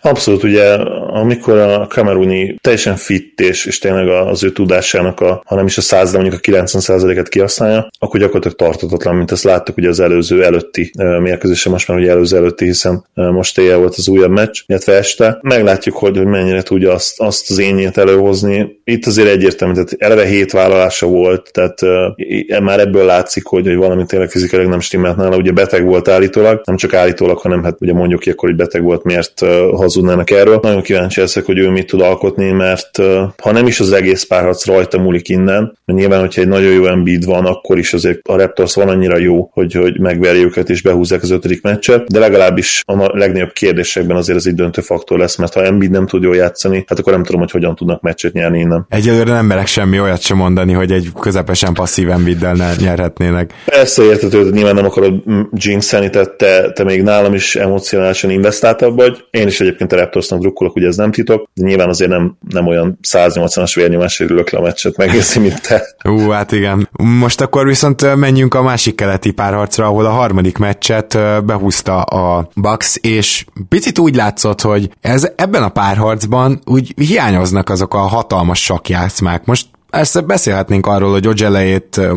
Abszolút, 0.00 0.42
ugye, 0.42 0.72
amikor 1.08 1.58
a 1.58 1.86
kameruni 1.86 2.58
teljesen 2.60 2.96
fit 2.96 3.40
és, 3.40 3.64
és 3.66 3.78
tényleg 3.78 4.08
az 4.08 4.44
ő 4.44 4.52
tudásának, 4.52 5.20
a, 5.20 5.42
ha 5.46 5.54
nem 5.54 5.66
is 5.66 5.78
a 5.78 5.80
100, 5.80 6.10
de 6.10 6.18
mondjuk 6.18 6.40
a 6.42 6.50
90%-et 6.50 7.28
kihasználja, 7.28 7.88
akkor 7.98 8.20
gyakorlatilag 8.20 8.56
tartatatlan, 8.56 9.14
mint 9.14 9.30
ezt 9.30 9.44
láttuk 9.44 9.76
ugye 9.76 9.88
az 9.88 10.00
előző 10.00 10.44
előtti 10.44 10.92
mérkőzésen, 11.20 11.72
most 11.72 11.88
már 11.88 11.98
ugye 11.98 12.10
előző 12.10 12.36
előtti, 12.36 12.64
hiszen 12.64 13.04
most 13.14 13.58
éjjel 13.58 13.78
volt 13.78 13.94
az 13.96 14.08
újabb 14.08 14.30
meccs, 14.30 14.62
illetve 14.66 14.92
este. 14.92 15.38
Meglátjuk, 15.42 15.96
hogy, 15.96 16.16
hogy 16.16 16.26
mennyire 16.26 16.62
tudja 16.62 16.92
azt, 16.92 17.20
azt 17.20 17.50
az 17.50 17.58
ényét 17.58 17.98
előhozni. 17.98 18.80
Itt 18.84 19.06
azért 19.06 19.28
egyértelmű, 19.28 19.74
tehát 19.74 19.94
eleve 19.98 20.24
hét 20.24 20.52
vállalása 20.52 21.06
volt, 21.06 21.50
tehát 21.52 21.82
uh, 21.82 22.60
már 22.60 22.80
ebből 22.80 23.04
látszik, 23.04 23.44
hogy, 23.44 23.66
hogy 23.66 23.76
valami 23.76 24.04
tényleg 24.06 24.30
fizikailag 24.30 24.70
nem 24.70 24.80
stimmelt 24.80 25.16
nála. 25.16 25.36
Ugye 25.36 25.52
beteg 25.52 25.84
volt 25.84 26.08
állítólag, 26.08 26.60
nem 26.64 26.76
csak 26.76 26.94
állítólag, 26.94 27.38
hanem 27.38 27.62
hát 27.62 27.76
ugye 27.80 27.92
mondjuk 27.92 28.20
ki 28.20 28.30
akkor, 28.30 28.48
hogy 28.48 28.58
beteg 28.58 28.82
volt, 28.82 29.04
miért 29.04 29.42
hazudnának 29.74 30.30
erről. 30.30 30.58
Nagyon 30.62 30.82
kíváncsi 30.82 31.20
leszek, 31.20 31.44
hogy 31.44 31.58
ő 31.58 31.68
mit 31.70 31.86
tud 31.86 32.00
alkotni, 32.00 32.50
mert 32.50 32.98
ha 33.42 33.52
nem 33.52 33.66
is 33.66 33.80
az 33.80 33.92
egész 33.92 34.24
párharc 34.24 34.66
rajta 34.66 34.98
múlik 34.98 35.28
innen, 35.28 35.78
mert 35.84 35.98
nyilván, 35.98 36.20
hogyha 36.20 36.40
egy 36.40 36.48
nagyon 36.48 36.72
jó 36.72 36.86
Embiid 36.86 37.24
van, 37.24 37.44
akkor 37.44 37.78
is 37.78 37.92
azért 37.92 38.28
a 38.28 38.36
Raptors 38.36 38.74
van 38.74 38.88
annyira 38.88 39.18
jó, 39.18 39.50
hogy, 39.52 39.72
hogy 39.72 40.00
megverje 40.00 40.42
őket 40.42 40.70
és 40.70 40.82
behúzzák 40.82 41.22
az 41.22 41.30
ötödik 41.30 41.62
meccset, 41.62 42.06
de 42.12 42.18
legalábbis 42.18 42.82
a 42.86 43.16
legnagyobb 43.16 43.52
kérdésekben 43.52 44.16
azért 44.16 44.38
ez 44.38 44.46
egy 44.46 44.54
döntő 44.54 44.80
faktor 44.80 45.18
lesz, 45.18 45.36
mert 45.36 45.54
ha 45.54 45.64
Embiid 45.64 45.90
nem 45.90 46.06
tud 46.06 46.22
jól 46.22 46.36
játszani, 46.36 46.84
hát 46.86 46.98
akkor 46.98 47.12
nem 47.12 47.24
tudom, 47.24 47.40
hogy 47.40 47.50
hogyan 47.50 47.74
tudnak 47.74 48.00
meccset 48.00 48.32
nyerni 48.32 48.58
innen. 48.58 48.86
Egyelőre 48.88 49.32
nem 49.32 49.46
merek 49.46 49.66
semmi 49.66 50.00
olyat 50.00 50.20
sem 50.20 50.36
mondani, 50.36 50.72
hogy 50.72 50.92
egy 50.92 51.08
közepesen 51.20 51.74
passzív 51.74 52.10
Embiiddel 52.10 52.54
ne 52.54 52.72
nyerhetnének. 52.80 53.50
Persze 53.64 54.02
értető, 54.02 54.50
nyilván 54.50 54.74
nem 54.74 54.84
akarod 54.84 55.14
jinxelni, 55.52 56.10
tehát 56.10 56.30
te, 56.30 56.72
te 56.72 56.84
még 56.84 57.02
nálam 57.02 57.34
is 57.34 57.56
emocionálisan 57.56 58.30
investáltabb 58.30 58.96
vagy. 58.96 59.24
Én 59.30 59.46
is 59.46 59.55
egyébként 59.60 59.92
a 59.92 59.96
Raptorsnak 59.96 60.40
drukkolok, 60.40 60.76
ugye 60.76 60.86
ez 60.86 60.96
nem 60.96 61.10
titok, 61.10 61.48
de 61.54 61.66
nyilván 61.66 61.88
azért 61.88 62.10
nem, 62.10 62.36
nem 62.48 62.66
olyan 62.66 62.98
180-as 63.08 63.72
vérnyomás 63.74 64.20
ülök 64.20 64.50
le 64.50 64.58
a 64.58 64.62
meccset 64.62 64.96
megnézni, 64.96 65.40
mint 65.40 65.62
te. 65.62 65.82
Ú, 66.04 66.30
hát 66.30 66.52
igen. 66.52 66.88
Most 66.92 67.40
akkor 67.40 67.66
viszont 67.66 68.16
menjünk 68.16 68.54
a 68.54 68.62
másik 68.62 68.94
keleti 68.94 69.30
párharcra, 69.30 69.86
ahol 69.86 70.04
a 70.04 70.10
harmadik 70.10 70.58
meccset 70.58 71.18
behúzta 71.44 72.00
a 72.02 72.48
Bucks, 72.54 72.96
és 73.00 73.44
picit 73.68 73.98
úgy 73.98 74.14
látszott, 74.14 74.60
hogy 74.60 74.90
ez 75.00 75.32
ebben 75.36 75.62
a 75.62 75.68
párharcban 75.68 76.60
úgy 76.64 76.94
hiányoznak 76.96 77.68
azok 77.68 77.94
a 77.94 77.98
hatalmas 77.98 78.62
sakjátszmák. 78.62 79.44
Most 79.44 79.66
ezt 79.98 80.26
beszélhetnénk 80.26 80.86
arról, 80.86 81.10
hogy 81.10 81.26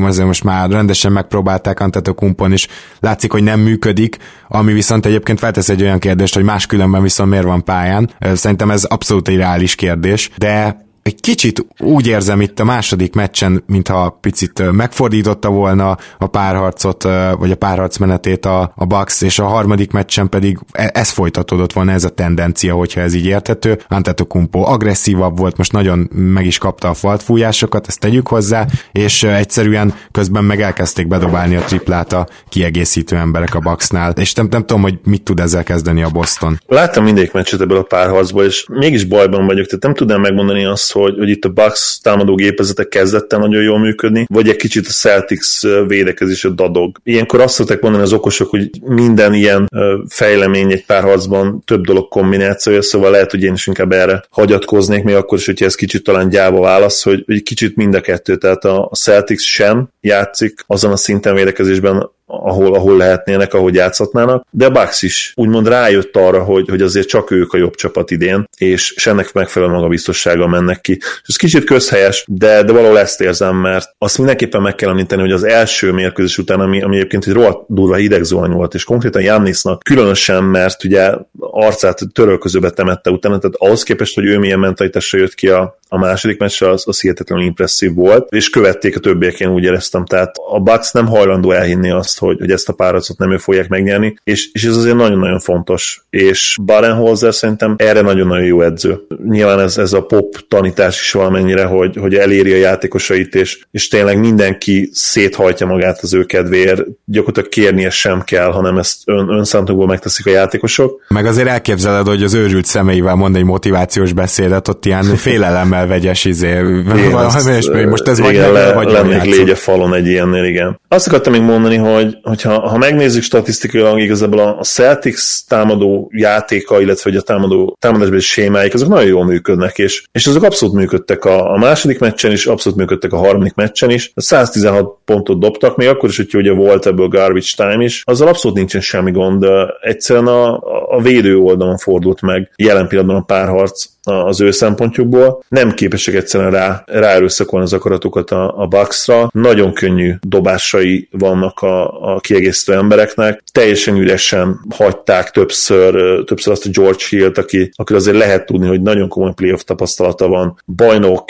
azért 0.05 0.27
most 0.27 0.43
már 0.43 0.69
rendesen 0.69 1.11
megpróbálták 1.11 1.79
Antetokumpon 1.79 2.51
is, 2.51 2.67
látszik, 2.99 3.31
hogy 3.31 3.43
nem 3.43 3.59
működik, 3.59 4.17
ami 4.47 4.73
viszont 4.73 5.05
egyébként 5.05 5.39
feltesz 5.39 5.69
egy 5.69 5.81
olyan 5.81 5.99
kérdést, 5.99 6.33
hogy 6.33 6.43
máskülönben 6.43 7.01
viszont 7.01 7.29
miért 7.29 7.45
van 7.45 7.63
pályán. 7.63 8.09
Szerintem 8.33 8.71
ez 8.71 8.83
abszolút 8.83 9.27
egy 9.27 9.37
reális 9.37 9.75
kérdés, 9.75 10.29
de 10.37 10.87
egy 11.03 11.19
kicsit 11.19 11.65
úgy 11.79 12.07
érzem 12.07 12.41
itt 12.41 12.59
a 12.59 12.63
második 12.63 13.13
meccsen, 13.13 13.63
mintha 13.67 14.17
picit 14.21 14.71
megfordította 14.71 15.49
volna 15.49 15.97
a 16.17 16.27
párharcot, 16.27 17.03
vagy 17.37 17.51
a 17.51 17.55
párharc 17.55 17.97
menetét 17.97 18.45
a, 18.45 18.71
a 18.75 18.85
Bucks, 18.85 19.21
és 19.21 19.39
a 19.39 19.45
harmadik 19.45 19.91
meccsen 19.91 20.29
pedig 20.29 20.59
e, 20.71 20.91
ez 20.93 21.09
folytatódott 21.09 21.73
volna, 21.73 21.91
ez 21.91 22.03
a 22.03 22.09
tendencia, 22.09 22.73
hogyha 22.73 23.01
ez 23.01 23.13
így 23.13 23.25
érthető. 23.25 23.79
Antetokumpo 23.87 24.59
agresszívabb 24.59 25.37
volt, 25.37 25.57
most 25.57 25.71
nagyon 25.71 26.09
meg 26.13 26.45
is 26.45 26.57
kapta 26.57 26.89
a 26.89 26.93
faltfújásokat, 26.93 27.87
ezt 27.87 27.99
tegyük 27.99 28.27
hozzá, 28.27 28.65
és 28.91 29.23
egyszerűen 29.23 29.93
közben 30.11 30.43
meg 30.43 30.61
elkezdték 30.61 31.07
bedobálni 31.07 31.55
a 31.55 31.61
triplát 31.61 32.13
a 32.13 32.27
kiegészítő 32.49 33.15
emberek 33.15 33.55
a 33.55 33.59
Bucksnál, 33.59 34.11
és 34.11 34.33
nem, 34.33 34.47
nem 34.51 34.65
tudom, 34.65 34.81
hogy 34.81 34.99
mit 35.03 35.23
tud 35.23 35.39
ezzel 35.39 35.63
kezdeni 35.63 36.03
a 36.03 36.09
Boston. 36.09 36.59
Láttam 36.67 37.03
mindegyik 37.03 37.31
meccset 37.31 37.61
ebből 37.61 37.77
a 37.77 37.83
párharcból, 37.83 38.43
és 38.43 38.65
mégis 38.71 39.03
bajban 39.03 39.45
vagyok, 39.45 39.65
tehát 39.65 39.83
nem 39.83 39.93
tudnám 39.93 40.21
megmondani 40.21 40.65
azt, 40.65 40.88
hogy, 40.91 41.17
hogy 41.17 41.29
itt 41.29 41.45
a 41.45 41.49
Bucks 41.49 41.99
támadó 42.01 42.35
gépezete 42.35 42.87
kezdett 42.87 43.33
el 43.33 43.39
nagyon 43.39 43.63
jól 43.63 43.79
működni, 43.79 44.25
vagy 44.29 44.49
egy 44.49 44.55
kicsit 44.55 44.87
a 44.87 44.91
Celtics 44.91 45.61
védekezése 45.87 46.49
dadog. 46.49 46.97
Ilyenkor 47.03 47.41
azt 47.41 47.53
szokták 47.53 47.81
mondani 47.81 48.03
az 48.03 48.13
okosok, 48.13 48.49
hogy 48.49 48.69
minden 48.81 49.33
ilyen 49.33 49.67
fejlemény 50.07 50.71
egy 50.71 50.85
párharcban 50.85 51.61
több 51.65 51.85
dolog 51.85 52.07
kombinációja, 52.07 52.81
szóval 52.81 53.11
lehet, 53.11 53.31
hogy 53.31 53.43
én 53.43 53.53
is 53.53 53.67
inkább 53.67 53.91
erre 53.91 54.23
hagyatkoznék, 54.29 55.03
még 55.03 55.15
akkor 55.15 55.37
is, 55.37 55.45
hogyha 55.45 55.65
ez 55.65 55.75
kicsit 55.75 56.03
talán 56.03 56.29
gyáva 56.29 56.59
válasz, 56.59 57.03
hogy, 57.03 57.23
hogy 57.25 57.43
kicsit 57.43 57.75
mind 57.75 57.95
a 57.95 58.01
kettő, 58.01 58.35
tehát 58.35 58.65
a 58.65 58.89
Celtics 58.93 59.41
sem 59.41 59.89
játszik 60.01 60.63
azon 60.67 60.91
a 60.91 60.97
szinten 60.97 61.35
védekezésben, 61.35 62.09
ahol, 62.31 62.75
ahol 62.75 62.97
lehetnének, 62.97 63.53
ahogy 63.53 63.73
játszhatnának, 63.73 64.45
de 64.51 64.65
a 64.65 64.69
Bucks 64.69 65.01
is 65.01 65.33
úgymond 65.35 65.67
rájött 65.67 66.15
arra, 66.15 66.43
hogy, 66.43 66.69
hogy 66.69 66.81
azért 66.81 67.07
csak 67.07 67.31
ők 67.31 67.53
a 67.53 67.57
jobb 67.57 67.75
csapat 67.75 68.11
idén, 68.11 68.49
és, 68.57 68.91
és 68.91 69.07
ennek 69.07 69.33
megfelelő 69.33 69.71
magabiztossággal 69.71 70.47
mennek 70.47 70.81
ki. 70.81 70.97
És 71.01 71.27
ez 71.27 71.35
kicsit 71.35 71.63
közhelyes, 71.63 72.23
de, 72.27 72.63
de 72.63 72.71
valahol 72.71 72.99
ezt 72.99 73.21
érzem, 73.21 73.55
mert 73.55 73.95
azt 73.97 74.17
mindenképpen 74.17 74.61
meg 74.61 74.75
kell 74.75 74.89
említeni, 74.89 75.21
hogy 75.21 75.31
az 75.31 75.43
első 75.43 75.91
mérkőzés 75.91 76.37
után, 76.37 76.59
ami, 76.59 76.81
ami 76.81 76.95
egyébként 76.95 77.25
egy 77.25 77.33
rohadt 77.33 77.65
durva 77.67 77.95
hideg 77.95 78.27
volt, 78.29 78.73
és 78.73 78.83
konkrétan 78.83 79.21
Jannisnak 79.21 79.83
különösen, 79.83 80.43
mert 80.43 80.83
ugye 80.83 81.11
arcát 81.39 81.99
törölközőbe 82.13 82.69
temette 82.69 83.09
utána, 83.09 83.37
tehát 83.37 83.55
ahhoz 83.57 83.83
képest, 83.83 84.15
hogy 84.15 84.25
ő 84.25 84.37
milyen 84.37 84.59
mentalitásra 84.59 85.17
jött 85.19 85.33
ki 85.33 85.47
a, 85.47 85.77
a 85.87 85.97
második 85.97 86.39
meccsre, 86.39 86.69
az, 86.69 86.83
az 86.87 87.01
hihetetlenül 87.01 87.45
impresszív 87.45 87.93
volt, 87.93 88.31
és 88.31 88.49
követték 88.49 88.95
a 88.95 88.99
többiek, 88.99 89.39
én 89.39 89.49
úgy 89.49 89.63
éreztem. 89.63 90.05
Tehát 90.05 90.35
a 90.49 90.59
Bucks 90.59 90.91
nem 90.91 91.07
hajlandó 91.07 91.51
elhinni 91.51 91.91
azt, 91.91 92.18
hogy, 92.19 92.39
hogy 92.39 92.51
ezt 92.51 92.69
a 92.69 92.73
páracot 92.73 93.17
nem 93.17 93.31
ő 93.31 93.37
fogják 93.37 93.67
megnyerni, 93.67 94.15
és, 94.23 94.49
és 94.51 94.63
ez 94.63 94.75
azért 94.75 94.95
nagyon-nagyon 94.95 95.39
fontos. 95.39 96.03
És 96.09 96.57
Barenholzer 96.61 97.33
szerintem 97.33 97.75
erre 97.77 98.01
nagyon-nagyon 98.01 98.45
jó 98.45 98.61
edző. 98.61 98.99
Nyilván 99.29 99.59
ez, 99.59 99.77
ez 99.77 99.93
a 99.93 100.01
pop 100.01 100.35
tanítás 100.47 101.01
is 101.01 101.11
valamennyire, 101.11 101.63
hogy, 101.63 101.95
hogy 101.95 102.15
eléri 102.15 102.53
a 102.53 102.57
játékosait, 102.57 103.35
és, 103.35 103.65
és 103.71 103.87
tényleg 103.87 104.19
mindenki 104.19 104.89
széthajtja 104.93 105.65
magát 105.67 105.99
az 106.01 106.13
ő 106.13 106.23
kedvéért, 106.23 106.83
gyakorlatilag 107.05 107.49
kérnie 107.49 107.89
sem 107.89 108.21
kell, 108.21 108.51
hanem 108.51 108.77
ezt 108.77 109.01
ön, 109.05 109.29
önszántokból 109.29 109.87
megteszik 109.87 110.25
a 110.25 110.29
játékosok. 110.29 111.05
Meg 111.07 111.25
azért 111.25 111.47
elképzeled, 111.47 112.07
hogy 112.07 112.23
az 112.23 112.33
őrült 112.33 112.65
szemeivel 112.65 113.15
mond 113.15 113.35
egy 113.35 113.43
motivációs 113.43 114.13
beszédet, 114.13 114.67
ott 114.67 114.85
ilyen 114.85 115.03
félelemmel 115.25 115.87
vegyes 115.87 116.25
izé, 116.25 116.47
igen, 116.49 117.11
valami, 117.11 117.55
és 117.57 117.69
most 117.89 118.07
ez 118.07 118.19
igen, 118.19 118.43
vagy 118.43 118.53
le, 118.53 118.73
vagy 118.73 118.91
lennék 118.91 119.23
légy 119.23 119.49
a 119.49 119.55
falon 119.55 119.93
egy 119.93 120.07
ilyennél, 120.07 120.43
igen. 120.43 120.79
Azt 120.87 121.07
akartam 121.07 121.33
még 121.33 121.41
mondani, 121.41 121.75
hogy, 121.75 122.08
hogy 122.21 122.41
ha, 122.41 122.59
ha 122.69 122.77
megnézzük 122.77 123.23
statisztikailag 123.23 123.99
igazából 123.99 124.39
a 124.39 124.63
Celtics 124.63 125.45
támadó 125.47 126.11
játéka, 126.13 126.81
illetve 126.81 127.09
hogy 127.09 127.19
a 127.19 127.21
támadó, 127.21 127.77
támadásbeli 127.79 128.21
sémáik, 128.21 128.73
azok 128.73 128.89
nagyon 128.89 129.07
jól 129.07 129.25
működnek, 129.25 129.77
és, 129.77 130.03
és 130.11 130.27
azok 130.27 130.43
abszolút 130.43 130.75
működtek 130.75 131.25
a, 131.25 131.53
a 131.53 131.57
második 131.57 131.99
meccsen 131.99 132.31
is, 132.31 132.45
abszolút 132.45 132.79
működtek 132.79 133.13
a 133.13 133.17
harmadik 133.17 133.53
meccsen 133.53 133.89
is. 133.89 134.11
116 134.15 134.97
pontot 135.05 135.39
dobtak, 135.39 135.75
még 135.75 135.87
akkor 135.87 136.09
is, 136.09 136.17
hogy 136.17 136.35
ugye 136.35 136.51
volt 136.51 136.85
ebből 136.85 137.07
garbage 137.07 137.47
time 137.55 137.83
is, 137.83 138.01
azzal 138.05 138.27
abszolút 138.27 138.57
nincsen 138.57 138.81
semmi 138.81 139.11
gond. 139.11 139.45
Egyszerűen 139.81 140.27
a, 140.27 140.53
a 140.88 140.88
védő 141.01 141.37
oldalon 141.37 141.77
fordult 141.77 142.21
meg 142.21 142.51
jelen 142.55 142.87
pillanatban 142.87 143.21
a 143.21 143.25
párharc 143.25 143.85
az 144.03 144.41
ő 144.41 144.51
szempontjukból. 144.51 145.43
Nem 145.47 145.71
képesek 145.71 146.15
egyszerűen 146.15 146.51
rá, 146.51 146.83
ráerőszakolni 146.85 147.65
az 147.65 147.73
akaratokat 147.73 148.31
a, 148.31 148.57
a 148.57 148.67
Bucksra. 148.67 149.29
Nagyon 149.33 149.73
könnyű 149.73 150.13
dobásai 150.21 151.07
vannak 151.11 151.59
a, 151.59 152.01
a 152.13 152.19
kiegészítő 152.19 152.73
embereknek. 152.73 153.43
Teljesen 153.51 153.95
üresen 153.95 154.59
hagyták 154.69 155.31
többször, 155.31 156.23
többször 156.23 156.53
azt 156.53 156.65
a 156.65 156.69
George 156.73 157.03
Hill-t, 157.09 157.37
aki, 157.37 157.71
aki 157.75 157.93
azért 157.93 158.17
lehet 158.17 158.45
tudni, 158.45 158.67
hogy 158.67 158.81
nagyon 158.81 159.07
komoly 159.07 159.33
playoff 159.35 159.61
tapasztalata 159.61 160.27
van. 160.27 160.61
Bajnok, 160.75 161.25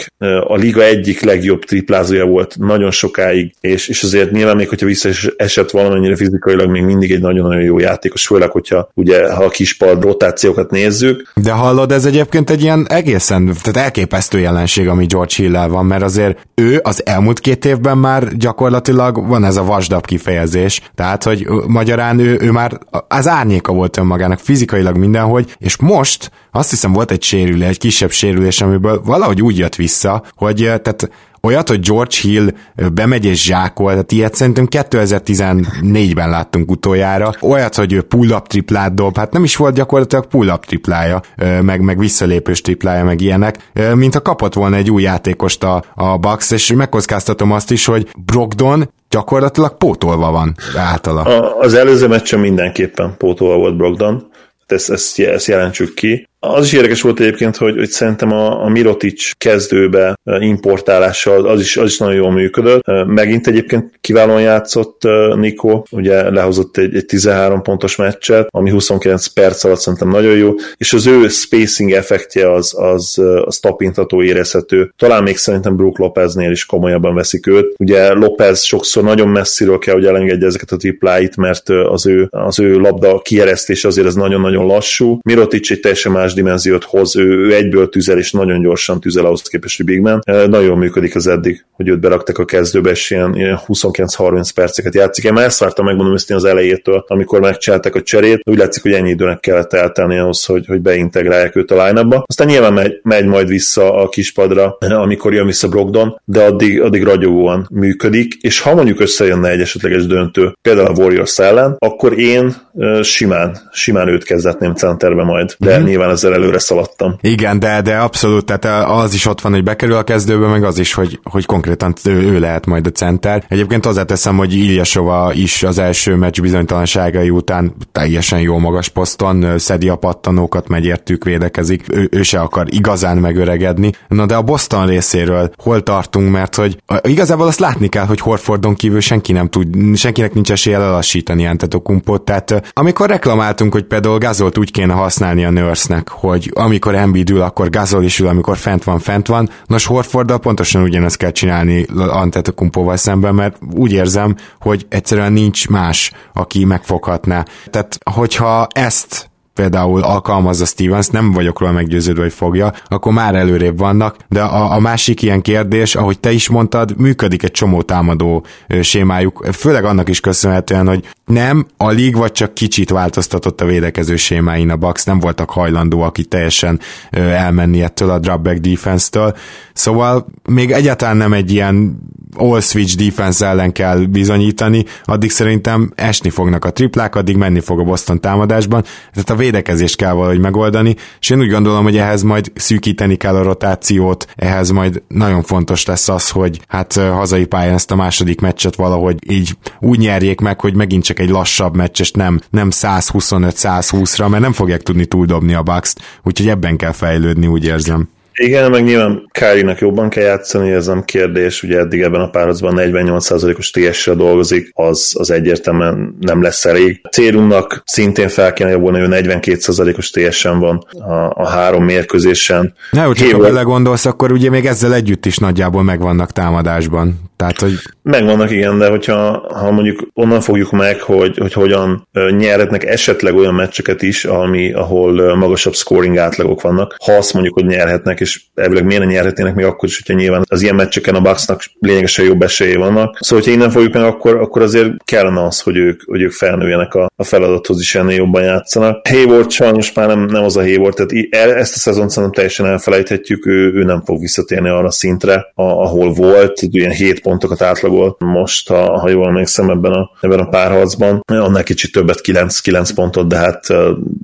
a 0.48 0.56
liga 0.56 0.84
egyik 0.84 1.22
legjobb 1.22 1.64
triplázója 1.64 2.26
volt 2.26 2.56
nagyon 2.58 2.92
sokáig, 2.92 3.54
és, 3.62 3.88
és 3.88 4.04
azért 4.04 4.32
nyilván 4.32 4.56
még, 4.56 4.70
hogyha 4.70 4.86
visszaesett 4.86 5.70
valamennyire 5.72 6.16
fizikailag, 6.16 6.70
még 6.70 6.84
mindig 6.84 7.12
egy 7.12 7.22
nagyon-nagyon 7.22 7.64
jó 7.64 7.80
játékos, 7.80 8.26
főleg, 8.26 8.50
hogyha 8.50 8.90
ugye, 8.94 9.34
ha 9.34 9.49
a 9.50 9.52
kispad 9.52 10.04
rotációkat 10.04 10.72
nézzük. 10.72 11.32
De 11.36 11.52
hallod, 11.52 11.92
ez 11.92 12.06
egyébként 12.06 12.50
egy 12.50 12.62
ilyen 12.62 12.88
egészen, 12.90 13.46
tehát 13.46 13.86
elképesztő 13.86 14.40
jelenség, 14.40 14.88
ami 14.88 15.06
George 15.06 15.34
hill 15.36 15.68
van, 15.68 15.86
mert 15.86 16.04
azért 16.04 16.48
ő 16.56 16.80
az 16.84 17.06
elmúlt 17.06 17.40
két 17.40 17.66
évben 17.66 17.98
már 17.98 18.36
gyakorlatilag 18.38 19.28
van 19.28 19.44
ez 19.44 19.56
a 19.56 19.64
vasdap 19.64 20.06
kifejezés, 20.06 20.82
tehát, 20.96 21.24
hogy 21.24 21.48
magyarán 21.68 22.20
ő, 22.20 22.38
ő 22.42 22.52
már 22.52 22.80
az 23.08 23.28
árnyéka 23.28 23.74
volt 23.74 23.98
önmagának 23.98 24.40
fizikailag 24.40 24.98
mindenhogy, 24.98 25.56
és 25.58 25.78
most 25.78 26.32
azt 26.52 26.70
hiszem 26.70 26.94
volt 26.94 27.12
egy 27.12 27.24
sérülés, 27.24 27.68
egy 27.68 27.78
kisebb 27.78 28.12
sérülés, 28.12 28.62
amiből 28.62 29.02
valahogy 29.06 29.42
úgy 29.42 29.58
jött 29.58 29.76
vissza, 29.76 30.24
hogy 30.36 30.56
tehát 30.56 31.10
Olyat, 31.42 31.70
hogy 31.70 31.80
George 31.80 32.16
Hill 32.22 32.50
bemegy 32.94 33.26
és 33.26 33.44
zsákol, 33.44 33.92
tehát 33.92 34.12
ilyet 34.12 34.36
szerintem 34.36 34.68
2014-ben 34.72 36.30
láttunk 36.30 36.72
utoljára. 36.72 37.34
Olyat, 37.42 37.76
hogy 37.76 37.94
ő 37.94 38.02
pull-up 38.02 38.48
triplát 38.48 38.94
dob, 38.94 39.18
hát 39.18 39.34
nem 39.34 39.44
is 39.44 39.56
volt 39.56 39.76
gyakorlatilag 39.76 40.26
pull-up 40.26 40.66
triplája, 40.66 41.22
meg, 41.62 41.82
meg 41.82 42.00
visszalépős 42.00 42.62
triplája, 42.62 43.04
meg 43.04 43.22
ilyenek, 43.22 43.72
mint 43.94 44.14
ha 44.14 44.22
kapott 44.22 44.54
volna 44.54 44.76
egy 44.76 44.92
új 44.92 45.02
játékost 45.02 45.64
a, 45.64 45.84
a 45.96 46.18
Bucks, 46.18 46.52
és 46.52 46.74
megkockáztatom 46.74 47.52
azt 47.52 47.72
is, 47.72 47.86
hogy 47.86 48.08
Brogdon 48.26 48.90
gyakorlatilag 49.10 49.78
pótolva 49.78 50.32
van 50.32 50.56
általa. 50.76 51.22
A, 51.22 51.60
az 51.60 51.74
előző 51.74 52.08
meccsen 52.08 52.40
mindenképpen 52.40 53.16
pótolva 53.18 53.58
volt 53.58 53.78
Brogdon, 53.78 54.28
ezt, 54.66 54.90
ezt, 54.90 55.20
ezt 55.20 55.48
jelentsük 55.48 55.94
ki. 55.94 56.29
Az 56.42 56.66
is 56.66 56.74
érdekes 56.74 57.02
volt 57.02 57.20
egyébként, 57.20 57.58
hogy, 57.58 57.76
hogy 57.78 57.90
szerintem 57.90 58.32
a, 58.32 58.64
a 58.64 58.70
Mirotic 58.70 59.32
kezdőbe 59.38 60.14
importálással 60.40 61.48
az 61.48 61.60
is, 61.60 61.78
az 61.78 61.90
is 61.90 61.98
nagyon 61.98 62.16
jól 62.16 62.32
működött. 62.32 62.82
Megint 63.06 63.48
egyébként 63.48 63.98
kiválóan 64.02 64.42
játszott 64.42 65.02
Nico, 65.36 65.84
ugye 65.92 66.30
lehozott 66.30 66.78
egy, 66.78 66.96
egy 66.96 67.06
13 67.06 67.62
pontos 67.62 67.96
meccset, 67.96 68.48
ami 68.50 68.70
29 68.70 69.28
perc 69.28 69.64
alatt 69.64 69.80
szerintem 69.80 70.10
nagyon 70.10 70.38
jó, 70.38 70.54
és 70.78 70.94
az 70.94 71.08
ő 71.08 71.28
spacing 71.28 71.92
effektje 71.92 72.52
az, 72.52 72.74
az, 72.78 73.18
az 73.46 73.58
tapintató 73.58 74.24
érezhető. 74.24 74.94
Talán 74.98 75.24
még 75.24 75.38
szerintem 75.38 75.76
Brook 75.76 75.98
Lopeznél 75.98 76.52
is 76.52 76.66
komolyabban 76.66 77.16
veszik 77.16 77.48
őt. 77.48 77.74
Ugye 77.78 78.14
Lopez 78.14 78.62
sokszor 78.62 79.04
nagyon 79.04 79.28
messziről 79.28 79.78
kell, 79.78 79.94
hogy 79.94 80.06
elengedje 80.06 80.48
ezeket 80.48 80.72
a 80.72 80.78
tripláit, 80.78 81.38
mert 81.38 81.70
az 81.70 82.08
ő, 82.08 82.28
az 82.30 82.60
ő 82.60 82.78
labda 82.80 83.20
kieresztés 83.20 83.86
azért 83.86 84.08
ez 84.08 84.16
nagyon-nagyon 84.16 84.66
lassú. 84.66 85.20
Mirotic 85.24 85.72
egy 85.72 85.80
teljesen 85.80 86.12
más 86.12 86.29
más 86.30 86.38
dimenziót 86.38 86.84
hoz, 86.84 87.16
ő, 87.16 87.24
ő 87.24 87.54
egyből 87.54 87.90
tüzel, 87.90 88.18
és 88.18 88.32
nagyon 88.32 88.62
gyorsan 88.62 89.00
tüzel 89.00 89.26
ahhoz 89.26 89.42
képest, 89.42 89.78
hogy 89.78 89.86
Big 89.86 90.00
Man. 90.00 90.22
Nagyon 90.50 90.78
működik 90.78 91.16
az 91.16 91.28
eddig, 91.28 91.66
hogy 91.72 91.88
őt 91.88 92.00
beraktak 92.00 92.38
a 92.38 92.46
kezdőbe, 92.46 92.90
és 92.90 93.12
ilyen, 93.12 93.36
ilyen 93.36 93.60
29-30 93.68 94.50
perceket 94.56 94.96
játszik. 94.96 95.24
Én 95.24 95.34
már 95.34 95.46
ezt 95.46 95.60
vártam 95.60 95.86
megmondom 95.86 96.14
ezt 96.14 96.32
az 96.32 96.44
elejétől, 96.46 97.04
amikor 97.08 97.40
megcsináltak 97.40 97.96
a 97.96 98.02
cserét. 98.02 98.42
Úgy 98.44 98.58
látszik, 98.58 98.82
hogy 98.82 98.92
ennyi 98.94 99.10
időnek 99.10 99.40
kellett 99.40 99.74
eltelni 99.74 100.18
ahhoz, 100.18 100.46
hogy, 100.46 100.66
hogy 100.68 100.82
beintegrálják 100.82 101.56
őt 101.56 101.72
a 101.72 101.86
line 101.86 102.24
Aztán 102.26 102.48
nyilván 102.48 102.74
megy, 102.74 103.00
megy 103.04 103.26
majd 103.26 103.48
vissza 103.48 103.94
a 103.96 104.10
kispadra, 104.10 104.78
amikor 104.80 105.34
jön 105.34 105.46
vissza 105.46 105.68
Brogdon, 105.68 106.22
de 106.26 106.44
addig, 106.44 106.82
addig 106.82 107.04
ragyogóan 107.04 107.68
működik, 107.72 108.34
és 108.42 108.62
ha 108.62 108.76
mondjuk 108.76 109.00
összejönne 109.00 109.50
egy 109.50 109.62
esetleges 109.62 110.06
döntő, 110.06 110.54
például 110.62 110.88
a 110.88 111.02
Warriors 111.02 111.40
ellen, 111.40 111.76
akkor 111.80 112.20
én 112.20 112.56
simán, 113.02 113.58
simán 113.72 114.08
őt 114.08 114.24
kezdetném 114.24 114.74
centerbe 114.74 115.24
majd, 115.24 115.56
de 115.58 115.78
mm-hmm. 115.78 115.88
nyilván 115.88 116.10
ezzel 116.20 116.34
előre 116.34 116.60
szaladtam. 116.60 117.18
Igen, 117.22 117.60
de, 117.60 117.82
de 117.82 117.98
abszolút, 117.98 118.46
tehát 118.46 118.88
az 118.90 119.14
is 119.14 119.26
ott 119.26 119.42
van, 119.42 119.52
hogy 119.52 119.64
bekerül 119.64 119.96
a 119.96 120.04
kezdőbe, 120.04 120.48
meg 120.48 120.64
az 120.64 120.80
is, 120.80 120.94
hogy, 120.94 121.20
hogy 121.24 121.46
konkrétan 121.46 121.94
ő, 122.04 122.12
ő 122.12 122.40
lehet 122.40 122.66
majd 122.66 122.86
a 122.86 122.90
center. 122.90 123.44
Egyébként 123.48 123.86
hozzáteszem, 123.86 124.38
hogy 124.38 124.54
Ilyesova 124.54 125.32
is 125.34 125.64
az 125.64 125.78
első 125.78 126.16
meccs 126.16 126.42
bizonytalanságai 126.42 127.30
után 127.30 127.76
teljesen 127.92 128.40
jó 128.40 128.58
magas 128.58 128.90
poszton, 128.90 129.58
szedi 129.58 129.90
a 129.90 129.96
pattanókat, 129.96 130.68
megy 130.68 130.86
értük, 130.86 131.24
védekezik, 131.24 131.84
ő, 131.88 132.08
ő 132.12 132.22
se 132.22 132.40
akar 132.40 132.66
igazán 132.70 133.18
megöregedni. 133.18 133.92
Na 134.08 134.26
de 134.26 134.36
a 134.36 134.42
Boston 134.42 134.88
részéről 134.88 135.52
hol 135.58 135.84
tartunk, 135.84 136.32
mert 136.32 136.56
hogy 136.56 136.78
igazából 137.02 137.48
azt 137.48 137.60
látni 137.60 137.88
kell, 137.88 138.06
hogy 138.06 138.20
Horfordon 138.20 138.76
kívül 138.76 139.00
senki 139.00 139.32
nem 139.32 139.50
tud, 139.50 139.96
senkinek 139.96 140.34
nincs 140.34 140.52
esélye 140.52 140.78
lelassítani 140.78 141.48
Antetokumpot, 141.48 142.22
tehát 142.22 142.72
amikor 142.74 143.10
reklamáltunk, 143.10 143.74
hogy 143.74 143.84
például 143.84 144.18
Gazolt 144.18 144.58
úgy 144.58 144.72
kéne 144.72 144.94
használni 144.94 145.46
a 145.46 145.50
nurse 145.50 146.04
hogy 146.10 146.52
amikor 146.56 146.96
Embiid 146.96 147.30
ül, 147.30 147.42
akkor 147.42 147.70
Gazol 147.70 148.04
is 148.04 148.20
ül, 148.20 148.28
amikor 148.28 148.58
fent 148.58 148.84
van, 148.84 149.00
fent 149.00 149.28
van. 149.28 149.50
Nos, 149.66 149.86
Horforddal 149.86 150.40
pontosan 150.40 150.82
ugyanezt 150.82 151.18
kell 151.18 151.32
csinálni 151.32 151.86
Antetokumpóval 151.96 152.98
szemben, 152.98 153.36
mert 153.36 153.58
úgy 153.76 153.92
érzem, 153.92 154.36
hogy 154.60 154.86
egyszerűen 154.90 155.34
nincs 155.34 155.68
más, 155.68 156.12
aki 156.34 156.66
megfoghatná. 156.66 157.46
Tehát, 157.70 157.98
hogyha 158.12 158.68
ezt 158.72 159.29
például 159.60 160.02
alkalmazza 160.02 160.66
Stevens, 160.66 161.08
nem 161.08 161.32
vagyok 161.32 161.60
róla 161.60 161.72
meggyőződve, 161.72 162.22
hogy 162.22 162.34
fogja, 162.34 162.74
akkor 162.88 163.14
már 163.14 163.36
előrébb 163.36 163.78
vannak, 163.78 164.16
de 164.30 164.42
a, 164.42 164.74
a 164.74 164.80
másik 164.80 165.22
ilyen 165.22 165.42
kérdés, 165.42 165.96
ahogy 165.96 166.20
te 166.20 166.32
is 166.32 166.50
mondtad, 166.50 166.98
működik 166.98 167.44
egy 167.44 167.52
csomó 167.52 167.82
támadó 167.82 168.46
sémájuk, 168.82 169.46
főleg 169.52 169.86
annak 169.86 170.10
is 170.10 170.20
köszönhetően, 170.20 170.88
hogy 170.88 171.08
nem, 171.26 171.66
alig 171.78 172.16
vagy 172.16 172.32
csak 172.32 172.54
kicsit 172.54 172.90
változtatott 172.90 173.62
a 173.62 173.66
védekező 173.66 174.16
sémáin 174.16 174.70
a 174.70 174.76
Bucks, 174.76 175.04
nem 175.04 175.20
voltak 175.20 175.50
hajlandóak 175.50 176.18
itt 176.18 176.30
teljesen 176.30 176.80
elmenni 177.12 177.82
ettől 177.82 178.10
a 178.10 178.20
dropback 178.20 178.60
defense-től, 178.60 179.36
szóval 179.74 180.26
még 180.50 180.72
egyáltalán 180.72 181.18
nem 181.18 181.34
egy 181.34 181.52
ilyen 181.52 182.00
all 182.36 182.60
switch 182.60 182.96
defense 182.96 183.46
ellen 183.46 183.72
kell 183.72 183.98
bizonyítani, 183.98 184.86
addig 185.04 185.32
szerintem 185.32 185.92
esni 185.96 186.30
fognak 186.30 186.66
a 186.66 186.72
triplák, 186.72 187.16
addig 187.16 187.36
menni 187.36 187.60
fog 187.60 187.80
a 187.80 187.84
Boston 187.84 188.22
támadásban, 188.22 188.84
tehát 189.14 189.30
a 189.30 189.36
védekezést 189.36 189.96
kell 189.96 190.14
valahogy 190.14 190.40
megoldani, 190.40 190.96
és 191.20 191.30
én 191.30 191.40
úgy 191.40 191.50
gondolom, 191.50 191.84
hogy 191.84 191.98
ehhez 191.98 192.24
majd 192.24 192.52
szűkíteni 192.56 193.16
kell 193.16 193.36
a 193.36 193.44
rotációt, 193.44 194.28
ehhez 194.36 194.70
majd 194.70 195.02
nagyon 195.08 195.44
fontos 195.44 195.86
lesz 195.86 196.10
az, 196.10 196.30
hogy 196.30 196.60
hát 196.68 196.94
hazai 196.94 197.46
pályán 197.46 197.74
ezt 197.74 197.92
a 197.92 197.96
második 197.96 198.42
meccset 198.42 198.76
valahogy 198.76 199.32
így 199.32 199.58
úgy 199.80 200.00
nyerjék 200.00 200.40
meg, 200.40 200.60
hogy 200.60 200.76
megint 200.76 201.04
csak 201.04 201.20
egy 201.20 201.30
lassabb 201.30 201.76
meccs, 201.76 202.00
és 202.00 202.12
nem, 202.12 202.40
nem 202.50 202.70
125-120-ra, 202.72 204.30
mert 204.30 204.44
nem 204.44 204.54
fogják 204.54 204.82
tudni 204.82 205.06
túldobni 205.06 205.54
a 205.54 205.64
Bucks-t, 205.64 206.02
úgyhogy 206.24 206.48
ebben 206.50 206.78
kell 206.78 206.92
fejlődni, 206.92 207.48
úgy 207.48 207.66
érzem. 207.66 208.10
Igen, 208.42 208.72
meg 208.72 208.84
nyilván 208.84 209.30
Kárinak 209.32 209.80
jobban 209.80 210.10
kell 210.10 210.24
játszani, 210.24 210.72
ez 210.72 210.86
nem 210.86 211.04
kérdés, 211.04 211.64
ugye 211.64 211.80
eddig 211.80 212.02
ebben 212.02 212.22
a 212.22 212.30
párharcban 212.30 212.74
48%-os 212.78 213.72
TS-sel 213.72 214.16
dolgozik, 214.16 214.72
az, 214.74 215.16
az 215.18 215.32
egyértelműen 215.32 216.16
nem 216.20 216.42
lesz 216.42 216.66
elég. 216.66 217.02
Célumnak 217.12 217.82
szintén 217.86 218.28
fel 218.28 218.54
kéne 218.54 218.70
javulni, 218.70 219.00
ő 219.00 219.08
42%-os 219.10 220.10
TS-en 220.10 220.60
van 220.60 220.86
a, 220.90 221.42
a 221.44 221.48
három 221.48 221.84
mérkőzésen. 221.84 222.74
Na 222.92 223.04
jó, 223.04 223.14
csak 223.14 223.32
ha 223.32 223.38
belegondolsz, 223.38 224.06
akkor 224.06 224.32
ugye 224.32 224.50
még 224.50 224.66
ezzel 224.66 224.94
együtt 224.94 225.26
is 225.26 225.38
nagyjából 225.38 225.84
megvannak 225.84 226.32
támadásban. 226.32 227.29
Tehát, 227.40 227.60
hogy... 227.60 227.74
Megvannak, 228.02 228.52
igen, 228.52 228.78
de 228.78 228.90
hogyha 228.90 229.48
ha 229.54 229.72
mondjuk 229.72 230.08
onnan 230.14 230.42
fogjuk 230.42 230.72
meg, 230.72 231.02
hogy, 231.02 231.38
hogy 231.38 231.54
hogyan 231.54 232.08
nyerhetnek 232.38 232.86
esetleg 232.86 233.36
olyan 233.36 233.54
meccseket 233.54 234.02
is, 234.02 234.26
ami, 234.26 234.74
ahol 234.74 235.36
magasabb 235.36 235.74
scoring 235.74 236.18
átlagok 236.18 236.62
vannak, 236.62 236.96
ha 237.06 237.12
azt 237.12 237.34
mondjuk, 237.34 237.54
hogy 237.54 237.66
nyerhetnek, 237.66 238.20
és 238.20 238.42
elvileg 238.56 238.86
miért 238.86 239.04
ne 239.04 239.12
nyerhetnének 239.12 239.56
még 239.56 239.66
akkor 239.66 239.90
is, 239.90 240.02
hogyha 240.02 240.22
nyilván 240.22 240.44
az 240.50 240.62
ilyen 240.62 240.76
meccseken 240.76 241.16
a 241.16 241.22
Bucksnak 241.22 241.62
lényegesen 241.80 242.26
jobb 242.26 242.42
esélye 242.42 242.78
vannak. 242.78 243.18
Szóval, 243.20 243.44
hogyha 243.44 243.58
innen 243.58 243.72
fogjuk 243.72 243.94
meg, 243.94 244.04
akkor, 244.04 244.36
akkor 244.36 244.62
azért 244.62 245.04
kellene 245.04 245.44
az, 245.44 245.62
hogy 245.62 245.78
ők, 245.78 246.02
hogy 246.06 246.22
ők 246.22 246.32
felnőjenek 246.32 246.94
a, 246.94 247.10
a 247.16 247.24
feladathoz 247.24 247.80
is 247.80 247.96
ennél 247.96 248.16
jobban 248.16 248.44
játszanak. 248.44 249.08
Hayward 249.08 249.52
sajnos 249.52 249.94
már 249.94 250.08
nem, 250.08 250.26
nem 250.26 250.44
az 250.44 250.58
a 250.58 250.62
Hayward, 250.62 250.96
tehát 250.96 251.12
e, 251.30 251.60
ezt 251.60 251.76
a 251.76 251.80
szezon 251.80 252.10
szerintem 252.10 252.32
teljesen 252.32 252.66
elfelejthetjük, 252.66 253.46
ő, 253.46 253.74
ő 253.74 253.84
nem 253.84 254.02
fog 254.06 254.20
visszatérni 254.20 254.70
arra 254.70 254.92
szintre, 254.92 255.52
ahol 255.56 256.14
volt, 256.14 256.62
ilyen 256.62 256.92
7 256.92 257.28
pontokat 257.30 257.62
átlagol 257.62 258.16
most, 258.20 258.68
ha, 258.68 259.00
ha 259.00 259.10
jól 259.10 259.28
emlékszem 259.28 259.70
ebben 259.70 259.92
a, 259.92 260.12
ebben 260.22 260.40
a 260.40 260.50
párharcban. 260.50 261.22
Annál 261.26 261.64
kicsit 261.64 261.92
többet, 261.92 262.22
9, 262.22 262.60
9 262.60 262.92
pontot, 262.92 263.28
de 263.28 263.38
hát, 263.38 263.68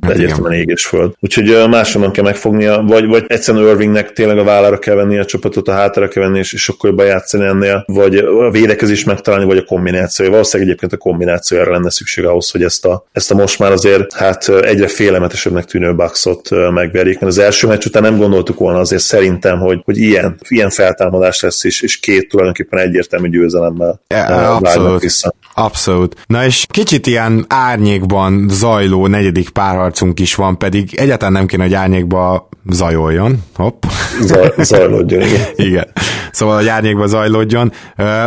hát 0.01 0.13
egyértelműen 0.13 0.53
égés 0.53 0.85
föld. 0.85 1.13
Úgyhogy 1.19 1.69
máshonnan 1.69 2.11
kell 2.11 2.23
megfognia, 2.23 2.83
vagy, 2.87 3.07
vagy 3.07 3.23
egyszerűen 3.27 3.67
Irvingnek 3.67 4.13
tényleg 4.13 4.37
a 4.37 4.43
vállára 4.43 4.79
kell 4.79 4.95
venni 4.95 5.17
a 5.17 5.25
csapatot, 5.25 5.67
a 5.67 5.71
hátára 5.71 6.07
kell 6.07 6.23
venni, 6.23 6.37
és, 6.37 6.53
és 6.53 6.61
sokkal 6.61 6.89
jobban 6.89 7.05
játszani 7.05 7.45
ennél, 7.45 7.83
vagy 7.87 8.15
a 8.15 8.51
védekezés 8.51 9.03
megtalálni, 9.03 9.45
vagy 9.45 9.57
a 9.57 9.63
kombinációja. 9.63 10.31
Valószínűleg 10.31 10.67
egyébként 10.67 10.93
a 10.93 10.97
kombinációjára 10.97 11.71
lenne 11.71 11.89
szükség 11.89 12.25
ahhoz, 12.25 12.51
hogy 12.51 12.63
ezt 12.63 12.85
a, 12.85 13.05
ezt 13.11 13.31
a 13.31 13.35
most 13.35 13.59
már 13.59 13.71
azért 13.71 14.13
hát 14.13 14.49
egyre 14.49 14.87
félelmetesebbnek 14.87 15.65
tűnő 15.65 15.95
Bucksot 15.95 16.49
megverjék, 16.71 17.19
mert 17.19 17.31
az 17.31 17.37
első 17.37 17.67
meccs 17.67 17.85
után 17.85 18.01
nem 18.01 18.17
gondoltuk 18.17 18.57
volna 18.57 18.79
azért 18.79 19.01
szerintem, 19.01 19.59
hogy, 19.59 19.81
hogy 19.83 19.97
ilyen, 19.97 20.39
ilyen 20.47 20.69
feltámadás 20.69 21.41
lesz, 21.41 21.63
és, 21.63 21.81
és 21.81 21.99
két 21.99 22.29
tulajdonképpen 22.29 22.79
egyértelmű 22.95 23.29
győzelemmel 23.29 24.01
ja, 24.07 24.55
abszolút, 24.55 25.01
vissza. 25.01 25.33
Abszolút. 25.53 26.15
Na 26.27 26.45
és 26.45 26.65
kicsit 26.69 27.07
ilyen 27.07 27.45
árnyékban 27.47 28.47
zajló 28.49 29.07
negyedik 29.07 29.49
párharcunk 29.49 30.19
is 30.19 30.35
van, 30.35 30.57
pedig 30.57 30.95
egyáltalán 30.95 31.33
nem 31.33 31.45
kéne, 31.45 31.63
hogy 31.63 31.73
árnyékba 31.73 32.49
zajoljon. 32.69 33.43
Hopp. 33.55 33.83
Zaj, 34.21 34.53
zajlódjon, 34.57 35.21
igen. 35.21 35.41
igen. 35.67 35.87
Szóval, 36.31 36.55
hogy 36.55 36.67
árnyékba 36.67 37.07
zajlódjon. 37.07 37.71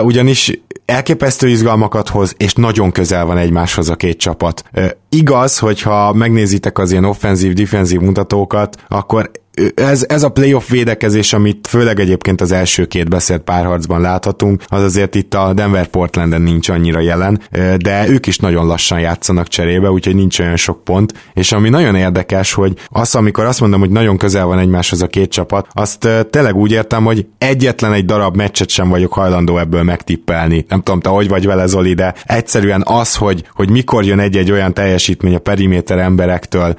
Ugyanis 0.03 0.61
elképesztő 0.85 1.49
izgalmakat 1.49 2.09
hoz, 2.09 2.35
és 2.37 2.55
nagyon 2.55 2.93
közel 2.93 3.25
van 3.25 3.37
egymáshoz 3.37 3.91
a 3.91 3.97
két 3.97 4.19
csapat. 4.19 4.63
Igaz, 5.09 5.59
hogyha 5.59 6.13
megnézitek 6.13 6.79
az 6.79 6.91
ilyen 6.91 7.05
offenzív, 7.05 7.53
defenzív 7.53 8.01
mutatókat, 8.01 8.77
akkor 8.89 9.31
ez, 9.75 10.05
ez 10.09 10.23
a 10.23 10.29
playoff 10.29 10.69
védekezés, 10.69 11.33
amit 11.33 11.67
főleg 11.67 12.01
egyébként 12.01 12.41
az 12.41 12.53
első 12.53 12.87
két 12.87 13.09
beszélt 13.09 13.43
párharcban 13.43 14.01
láthatunk, 14.01 14.63
az 14.67 14.83
azért 14.83 15.15
itt 15.15 15.35
a 15.35 15.53
Denver 15.53 15.87
Portlanden 15.87 16.43
nincs 16.43 16.69
annyira 16.69 17.01
jelen, 17.01 17.41
de 17.79 18.09
ők 18.09 18.27
is 18.27 18.39
nagyon 18.39 18.67
lassan 18.67 19.01
játszanak 19.01 19.49
cserébe, 19.49 19.91
úgyhogy 19.91 20.15
nincs 20.15 20.39
olyan 20.39 20.57
sok 20.57 20.85
pont, 20.85 21.13
és 21.35 21.53
ami 21.53 21.69
nagyon 21.69 21.95
érdekes, 21.95 22.53
hogy 22.53 22.73
az, 22.89 23.15
amikor 23.15 23.45
azt 23.45 23.61
mondom, 23.61 23.81
hogy 23.81 23.91
nagyon 23.91 24.17
közel 24.17 24.47
van 24.47 24.59
egymáshoz 24.59 25.03
a 25.03 25.07
két 25.07 25.31
csapat, 25.31 25.67
azt 25.73 26.09
tényleg 26.31 26.57
úgy 26.57 26.71
értem, 26.73 27.05
hogy 27.05 27.27
egyetlen 27.39 27.93
egy 27.93 28.05
darab 28.05 28.37
meccset 28.37 28.69
sem 28.69 28.89
vagyok 28.89 29.13
hajlandó 29.13 29.59
ebből 29.59 29.83
megtippelni. 29.83 30.65
Nem 30.69 30.83
tudom, 30.83 31.01
te 31.01 31.09
hogy 31.09 31.29
vagy 31.29 31.47
vele, 31.47 31.67
Zoli, 31.67 31.95
de 31.95 32.15
egyszerűen 32.25 32.83
az, 32.87 33.17
hogy, 33.17 33.45
hogy 33.55 33.71
mikor 33.71 34.05
jön 34.05 34.21
egy-egy 34.21 34.51
olyan 34.51 34.75
teljesítmény 34.75 35.35
a 35.35 35.39
periméter 35.39 35.99
emberektől, 35.99 36.77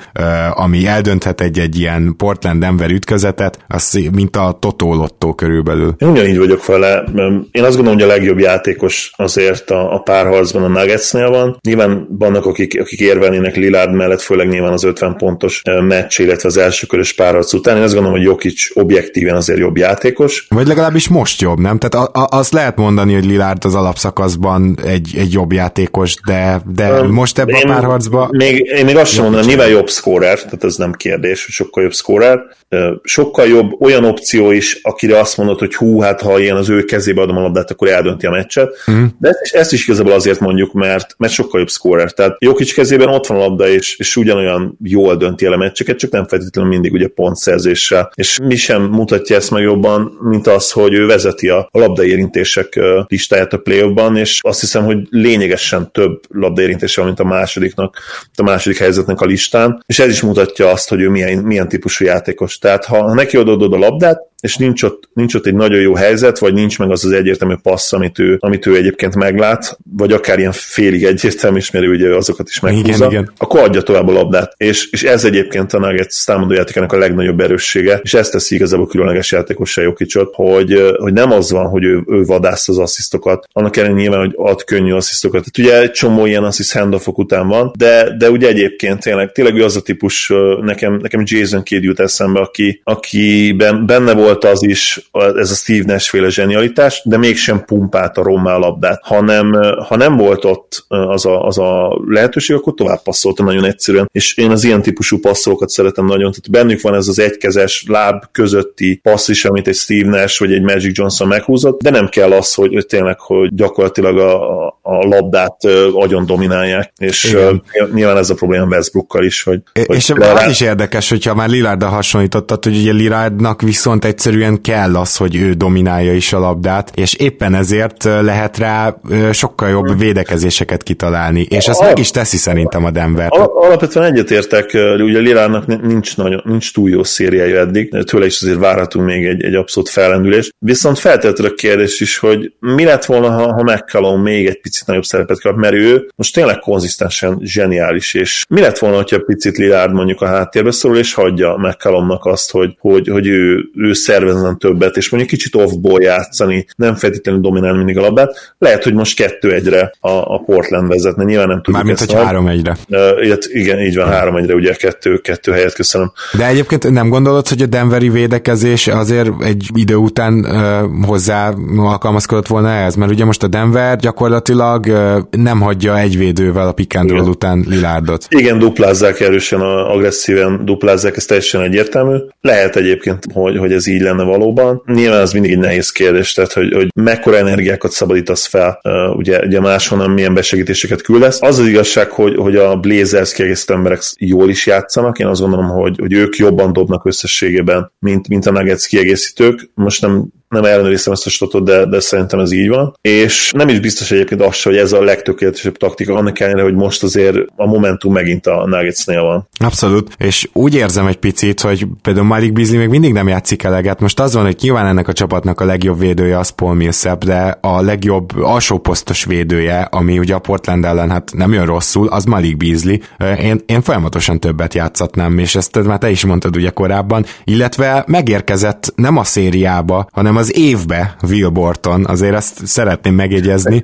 ami 0.53 0.87
eldönthet 0.87 1.41
egy-egy 1.41 1.79
ilyen 1.79 2.13
Portland 2.17 2.63
Denver 2.69 2.91
ütközetet, 2.91 3.59
az 3.67 3.99
mint 4.11 4.35
a 4.35 4.57
Totó 4.59 4.93
Lottó 4.93 5.33
körülbelül. 5.33 5.95
Én 5.97 6.07
ugyanígy 6.07 6.37
vagyok 6.37 6.65
vele. 6.65 7.03
Én 7.51 7.63
azt 7.63 7.75
gondolom, 7.75 7.93
hogy 7.93 8.01
a 8.01 8.07
legjobb 8.07 8.39
játékos 8.39 9.11
azért 9.15 9.69
a, 9.69 9.93
a 9.93 9.99
párharcban 9.99 10.63
a 10.63 10.67
Nuggetsnél 10.67 11.29
van. 11.29 11.57
Nyilván 11.61 12.07
vannak, 12.09 12.45
akik, 12.45 12.79
akik 12.79 12.99
érvelnének 12.99 13.55
Lillard 13.55 13.93
mellett, 13.93 14.21
főleg 14.21 14.47
nyilván 14.47 14.73
az 14.73 14.83
50 14.83 15.15
pontos 15.15 15.61
meccs, 15.87 16.19
illetve 16.19 16.47
az 16.47 16.57
első 16.57 16.87
körös 16.87 17.13
párharc 17.13 17.53
után. 17.53 17.77
Én 17.77 17.83
azt 17.83 17.93
gondolom, 17.93 18.17
hogy 18.17 18.27
Jokic 18.27 18.77
objektíven 18.77 19.35
azért 19.35 19.59
jobb 19.59 19.77
játékos. 19.77 20.45
Vagy 20.49 20.67
legalábbis 20.67 21.07
most 21.07 21.41
jobb, 21.41 21.59
nem? 21.59 21.77
Tehát 21.77 22.07
a, 22.07 22.19
a, 22.19 22.27
azt 22.37 22.53
lehet 22.53 22.75
mondani, 22.75 23.13
hogy 23.13 23.25
Lillard 23.25 23.65
az 23.65 23.75
alapszakaszban 23.75 24.79
egy, 24.85 25.13
egy 25.17 25.33
jobb 25.33 25.51
játékos, 25.51 26.15
de, 26.25 26.61
de 26.73 27.01
um, 27.01 27.11
most 27.11 27.39
ebben 27.39 27.61
a 27.63 27.73
párharcban... 27.73 28.27
Még, 28.31 28.71
én 28.77 28.85
még 28.85 28.97
azt 28.97 29.11
sem 29.11 29.23
mondanám, 29.23 29.47
nyilván 29.47 29.69
jobb 29.69 29.89
scorer, 29.89 30.35
tehát 30.35 30.63
ez 30.63 30.75
nem 30.75 30.91
kérdés, 30.91 31.45
hogy 31.45 31.53
sokkal 31.53 31.83
jobb 31.83 31.93
scorer, 31.93 32.57
sokkal 33.03 33.47
jobb 33.47 33.81
olyan 33.81 34.03
opció 34.03 34.51
is, 34.51 34.79
akire 34.81 35.19
azt 35.19 35.37
mondod, 35.37 35.59
hogy 35.59 35.75
hú, 35.75 35.99
hát 35.99 36.21
ha 36.21 36.39
ilyen 36.39 36.55
az 36.55 36.69
ő 36.69 36.83
kezébe 36.83 37.21
adom 37.21 37.37
a 37.37 37.41
labdát, 37.41 37.71
akkor 37.71 37.87
eldönti 37.87 38.25
a 38.25 38.31
meccset. 38.31 38.75
Mm. 38.91 39.05
De 39.19 39.29
ezt 39.29 39.41
is, 39.43 39.51
ezt 39.51 39.73
is 39.73 39.83
igazából 39.83 40.11
azért 40.11 40.39
mondjuk, 40.39 40.73
mert, 40.73 41.15
mert 41.17 41.33
sokkal 41.33 41.59
jobb 41.59 41.69
scorer. 41.69 42.11
Tehát 42.11 42.35
Jokic 42.39 42.73
kezében 42.73 43.07
ott 43.07 43.27
van 43.27 43.37
a 43.37 43.41
labda, 43.41 43.67
és, 43.67 43.97
és 43.97 44.15
ugyanolyan 44.15 44.77
jól 44.83 45.15
dönti 45.15 45.45
el 45.45 45.53
a 45.53 45.57
meccseket, 45.57 45.97
csak 45.97 46.11
nem 46.11 46.27
feltétlenül 46.27 46.71
mindig 46.71 46.93
ugye 46.93 47.07
pontszerzéssel. 47.07 48.11
És 48.15 48.39
mi 48.43 48.55
sem 48.55 48.83
mutatja 48.83 49.35
ezt 49.35 49.51
meg 49.51 49.63
jobban, 49.63 50.17
mint 50.21 50.47
az, 50.47 50.71
hogy 50.71 50.93
ő 50.93 51.05
vezeti 51.05 51.49
a, 51.49 51.69
labdaérintések 51.71 52.79
listáját 53.07 53.53
a 53.53 53.57
play 53.57 53.93
és 54.13 54.39
azt 54.41 54.59
hiszem, 54.59 54.83
hogy 54.83 54.97
lényegesen 55.09 55.91
több 55.91 56.21
labdaérintése 56.29 57.01
van, 57.01 57.09
mint 57.09 57.19
a 57.19 57.23
másodiknak, 57.23 57.97
a 58.35 58.43
második 58.43 58.77
helyzetnek 58.77 59.21
a 59.21 59.25
listán, 59.25 59.83
és 59.85 59.99
ez 59.99 60.09
is 60.09 60.21
mutatja 60.21 60.69
azt, 60.69 60.89
hogy 60.89 61.01
ő 61.01 61.09
milyen, 61.09 61.37
milyen 61.37 61.67
típusú 61.67 62.05
játékos. 62.05 62.48
Tehát 62.57 62.85
ha, 62.85 63.01
ha 63.01 63.13
neki 63.13 63.37
adod 63.37 63.73
a 63.73 63.77
labdát, 63.77 64.27
és 64.41 64.55
nincs 64.55 64.83
ott, 64.83 65.09
nincs 65.13 65.35
ott 65.35 65.45
egy 65.45 65.53
nagyon 65.53 65.79
jó 65.79 65.95
helyzet, 65.95 66.39
vagy 66.39 66.53
nincs 66.53 66.79
meg 66.79 66.91
az 66.91 67.05
az 67.05 67.11
egyértelmű 67.11 67.55
passz, 67.61 67.93
amit 67.93 68.19
ő, 68.19 68.37
amit 68.39 68.65
ő 68.65 68.75
egyébként 68.75 69.15
meglát, 69.15 69.77
vagy 69.97 70.11
akár 70.11 70.39
ilyen 70.39 70.51
félig 70.51 71.03
egyértelmű 71.03 71.57
is, 71.57 71.71
mert 71.71 71.85
ő 71.85 71.89
ugye 71.89 72.15
azokat 72.15 72.49
is 72.49 72.59
meghúzza, 72.59 73.05
igen, 73.05 73.09
igen. 73.09 73.33
akkor 73.37 73.59
adja 73.59 73.81
tovább 73.81 74.07
a 74.07 74.11
labdát. 74.11 74.53
És, 74.57 74.89
és 74.91 75.03
ez 75.03 75.25
egyébként 75.25 75.73
a 75.73 75.79
Nuggets 75.79 76.25
támadójátékának 76.25 76.91
a 76.91 76.97
legnagyobb 76.97 77.39
erőssége, 77.39 77.99
és 78.03 78.13
ezt 78.13 78.31
teszi 78.31 78.55
igazából 78.55 78.87
különleges 78.87 79.31
játékossá 79.31 79.81
Jokicsot, 79.81 80.33
hogy, 80.35 80.95
hogy 80.97 81.13
nem 81.13 81.31
az 81.31 81.51
van, 81.51 81.65
hogy 81.65 81.83
ő, 81.83 82.03
ő 82.07 82.23
vadász 82.23 82.67
az 82.67 82.77
asszisztokat, 82.77 83.47
annak 83.51 83.77
ellenére 83.77 84.01
nyilván, 84.01 84.19
hogy 84.19 84.33
ad 84.35 84.63
könnyű 84.63 84.93
asszisztokat. 84.93 85.43
Tehát 85.43 85.69
ugye 85.69 85.81
egy 85.81 85.91
csomó 85.91 86.25
ilyen 86.25 86.43
assziszt 86.43 86.73
handoffok 86.73 87.17
után 87.17 87.47
van, 87.47 87.71
de, 87.77 88.15
de 88.17 88.29
ugye 88.29 88.47
egyébként 88.47 88.99
tényleg, 88.99 89.31
tényleg 89.31 89.55
ő 89.55 89.63
az 89.63 89.75
a 89.75 89.81
típus, 89.81 90.33
nekem, 90.61 90.93
nekem 91.01 91.23
Jason 91.25 91.63
Kidd 91.63 91.81
jut 91.81 91.99
eszembe, 91.99 92.39
aki, 92.39 92.81
akiben 92.83 93.85
benne 93.85 94.13
volt 94.13 94.28
volt 94.29 94.45
az 94.45 94.63
is, 94.63 95.09
ez 95.35 95.51
a 95.51 95.55
Steve 95.55 95.93
Nash-féle 95.93 96.29
zsenialitás, 96.29 97.01
de 97.05 97.17
mégsem 97.17 97.65
pumpálta 97.65 98.23
rommá 98.23 98.53
a 98.53 98.59
labdát, 98.59 98.99
hanem 99.03 99.51
ha 99.87 99.95
nem 99.95 100.17
volt 100.17 100.45
ott 100.45 100.85
az 100.87 101.25
a, 101.25 101.45
az 101.45 101.57
a 101.57 102.01
lehetőség, 102.07 102.55
akkor 102.55 102.73
tovább 102.73 103.01
passzolta 103.01 103.43
nagyon 103.43 103.65
egyszerűen, 103.65 104.09
és 104.11 104.37
én 104.37 104.51
az 104.51 104.63
ilyen 104.63 104.81
típusú 104.81 105.19
passzolókat 105.19 105.69
szeretem 105.69 106.05
nagyon, 106.05 106.31
tehát 106.31 106.51
bennük 106.51 106.81
van 106.81 106.95
ez 106.95 107.07
az 107.07 107.19
egykezes 107.19 107.85
láb 107.87 108.23
közötti 108.31 108.99
passz 109.03 109.27
is, 109.27 109.45
amit 109.45 109.67
egy 109.67 109.75
Steve 109.75 110.09
Nash 110.09 110.39
vagy 110.39 110.53
egy 110.53 110.61
Magic 110.61 110.97
Johnson 110.97 111.27
meghúzott, 111.27 111.81
de 111.81 111.89
nem 111.89 112.07
kell 112.07 112.31
az, 112.31 112.53
hogy, 112.53 112.73
hogy 112.73 112.85
tényleg, 112.85 113.19
hogy 113.19 113.55
gyakorlatilag 113.55 114.17
a, 114.17 114.65
a 114.81 115.07
labdát 115.07 115.65
agyon 115.93 116.25
dominálják, 116.25 116.93
és 116.97 117.23
Igen. 117.23 117.63
nyilván 117.93 118.17
ez 118.17 118.29
a 118.29 118.33
probléma 118.33 118.65
Westbrookkal 118.65 119.23
is, 119.23 119.43
hogy, 119.43 119.61
és 119.73 120.09
hogy 120.09 120.21
az 120.21 120.49
is 120.49 120.61
érdekes, 120.61 121.09
hogyha 121.09 121.35
már 121.35 121.49
Lillarddal 121.49 121.89
hasonlítottad, 121.89 122.63
hogy 122.63 122.77
ugye 122.77 122.91
Lillardnak 122.91 123.61
viszont 123.61 124.05
egy 124.05 124.18
egyszerűen 124.19 124.61
kell 124.61 124.95
az, 124.95 125.17
hogy 125.17 125.35
ő 125.35 125.53
dominálja 125.53 126.13
is 126.13 126.33
a 126.33 126.39
labdát, 126.39 126.91
és 126.95 127.13
éppen 127.13 127.55
ezért 127.55 128.03
lehet 128.03 128.57
rá 128.57 128.95
sokkal 129.31 129.69
jobb 129.69 129.99
védekezéseket 129.99 130.83
kitalálni, 130.83 131.45
és 131.49 131.67
ezt 131.67 131.81
meg 131.81 131.99
is 131.99 132.11
teszi 132.11 132.37
szerintem 132.37 132.85
a 132.85 132.91
Denver. 132.91 133.27
Alapvetően 133.31 134.05
egyetértek, 134.05 134.65
ugye 134.97 135.19
Lilárnak 135.19 135.81
nincs, 135.81 136.17
nagyon, 136.17 136.41
nincs 136.45 136.73
túl 136.73 136.89
jó 136.89 137.03
szériája 137.03 137.59
eddig, 137.59 137.95
tőle 138.05 138.25
is 138.25 138.41
azért 138.41 138.57
várhatunk 138.57 139.05
még 139.05 139.25
egy, 139.25 139.43
egy 139.43 139.55
abszolút 139.55 139.89
fellendülés. 139.89 140.51
Viszont 140.59 140.99
feltétlenül 140.99 141.53
a 141.53 141.55
kérdés 141.55 141.99
is, 141.99 142.17
hogy 142.17 142.53
mi 142.59 142.83
lett 142.83 143.05
volna, 143.05 143.29
ha, 143.29 143.53
ha 143.53 143.63
McCallum 143.63 144.21
még 144.21 144.47
egy 144.47 144.59
picit 144.61 144.87
nagyobb 144.87 145.03
szerepet 145.03 145.41
kap, 145.41 145.55
mert 145.55 145.73
ő 145.73 146.09
most 146.15 146.33
tényleg 146.33 146.59
konzisztensen 146.59 147.39
zseniális, 147.41 148.13
és 148.13 148.45
mi 148.49 148.59
lett 148.59 148.77
volna, 148.77 148.95
hogyha 148.95 149.19
picit 149.19 149.57
Lillard 149.57 149.93
mondjuk 149.93 150.21
a 150.21 150.27
háttérbe 150.27 150.71
szorul, 150.71 150.97
és 150.97 151.13
hagyja 151.13 151.55
McCallumnak 151.57 152.25
azt, 152.25 152.51
hogy, 152.51 152.75
hogy, 152.79 153.07
hogy 153.07 153.27
ő, 153.27 153.69
ő 153.75 153.93
szervezzen 154.09 154.57
többet, 154.57 154.97
és 154.97 155.09
mondjuk 155.09 155.31
kicsit 155.31 155.55
off-ból 155.55 156.01
játszani, 156.01 156.65
nem 156.75 156.95
feltétlenül 156.95 157.41
dominálni 157.41 157.77
mindig 157.77 157.97
a 157.97 158.01
labdát. 158.01 158.53
Lehet, 158.57 158.83
hogy 158.83 158.93
most 158.93 159.15
kettő 159.15 159.53
egyre 159.53 159.93
a, 159.99 160.09
a 160.09 160.43
Portland 160.45 160.87
vezetne, 160.87 161.23
nyilván 161.23 161.47
nem 161.47 161.57
tudjuk 161.57 161.75
Mármint, 161.75 161.99
hogy 161.99 162.13
három 162.13 162.47
egyre. 162.47 162.77
Uh, 162.89 163.37
igen, 163.47 163.79
így 163.79 163.95
van, 163.95 164.07
három 164.07 164.35
egyre, 164.35 164.53
ugye 164.53 164.73
kettő, 164.73 165.17
kettő 165.17 165.51
helyet 165.51 165.73
köszönöm. 165.73 166.11
De 166.37 166.47
egyébként 166.47 166.89
nem 166.89 167.09
gondolod, 167.09 167.47
hogy 167.47 167.61
a 167.61 167.65
Denveri 167.65 168.09
védekezés 168.09 168.87
azért 168.87 169.29
egy 169.43 169.69
idő 169.73 169.95
után 169.95 170.33
uh, 170.33 171.05
hozzá 171.05 171.53
alkalmazkodott 171.77 172.47
volna 172.47 172.69
ehhez? 172.69 172.95
Mert 172.95 173.11
ugye 173.11 173.25
most 173.25 173.43
a 173.43 173.47
Denver 173.47 173.97
gyakorlatilag 173.97 174.85
uh, 174.85 175.17
nem 175.31 175.61
hagyja 175.61 175.99
egy 175.99 176.17
védővel 176.17 176.67
a 176.67 176.71
pick 176.71 176.95
and 176.95 177.09
roll 177.09 177.27
után 177.27 177.65
Lilárdot. 177.67 178.25
Igen, 178.29 178.59
duplázzák 178.59 179.19
erősen, 179.19 179.61
agresszíven 179.61 180.65
duplázzák, 180.65 181.17
ez 181.17 181.25
teljesen 181.25 181.61
egyértelmű. 181.61 182.17
Lehet 182.41 182.75
egyébként, 182.75 183.25
hogy, 183.33 183.57
hogy 183.57 183.71
ez 183.71 183.87
így 183.87 183.98
lenne 184.01 184.23
valóban. 184.23 184.81
Nyilván 184.85 185.21
ez 185.21 185.31
mindig 185.31 185.51
egy 185.51 185.57
nehéz 185.57 185.91
kérdés, 185.91 186.33
tehát 186.33 186.53
hogy, 186.53 186.73
hogy 186.73 186.89
mekkora 186.95 187.37
energiákat 187.37 187.91
szabadítasz 187.91 188.45
fel, 188.45 188.79
uh, 188.83 189.17
ugye, 189.17 189.39
ugye 189.45 189.59
máshonnan 189.59 190.09
milyen 190.09 190.33
besegítéseket 190.33 191.01
küldesz. 191.01 191.41
Az 191.41 191.59
az 191.59 191.67
igazság, 191.67 192.09
hogy, 192.09 192.35
hogy 192.35 192.55
a 192.55 192.75
Blazers 192.75 193.33
kiegészítő 193.33 193.73
emberek 193.73 194.01
jól 194.17 194.49
is 194.49 194.65
játszanak, 194.65 195.19
én 195.19 195.27
azt 195.27 195.41
gondolom, 195.41 195.67
hogy, 195.67 195.97
hogy 195.99 196.13
ők 196.13 196.35
jobban 196.35 196.73
dobnak 196.73 197.05
összességében, 197.05 197.91
mint, 197.99 198.27
mint 198.27 198.45
a 198.45 198.51
Nuggets 198.51 198.85
kiegészítők. 198.85 199.69
Most 199.73 200.01
nem 200.01 200.27
nem 200.49 200.63
ellenőriztem 200.63 201.13
ezt 201.13 201.25
a 201.25 201.29
statot, 201.29 201.63
de, 201.63 201.85
de 201.85 201.99
szerintem 201.99 202.39
ez 202.39 202.51
így 202.51 202.69
van. 202.69 202.97
És 203.01 203.51
nem 203.55 203.67
is 203.67 203.79
biztos 203.79 204.11
egyébként 204.11 204.41
az, 204.41 204.61
hogy 204.61 204.77
ez 204.77 204.91
a 204.91 205.03
legtökéletesebb 205.03 205.77
taktika, 205.77 206.15
annak 206.15 206.39
ellenére, 206.39 206.63
hogy 206.63 206.75
most 206.75 207.03
azért 207.03 207.37
a 207.55 207.65
momentum 207.65 208.13
megint 208.13 208.47
a 208.47 208.65
Nuggetsnél 208.65 209.21
van. 209.21 209.47
Abszolút, 209.59 210.15
és 210.17 210.49
úgy 210.53 210.75
érzem 210.75 211.07
egy 211.07 211.17
picit, 211.17 211.61
hogy 211.61 211.87
például 212.01 212.25
Malik 212.25 212.53
Beasley 212.53 212.77
még 212.77 212.89
mindig 212.89 213.13
nem 213.13 213.27
játszik 213.27 213.63
eleget. 213.63 213.99
Most 213.99 214.19
az 214.19 214.33
van, 214.33 214.43
hogy 214.43 214.57
nyilván 214.61 214.85
ennek 214.85 215.07
a 215.07 215.13
csapatnak 215.13 215.61
a 215.61 215.65
legjobb 215.65 215.99
védője 215.99 216.37
az 216.37 216.49
Paul 216.49 216.73
Millsap, 216.73 217.23
de 217.23 217.57
a 217.61 217.81
legjobb 217.81 218.37
alsó 218.37 218.77
posztos 218.77 219.25
védője, 219.25 219.81
ami 219.81 220.19
ugye 220.19 220.33
a 220.33 220.39
Portland 220.39 220.85
ellen 220.85 221.09
hát 221.09 221.31
nem 221.33 221.53
jön 221.53 221.65
rosszul, 221.65 222.07
az 222.07 222.23
Malik 222.23 222.57
Beasley. 222.57 222.97
Én, 223.41 223.61
én 223.65 223.81
folyamatosan 223.81 224.39
többet 224.39 224.73
játszatnám, 224.73 225.37
és 225.37 225.55
ezt 225.55 225.83
már 225.83 225.97
te 225.97 226.09
is 226.09 226.25
mondtad 226.25 226.55
ugye 226.55 226.69
korábban, 226.69 227.25
illetve 227.43 228.03
megérkezett 228.07 228.93
nem 228.95 229.17
a 229.17 229.23
szériába, 229.23 230.07
hanem 230.11 230.37
az 230.39 230.57
évbe 230.57 231.15
Will 231.29 231.49
Borton, 231.49 232.05
azért 232.05 232.33
ezt 232.33 232.65
szeretném 232.65 233.13
megjegyezni, 233.13 233.83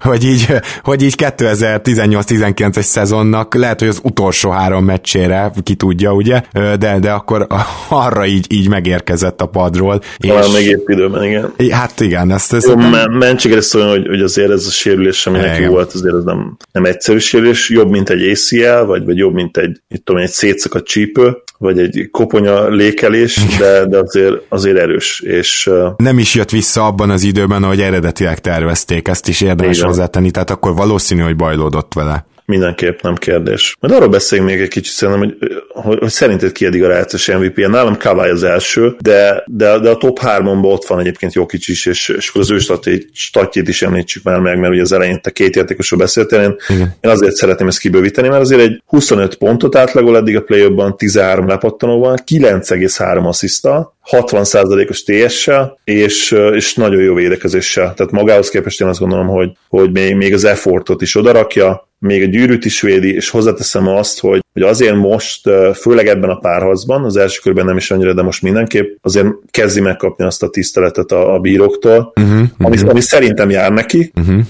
hogy 0.00 0.24
így, 0.24 0.46
hogy 0.82 1.02
így 1.02 1.14
2018-19-es 1.18 2.80
szezonnak 2.80 3.54
lehet, 3.54 3.80
hogy 3.80 3.88
az 3.88 4.00
utolsó 4.02 4.50
három 4.50 4.84
meccsére 4.84 5.52
ki 5.62 5.74
tudja, 5.74 6.12
ugye, 6.12 6.42
de, 6.52 6.98
de 7.00 7.10
akkor 7.10 7.46
arra 7.88 8.26
így, 8.26 8.46
így 8.52 8.68
megérkezett 8.68 9.40
a 9.40 9.46
padról. 9.46 10.00
Talán 10.18 10.44
és... 10.44 10.52
még 10.52 10.66
épp 10.66 10.88
időben, 10.88 11.24
igen. 11.24 11.52
Hát 11.70 12.00
igen, 12.00 12.30
ezt... 12.30 12.52
ezt 12.52 12.66
Jó. 12.66 12.74
Mencsik 13.10 13.60
szóljon, 13.60 13.90
hogy, 13.90 14.06
hogy 14.06 14.20
azért 14.20 14.50
ez 14.50 14.66
a 14.66 14.70
sérülés, 14.70 15.26
ami 15.26 15.38
neki 15.38 15.66
volt, 15.66 15.92
azért 15.92 16.14
ez 16.14 16.24
nem, 16.24 16.56
nem 16.72 16.84
egyszerű 16.84 17.18
sérülés, 17.18 17.70
jobb, 17.70 17.90
mint 17.90 18.10
egy 18.10 18.30
ACL, 18.30 18.84
vagy, 18.84 19.04
vagy 19.04 19.16
jobb, 19.16 19.34
mint 19.34 19.56
egy, 19.56 19.80
itt 19.88 20.04
tudom, 20.04 20.22
egy 20.22 20.30
szétszakadt 20.30 20.86
csípő, 20.86 21.36
vagy 21.58 21.78
egy 21.78 22.08
koponya 22.10 22.68
lékelés, 22.68 23.40
de, 23.58 23.86
de 23.86 23.98
azért, 23.98 24.34
azért 24.48 24.78
erős. 24.78 25.20
És, 25.20 25.70
Nem 25.96 26.18
is 26.18 26.34
jött 26.34 26.50
vissza 26.50 26.86
abban 26.86 27.10
az 27.10 27.22
időben, 27.22 27.62
ahogy 27.62 27.80
eredetileg 27.80 28.38
tervezték, 28.40 29.08
ezt 29.08 29.28
is 29.28 29.40
érdemes 29.40 29.76
Igen. 29.76 29.88
hozzátenni, 29.88 30.30
tehát 30.30 30.50
akkor 30.50 30.74
valószínű, 30.74 31.20
hogy 31.20 31.36
bajlódott 31.36 31.92
vele 31.94 32.26
mindenképp 32.46 33.00
nem 33.00 33.14
kérdés. 33.14 33.76
Majd 33.80 33.94
arról 33.94 34.08
beszéljünk 34.08 34.50
még 34.50 34.60
egy 34.60 34.68
kicsit 34.68 34.94
szerintem, 34.94 35.22
hogy, 35.22 35.52
hogy, 35.68 35.98
hogy 35.98 36.10
szerinted 36.10 36.52
ki 36.52 36.66
eddig 36.66 36.84
a 36.84 36.88
rájátszás 36.88 37.26
mvp 37.26 37.58
-en. 37.58 37.70
Nálam 37.70 37.96
Kawai 37.96 38.30
az 38.30 38.42
első, 38.42 38.96
de, 39.00 39.42
de, 39.46 39.78
de 39.78 39.90
a 39.90 39.96
top 39.96 40.18
3 40.18 40.64
ott 40.64 40.86
van 40.86 41.00
egyébként 41.00 41.34
jó 41.34 41.46
is, 41.50 41.86
és, 41.86 42.08
és 42.08 42.28
akkor 42.28 42.40
az 42.40 42.50
ő 42.50 42.58
statjét 43.12 43.68
is 43.68 43.82
említsük 43.82 44.22
már 44.22 44.40
meg, 44.40 44.58
mert 44.58 44.72
ugye 44.72 44.82
az 44.82 44.92
elején 44.92 45.20
te 45.20 45.30
két 45.30 45.56
játékosról 45.56 46.00
beszéltél, 46.00 46.40
én, 46.40 46.56
én 47.00 47.10
azért 47.10 47.34
szeretném 47.34 47.68
ezt 47.68 47.78
kibővíteni, 47.78 48.28
mert 48.28 48.40
azért 48.40 48.60
egy 48.60 48.82
25 48.86 49.34
pontot 49.34 49.76
átlagol 49.76 50.16
eddig 50.16 50.36
a 50.36 50.40
play 50.40 50.74
13 50.96 51.48
lepattanóval, 51.48 52.16
9,3 52.26 53.26
asszisztal, 53.26 53.94
60%-os 54.10 55.02
TS-sel, 55.02 55.78
és, 55.84 56.30
és 56.54 56.74
nagyon 56.74 57.00
jó 57.00 57.14
védekezéssel. 57.14 57.94
Tehát 57.94 58.12
magához 58.12 58.48
képest 58.48 58.80
én 58.80 58.88
azt 58.88 59.00
gondolom, 59.00 59.26
hogy, 59.26 59.50
hogy 59.68 59.92
még, 59.92 60.14
még 60.14 60.34
az 60.34 60.44
effortot 60.44 61.02
is 61.02 61.16
odarakja, 61.16 61.85
még 61.98 62.22
a 62.22 62.26
gyűrűt 62.26 62.64
is 62.64 62.80
védi, 62.80 63.14
és 63.14 63.28
hozzáteszem 63.28 63.86
azt, 63.86 64.20
hogy, 64.20 64.40
hogy 64.56 64.64
azért 64.64 64.94
most, 64.94 65.50
főleg 65.74 66.06
ebben 66.06 66.30
a 66.30 66.38
párharcban, 66.38 67.04
az 67.04 67.16
első 67.16 67.40
körben 67.42 67.64
nem 67.64 67.76
is 67.76 67.90
annyira, 67.90 68.12
de 68.12 68.22
most 68.22 68.42
mindenképp, 68.42 68.96
azért 69.02 69.26
kezdi 69.50 69.80
megkapni 69.80 70.24
azt 70.24 70.42
a 70.42 70.48
tiszteletet 70.48 71.12
a, 71.12 71.34
a 71.34 71.38
bíróktól, 71.38 72.12
uh-huh, 72.20 72.32
ami, 72.58 72.74
uh-huh. 72.74 72.90
ami 72.90 73.00
szerintem 73.00 73.50
jár 73.50 73.72
neki, 73.72 74.12
uh-huh. 74.14 74.40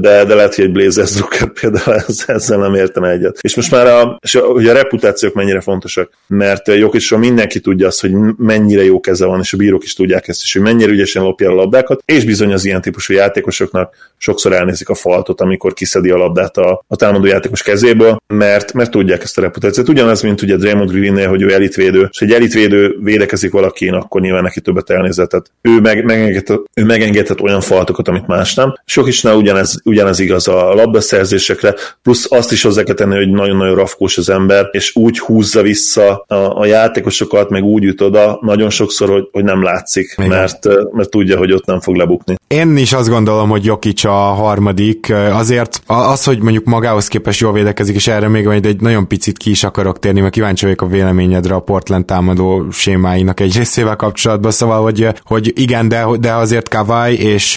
de, 0.00 0.24
de 0.24 0.34
lehet, 0.34 0.54
hogy 0.54 0.64
egy 0.64 0.72
Blazers 0.72 1.12
Drucker 1.12 1.52
például 1.60 1.96
ezzel 2.26 2.58
nem 2.58 2.74
értene 2.74 3.10
egyet. 3.10 3.38
És 3.40 3.56
most 3.56 3.70
már 3.70 3.86
a, 3.86 4.18
és 4.22 4.34
a, 4.34 4.40
hogy 4.40 4.66
a 4.66 4.72
reputációk 4.72 5.34
mennyire 5.34 5.60
fontosak, 5.60 6.10
mert 6.26 6.68
Jokicról 6.68 7.20
mindenki 7.20 7.60
tudja 7.60 7.86
azt, 7.86 8.00
hogy 8.00 8.12
mennyire 8.36 8.84
jó 8.84 9.00
keze 9.00 9.26
van, 9.26 9.40
és 9.40 9.52
a 9.52 9.56
bírók 9.56 9.84
is 9.84 9.94
tudják 9.94 10.28
ezt 10.28 10.42
is, 10.42 10.52
hogy 10.52 10.62
mennyire 10.62 10.90
ügyesen 10.90 11.22
lopja 11.22 11.50
a 11.50 11.54
labdákat, 11.54 12.02
és 12.04 12.24
bizony 12.24 12.52
az 12.52 12.64
ilyen 12.64 12.80
típusú 12.80 13.14
játékosoknak 13.14 13.94
sokszor 14.16 14.52
elnézik 14.52 14.88
a 14.88 14.94
faltot, 14.94 15.40
amikor 15.40 15.72
kiszedi 15.72 16.10
a 16.10 16.16
labdát 16.16 16.56
a, 16.56 16.84
a 16.88 16.96
támadó 16.96 17.26
játékos 17.26 17.62
kezéből, 17.62 18.22
mert, 18.26 18.72
mert 18.72 18.90
tudják 18.90 19.22
ezt 19.22 19.38
a 19.38 19.40
reputációt. 19.50 19.88
Ugyanaz, 19.88 20.22
mint 20.22 20.42
ugye 20.42 20.56
Draymond 20.56 20.90
Green-nél, 20.90 21.28
hogy 21.28 21.42
ő 21.42 21.52
elitvédő, 21.52 22.08
és 22.12 22.20
egy 22.20 22.32
elitvédő 22.32 22.96
védekezik 23.02 23.52
valakin, 23.52 23.92
akkor 23.92 24.20
nyilván 24.20 24.42
neki 24.42 24.60
többet 24.60 24.90
elnézett. 24.90 25.52
Ő, 25.62 25.80
meg, 25.80 26.04
megengedhet, 26.04 26.60
ő 26.74 26.84
megengedhet 26.84 27.40
olyan 27.40 27.60
faltokat, 27.60 28.08
amit 28.08 28.26
más 28.26 28.54
nem. 28.54 28.74
Sok 28.84 29.08
is 29.08 29.24
ugyanez, 29.24 29.80
ugyanez 29.84 30.18
igaz 30.18 30.48
a 30.48 30.74
labdaszerzésekre, 30.74 31.74
plusz 32.02 32.32
azt 32.32 32.52
is 32.52 32.62
hozzá 32.62 32.82
kell 32.82 32.94
tenni, 32.94 33.16
hogy 33.16 33.30
nagyon-nagyon 33.30 33.74
rafkós 33.74 34.18
az 34.18 34.30
ember, 34.30 34.68
és 34.70 34.96
úgy 34.96 35.18
húzza 35.18 35.62
vissza 35.62 36.24
a, 36.26 36.34
a 36.34 36.66
játékosokat, 36.66 37.50
meg 37.50 37.62
úgy 37.62 37.82
jut 37.82 38.00
oda 38.00 38.38
nagyon 38.42 38.70
sokszor, 38.70 39.08
hogy, 39.08 39.28
hogy 39.32 39.44
nem 39.44 39.62
látszik, 39.62 40.16
mert, 40.16 40.66
mert 40.92 41.10
tudja, 41.10 41.38
hogy 41.38 41.52
ott 41.52 41.64
nem 41.64 41.80
fog 41.80 41.94
lebukni. 41.94 42.34
Én 42.48 42.76
is 42.76 42.92
azt 42.92 43.08
gondolom, 43.08 43.48
hogy 43.48 43.64
Jokic 43.64 44.04
a 44.04 44.10
harmadik, 44.10 45.12
azért 45.32 45.82
az, 45.86 46.24
hogy 46.24 46.38
mondjuk 46.40 46.64
magához 46.64 47.08
képest 47.08 47.40
jól 47.40 47.52
védekezik, 47.52 47.94
és 47.94 48.06
erre 48.06 48.28
még 48.28 48.44
majd 48.44 48.66
egy 48.66 48.80
nagyon 48.80 49.08
picit 49.08 49.36
ki 49.40 49.50
is 49.50 49.64
akarok 49.64 49.98
térni, 49.98 50.20
mert 50.20 50.32
kíváncsi 50.32 50.64
vagyok 50.64 50.82
a 50.82 50.86
véleményedre 50.86 51.54
a 51.54 51.60
Portland 51.60 52.04
támadó 52.04 52.70
sémáinak 52.70 53.40
egy 53.40 53.56
részével 53.56 53.96
kapcsolatban, 53.96 54.50
szóval, 54.50 54.82
hogy, 54.82 55.08
hogy 55.24 55.52
igen, 55.54 55.88
de, 55.88 56.06
de 56.20 56.32
azért 56.32 56.68
Kawai 56.68 57.18
és 57.18 57.56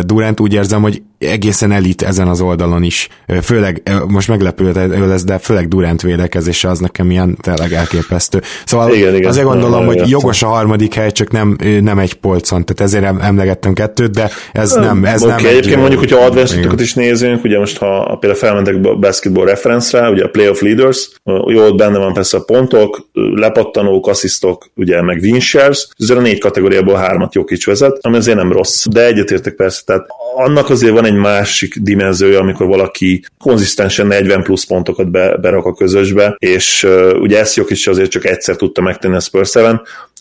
Durant 0.00 0.40
úgy 0.40 0.52
érzem, 0.52 0.82
hogy 0.82 1.02
egészen 1.26 1.72
elit 1.72 2.02
ezen 2.02 2.28
az 2.28 2.40
oldalon 2.40 2.82
is. 2.82 3.08
Főleg, 3.42 3.82
most 4.08 4.28
meglepő 4.28 4.72
lesz, 5.06 5.24
de 5.24 5.38
főleg 5.38 5.68
Durant 5.68 6.02
védekezése 6.02 6.68
az 6.68 6.78
nekem 6.78 7.10
ilyen 7.10 7.36
tényleg 7.40 7.72
elképesztő. 7.72 8.42
Szóval 8.64 8.94
igen, 8.94 9.14
igen, 9.14 9.28
azért 9.28 9.46
gondolom, 9.46 9.84
nem, 9.84 9.86
hogy 9.86 10.08
jogos 10.10 10.42
a 10.42 10.46
harmadik 10.46 10.94
hely, 10.94 11.12
csak 11.12 11.30
nem, 11.30 11.56
nem 11.80 11.98
egy 11.98 12.14
polcon, 12.14 12.64
tehát 12.64 12.92
ezért 12.92 13.22
emlegettem 13.22 13.72
kettőt, 13.72 14.10
de 14.10 14.30
ez 14.52 14.72
nem, 14.72 15.04
ez 15.04 15.22
okay, 15.22 15.34
nem 15.34 15.46
egyébként 15.46 15.74
egy, 15.74 15.78
mondjuk, 15.78 16.00
hogyha 16.00 16.24
advanced 16.24 16.80
is 16.80 16.94
nézünk, 16.94 17.44
ugye 17.44 17.58
most 17.58 17.78
ha 17.78 18.16
például 18.20 18.40
felmentek 18.40 18.84
a 18.84 18.96
basketball 18.96 19.44
reference-re, 19.44 20.10
ugye 20.10 20.24
a 20.24 20.28
playoff 20.28 20.60
leaders, 20.60 21.10
jó, 21.24 21.64
ott 21.64 21.76
benne 21.76 21.98
van 21.98 22.12
persze 22.12 22.36
a 22.36 22.40
pontok, 22.40 23.08
lepattanók, 23.12 24.06
asszisztok, 24.06 24.70
ugye 24.74 25.02
meg 25.02 25.18
win 25.22 25.40
shares, 25.40 25.88
ezért 25.98 26.18
a 26.18 26.22
négy 26.22 26.38
kategóriából 26.38 26.96
hármat 26.96 27.34
jó 27.34 27.44
vezet, 27.64 27.98
ami 28.00 28.16
azért 28.16 28.36
nem 28.36 28.52
rossz, 28.52 28.84
de 28.90 29.06
egyetértek 29.06 29.54
persze, 29.54 29.82
tehát 29.84 30.06
annak 30.36 30.70
azért 30.70 30.92
van 30.92 31.04
egy 31.04 31.14
másik 31.16 31.76
dimenziója, 31.76 32.40
amikor 32.40 32.66
valaki 32.66 33.24
konzisztensen 33.38 34.06
40 34.06 34.42
plusz 34.42 34.64
pontokat 34.64 35.10
be, 35.10 35.36
berak 35.36 35.64
a 35.64 35.74
közösbe, 35.74 36.36
és 36.38 36.82
uh, 36.82 37.20
ugye 37.20 37.38
ezt 37.38 37.56
is 37.70 37.86
azért 37.86 38.10
csak 38.10 38.24
egyszer 38.24 38.56
tudta 38.56 38.80
megtenni 38.80 39.16
a 39.16 39.20
Spurs 39.20 39.54
7, 39.54 39.64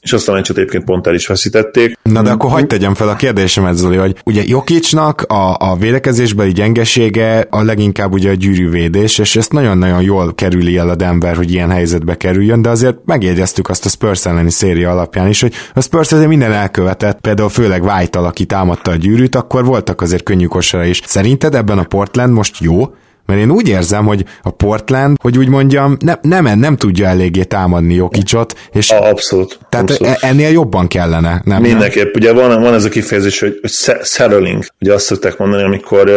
és 0.05 0.13
azt 0.13 0.29
a 0.29 0.33
meccset 0.33 0.57
egyébként 0.57 0.83
pont 0.83 1.07
el 1.07 1.13
is 1.13 1.27
veszítették. 1.27 1.97
Na 2.03 2.21
de 2.21 2.31
akkor 2.31 2.49
hagyd 2.49 2.67
tegyem 2.67 2.93
fel 2.93 3.09
a 3.09 3.15
kérdésemet, 3.15 3.75
Zoli, 3.75 3.95
hogy 3.95 4.15
ugye 4.25 4.41
Jokicsnak 4.45 5.21
a, 5.21 5.55
a 5.59 5.75
védekezésbeli 5.75 6.51
gyengesége 6.51 7.47
a 7.49 7.63
leginkább 7.63 8.13
ugye 8.13 8.29
a 8.29 8.33
gyűrűvédés, 8.33 9.17
és 9.17 9.35
ezt 9.35 9.51
nagyon-nagyon 9.51 10.01
jól 10.01 10.33
kerüli 10.35 10.77
el 10.77 10.89
a 10.89 10.95
Denver, 10.95 11.35
hogy 11.35 11.51
ilyen 11.51 11.69
helyzetbe 11.69 12.17
kerüljön, 12.17 12.61
de 12.61 12.69
azért 12.69 12.97
megjegyeztük 13.05 13.69
azt 13.69 13.85
a 13.85 13.89
Spurs 13.89 14.25
elleni 14.25 14.51
széria 14.51 14.91
alapján 14.91 15.27
is, 15.27 15.41
hogy 15.41 15.53
a 15.73 15.81
Spurs 15.81 16.11
azért 16.11 16.29
minden 16.29 16.51
elkövetett, 16.51 17.19
például 17.19 17.49
főleg 17.49 17.83
white 17.83 18.19
aki 18.19 18.45
támadta 18.45 18.91
a 18.91 18.95
gyűrűt, 18.95 19.35
akkor 19.35 19.65
voltak 19.65 20.01
azért 20.01 20.23
könnyű 20.23 20.45
kosara 20.45 20.83
is. 20.83 21.01
Szerinted 21.05 21.55
ebben 21.55 21.77
a 21.77 21.83
Portland 21.83 22.33
most 22.33 22.57
jó, 22.59 22.93
mert 23.25 23.39
én 23.39 23.51
úgy 23.51 23.67
érzem, 23.67 24.05
hogy 24.05 24.25
a 24.41 24.49
Portland, 24.49 25.17
hogy 25.21 25.37
úgy 25.37 25.49
mondjam, 25.49 25.97
ne, 25.99 26.13
nem, 26.21 26.59
nem 26.59 26.77
tudja 26.77 27.07
eléggé 27.07 27.43
támadni 27.43 27.93
Jokicsot, 27.93 28.55
és 28.71 28.89
abszolút. 28.89 29.59
Tehát 29.69 29.89
abszolút. 29.89 30.17
E, 30.21 30.27
ennél 30.27 30.49
jobban 30.49 30.87
kellene, 30.87 31.41
nem? 31.45 31.61
Mindenképp. 31.61 32.15
Ugye 32.15 32.33
van, 32.33 32.61
van 32.61 32.73
ez 32.73 32.85
a 32.85 32.89
kifejezés, 32.89 33.39
hogy, 33.39 33.57
hogy 33.61 33.71
settling, 34.03 34.63
ugye 34.81 34.93
azt 34.93 35.05
szokták 35.05 35.37
mondani, 35.37 35.63
amikor, 35.63 36.09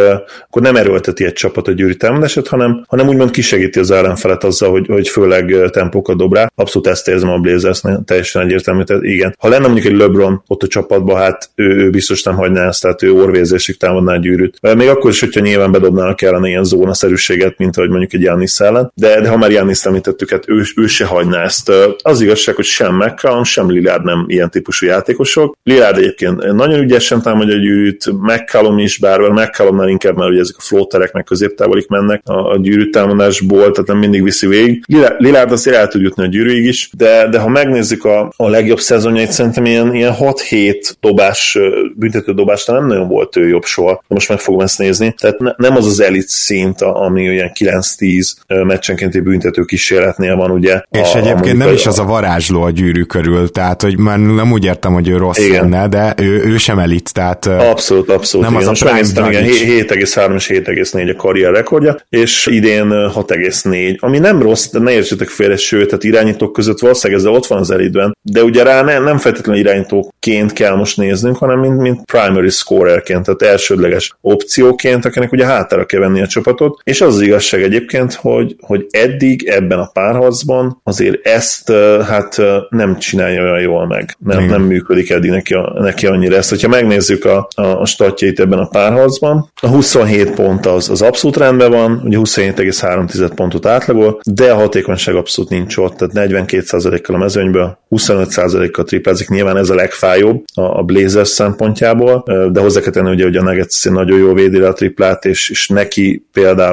akkor 0.47 0.61
nem 0.61 0.75
erőlteti 0.75 1.25
egy 1.25 1.33
csapat 1.33 1.67
a 1.67 1.71
gyűrű 1.71 1.93
támadását, 1.93 2.47
hanem, 2.47 2.85
hanem 2.87 3.07
úgymond 3.07 3.31
kisegíti 3.31 3.79
az 3.79 3.91
ellenfelet 3.91 4.43
azzal, 4.43 4.71
hogy, 4.71 4.87
hogy 4.87 5.07
főleg 5.07 5.69
tempókat 5.71 6.17
dob 6.17 6.33
rá. 6.33 6.51
Abszolút 6.55 6.87
ezt 6.87 7.07
érzem 7.07 7.29
a 7.29 7.37
blazers 7.37 7.81
teljesen 8.05 8.41
egyértelmű. 8.41 8.83
Tehát 8.83 9.03
igen. 9.03 9.35
Ha 9.39 9.47
lenne 9.47 9.67
mondjuk 9.67 9.85
egy 9.85 9.97
LeBron 9.97 10.43
ott 10.47 10.63
a 10.63 10.67
csapatban, 10.67 11.17
hát 11.17 11.49
ő, 11.55 11.63
ő 11.63 11.89
biztos 11.89 12.23
nem 12.23 12.35
hagyná 12.35 12.67
ezt, 12.67 12.81
tehát 12.81 13.03
ő 13.03 13.13
orvérzésig 13.13 13.77
támadná 13.77 14.13
a 14.13 14.17
gyűrűt. 14.17 14.75
Még 14.75 14.87
akkor 14.87 15.11
is, 15.11 15.19
hogyha 15.19 15.39
nyilván 15.39 15.71
bedobnának 15.71 16.21
ellene 16.21 16.47
ilyen 16.47 16.63
zóna 16.63 16.93
szerűséget, 16.99 17.57
mint 17.57 17.77
ahogy 17.77 17.89
mondjuk 17.89 18.13
egy 18.13 18.21
Janis 18.21 18.59
ellen, 18.59 18.91
de, 18.95 19.21
de 19.21 19.29
ha 19.29 19.37
már 19.37 19.51
Janis 19.51 19.83
említettük, 19.83 20.29
hát 20.29 20.49
ő, 20.49 20.61
ő 20.75 20.87
se 20.87 21.05
hagyná 21.05 21.43
ezt. 21.43 21.71
Az 22.01 22.21
igazság, 22.21 22.55
hogy 22.55 22.65
sem 22.65 22.95
McCallum, 22.95 23.43
sem 23.43 23.71
Lillard 23.71 24.03
nem 24.03 24.25
ilyen 24.27 24.49
típusú 24.49 24.85
játékosok. 24.85 25.55
Lillard 25.63 25.97
egyébként 25.97 26.53
nagyon 26.53 26.79
ügyesen 26.79 27.21
támadja 27.21 27.55
a 27.55 27.59
gyűrűt, 27.59 28.11
McCallum 28.11 28.77
is, 28.77 28.97
bár 28.97 29.19
McCallumnál 29.19 29.87
inkább, 29.87 30.17
mert 30.17 30.29
ugye 30.31 30.39
ezek 30.39 30.55
a 30.57 30.61
flóterek 30.61 31.11
meg 31.11 31.23
középtávolik 31.23 31.87
mennek 31.87 32.21
a, 32.25 32.51
a 32.51 32.57
gyűrű 32.57 32.89
támadásból, 32.89 33.71
tehát 33.71 33.87
nem 33.87 33.97
mindig 33.97 34.23
viszi 34.23 34.47
végig. 34.47 34.83
Lillard 35.17 35.51
azért 35.51 35.75
el 35.75 35.87
tud 35.87 36.01
jutni 36.01 36.23
a 36.23 36.27
gyűrűig 36.27 36.65
is, 36.65 36.89
de, 36.97 37.27
de 37.29 37.39
ha 37.39 37.47
megnézzük 37.47 38.05
a, 38.05 38.33
a 38.35 38.49
legjobb 38.49 38.79
szezonjait, 38.79 39.31
szerintem 39.31 39.65
ilyen, 39.65 39.93
ilyen 39.93 40.15
6-7 40.19 40.91
dobás, 40.99 41.57
büntető 41.95 42.33
dobásra 42.33 42.73
nem 42.73 42.87
nagyon 42.87 43.07
volt 43.07 43.35
ő 43.35 43.47
jobb 43.47 43.63
soha. 43.63 43.91
De 43.91 44.13
most 44.15 44.29
meg 44.29 44.39
fogom 44.39 44.61
ezt 44.61 44.77
nézni. 44.77 45.15
Tehát 45.17 45.39
ne, 45.39 45.51
nem 45.57 45.75
az 45.75 45.85
az 45.85 45.99
elit 45.99 46.27
szint, 46.27 46.81
ami 46.93 47.27
olyan 47.27 47.51
9-10 47.59 48.31
meccsenkénti 48.47 49.19
büntető 49.19 49.63
kísérletnél 49.63 50.35
van, 50.35 50.51
ugye. 50.51 50.81
És 50.91 51.13
a, 51.13 51.17
egyébként 51.17 51.57
nem 51.57 51.73
is 51.73 51.85
az 51.85 51.99
a 51.99 52.03
varázsló 52.03 52.61
a 52.61 52.69
gyűrű 52.69 53.03
körül, 53.03 53.49
tehát 53.49 53.81
hogy 53.81 53.97
már 53.97 54.19
nem 54.19 54.51
úgy 54.51 54.65
értem, 54.65 54.93
hogy 54.93 55.09
ő 55.09 55.17
rossz 55.17 55.37
igen. 55.37 55.69
lenne, 55.69 55.87
de 55.87 56.13
ő, 56.17 56.43
ő 56.43 56.57
sem 56.57 56.79
elit, 56.79 57.13
tehát 57.13 57.45
abszolút, 57.45 58.09
abszolút. 58.09 58.47
Nem 58.47 58.55
igen. 58.55 58.69
az 58.69 58.81
a 58.81 58.85
megnéztem, 58.85 59.29
igen, 59.29 59.43
7,3 59.43 60.35
és 60.35 60.47
7,4 60.47 61.13
a 61.13 61.15
karrier 61.15 61.51
rekordja, 61.51 61.97
és 62.09 62.47
idén 62.51 62.87
6,4, 62.87 63.99
ami 63.99 64.19
nem 64.19 64.41
rossz, 64.41 64.69
de 64.69 64.79
ne 64.79 64.91
értsetek 64.91 65.27
félre, 65.27 65.57
sőt, 65.57 65.85
tehát 65.85 66.03
irányítók 66.03 66.53
között 66.53 66.79
valószínűleg 66.79 67.21
ezzel 67.21 67.33
ott 67.33 67.45
van 67.45 67.59
az 67.59 67.71
elitben, 67.71 68.17
de 68.21 68.43
ugye 68.43 68.63
rá 68.63 68.81
ne, 68.81 68.99
nem 68.99 69.17
feltétlenül 69.17 69.61
irányítóként 69.61 70.53
kell 70.53 70.75
most 70.75 70.97
néznünk, 70.97 71.37
hanem 71.37 71.59
mint, 71.59 71.77
mint 71.77 72.05
primary 72.05 72.49
scorerként, 72.49 73.23
tehát 73.23 73.41
elsődleges 73.41 74.17
opcióként, 74.21 75.05
akinek 75.05 75.31
ugye 75.31 75.45
hátára 75.45 75.85
kell 75.85 75.99
venni 75.99 76.21
a 76.21 76.27
csapatot, 76.27 76.78
és 76.83 77.01
az 77.01 77.15
az 77.15 77.21
igazság 77.21 77.61
egyébként, 77.61 78.13
hogy, 78.13 78.55
hogy 78.59 78.87
eddig 78.89 79.47
ebben 79.47 79.79
a 79.79 79.89
párharcban 79.93 80.81
azért 80.83 81.27
ezt 81.27 81.71
hát 82.07 82.41
nem 82.69 82.97
csinálja 82.97 83.41
olyan 83.41 83.61
jól 83.61 83.87
meg. 83.87 84.15
Nem, 84.19 84.45
nem 84.45 84.61
működik 84.61 85.09
eddig 85.09 85.29
neki, 85.29 85.55
neki 85.79 86.07
annyira 86.07 86.35
ezt. 86.35 86.49
Hogyha 86.49 86.67
megnézzük 86.67 87.25
a, 87.25 87.47
a 87.55 87.85
statjait 87.85 88.39
ebben 88.39 88.59
a 88.59 88.67
párharcban, 88.67 89.51
a 89.61 89.67
27 89.67 90.31
pont 90.31 90.65
az, 90.65 90.89
az 90.89 91.01
abszolút 91.01 91.37
rendben 91.37 91.71
van, 91.71 92.01
ugye 92.05 92.17
27,3 92.19 93.31
pontot 93.35 93.65
átlagol, 93.65 94.19
de 94.23 94.51
a 94.51 94.55
hatékonyság 94.55 95.15
abszolút 95.15 95.49
nincs 95.49 95.77
ott, 95.77 95.97
tehát 95.97 96.29
42%-kal 96.31 97.15
a 97.15 97.19
mezőnyből, 97.19 97.79
25%-kal 97.89 98.85
triplázik, 98.85 99.29
nyilván 99.29 99.57
ez 99.57 99.69
a 99.69 99.75
legfájóbb 99.75 100.43
a, 100.53 100.61
a 100.61 100.83
Blazers 100.83 101.29
szempontjából, 101.29 102.23
de 102.51 102.61
hozzá 102.61 102.81
kell 102.81 102.91
tenni, 102.91 103.09
ugye, 103.09 103.23
hogy 103.23 103.35
a 103.35 103.43
Nuggets 103.43 103.89
nagyon 103.89 104.19
jól 104.19 104.33
védi 104.33 104.59
a 104.59 104.73
triplát, 104.73 105.25
és, 105.25 105.49
és 105.49 105.67
neki 105.67 106.25
például 106.33 106.68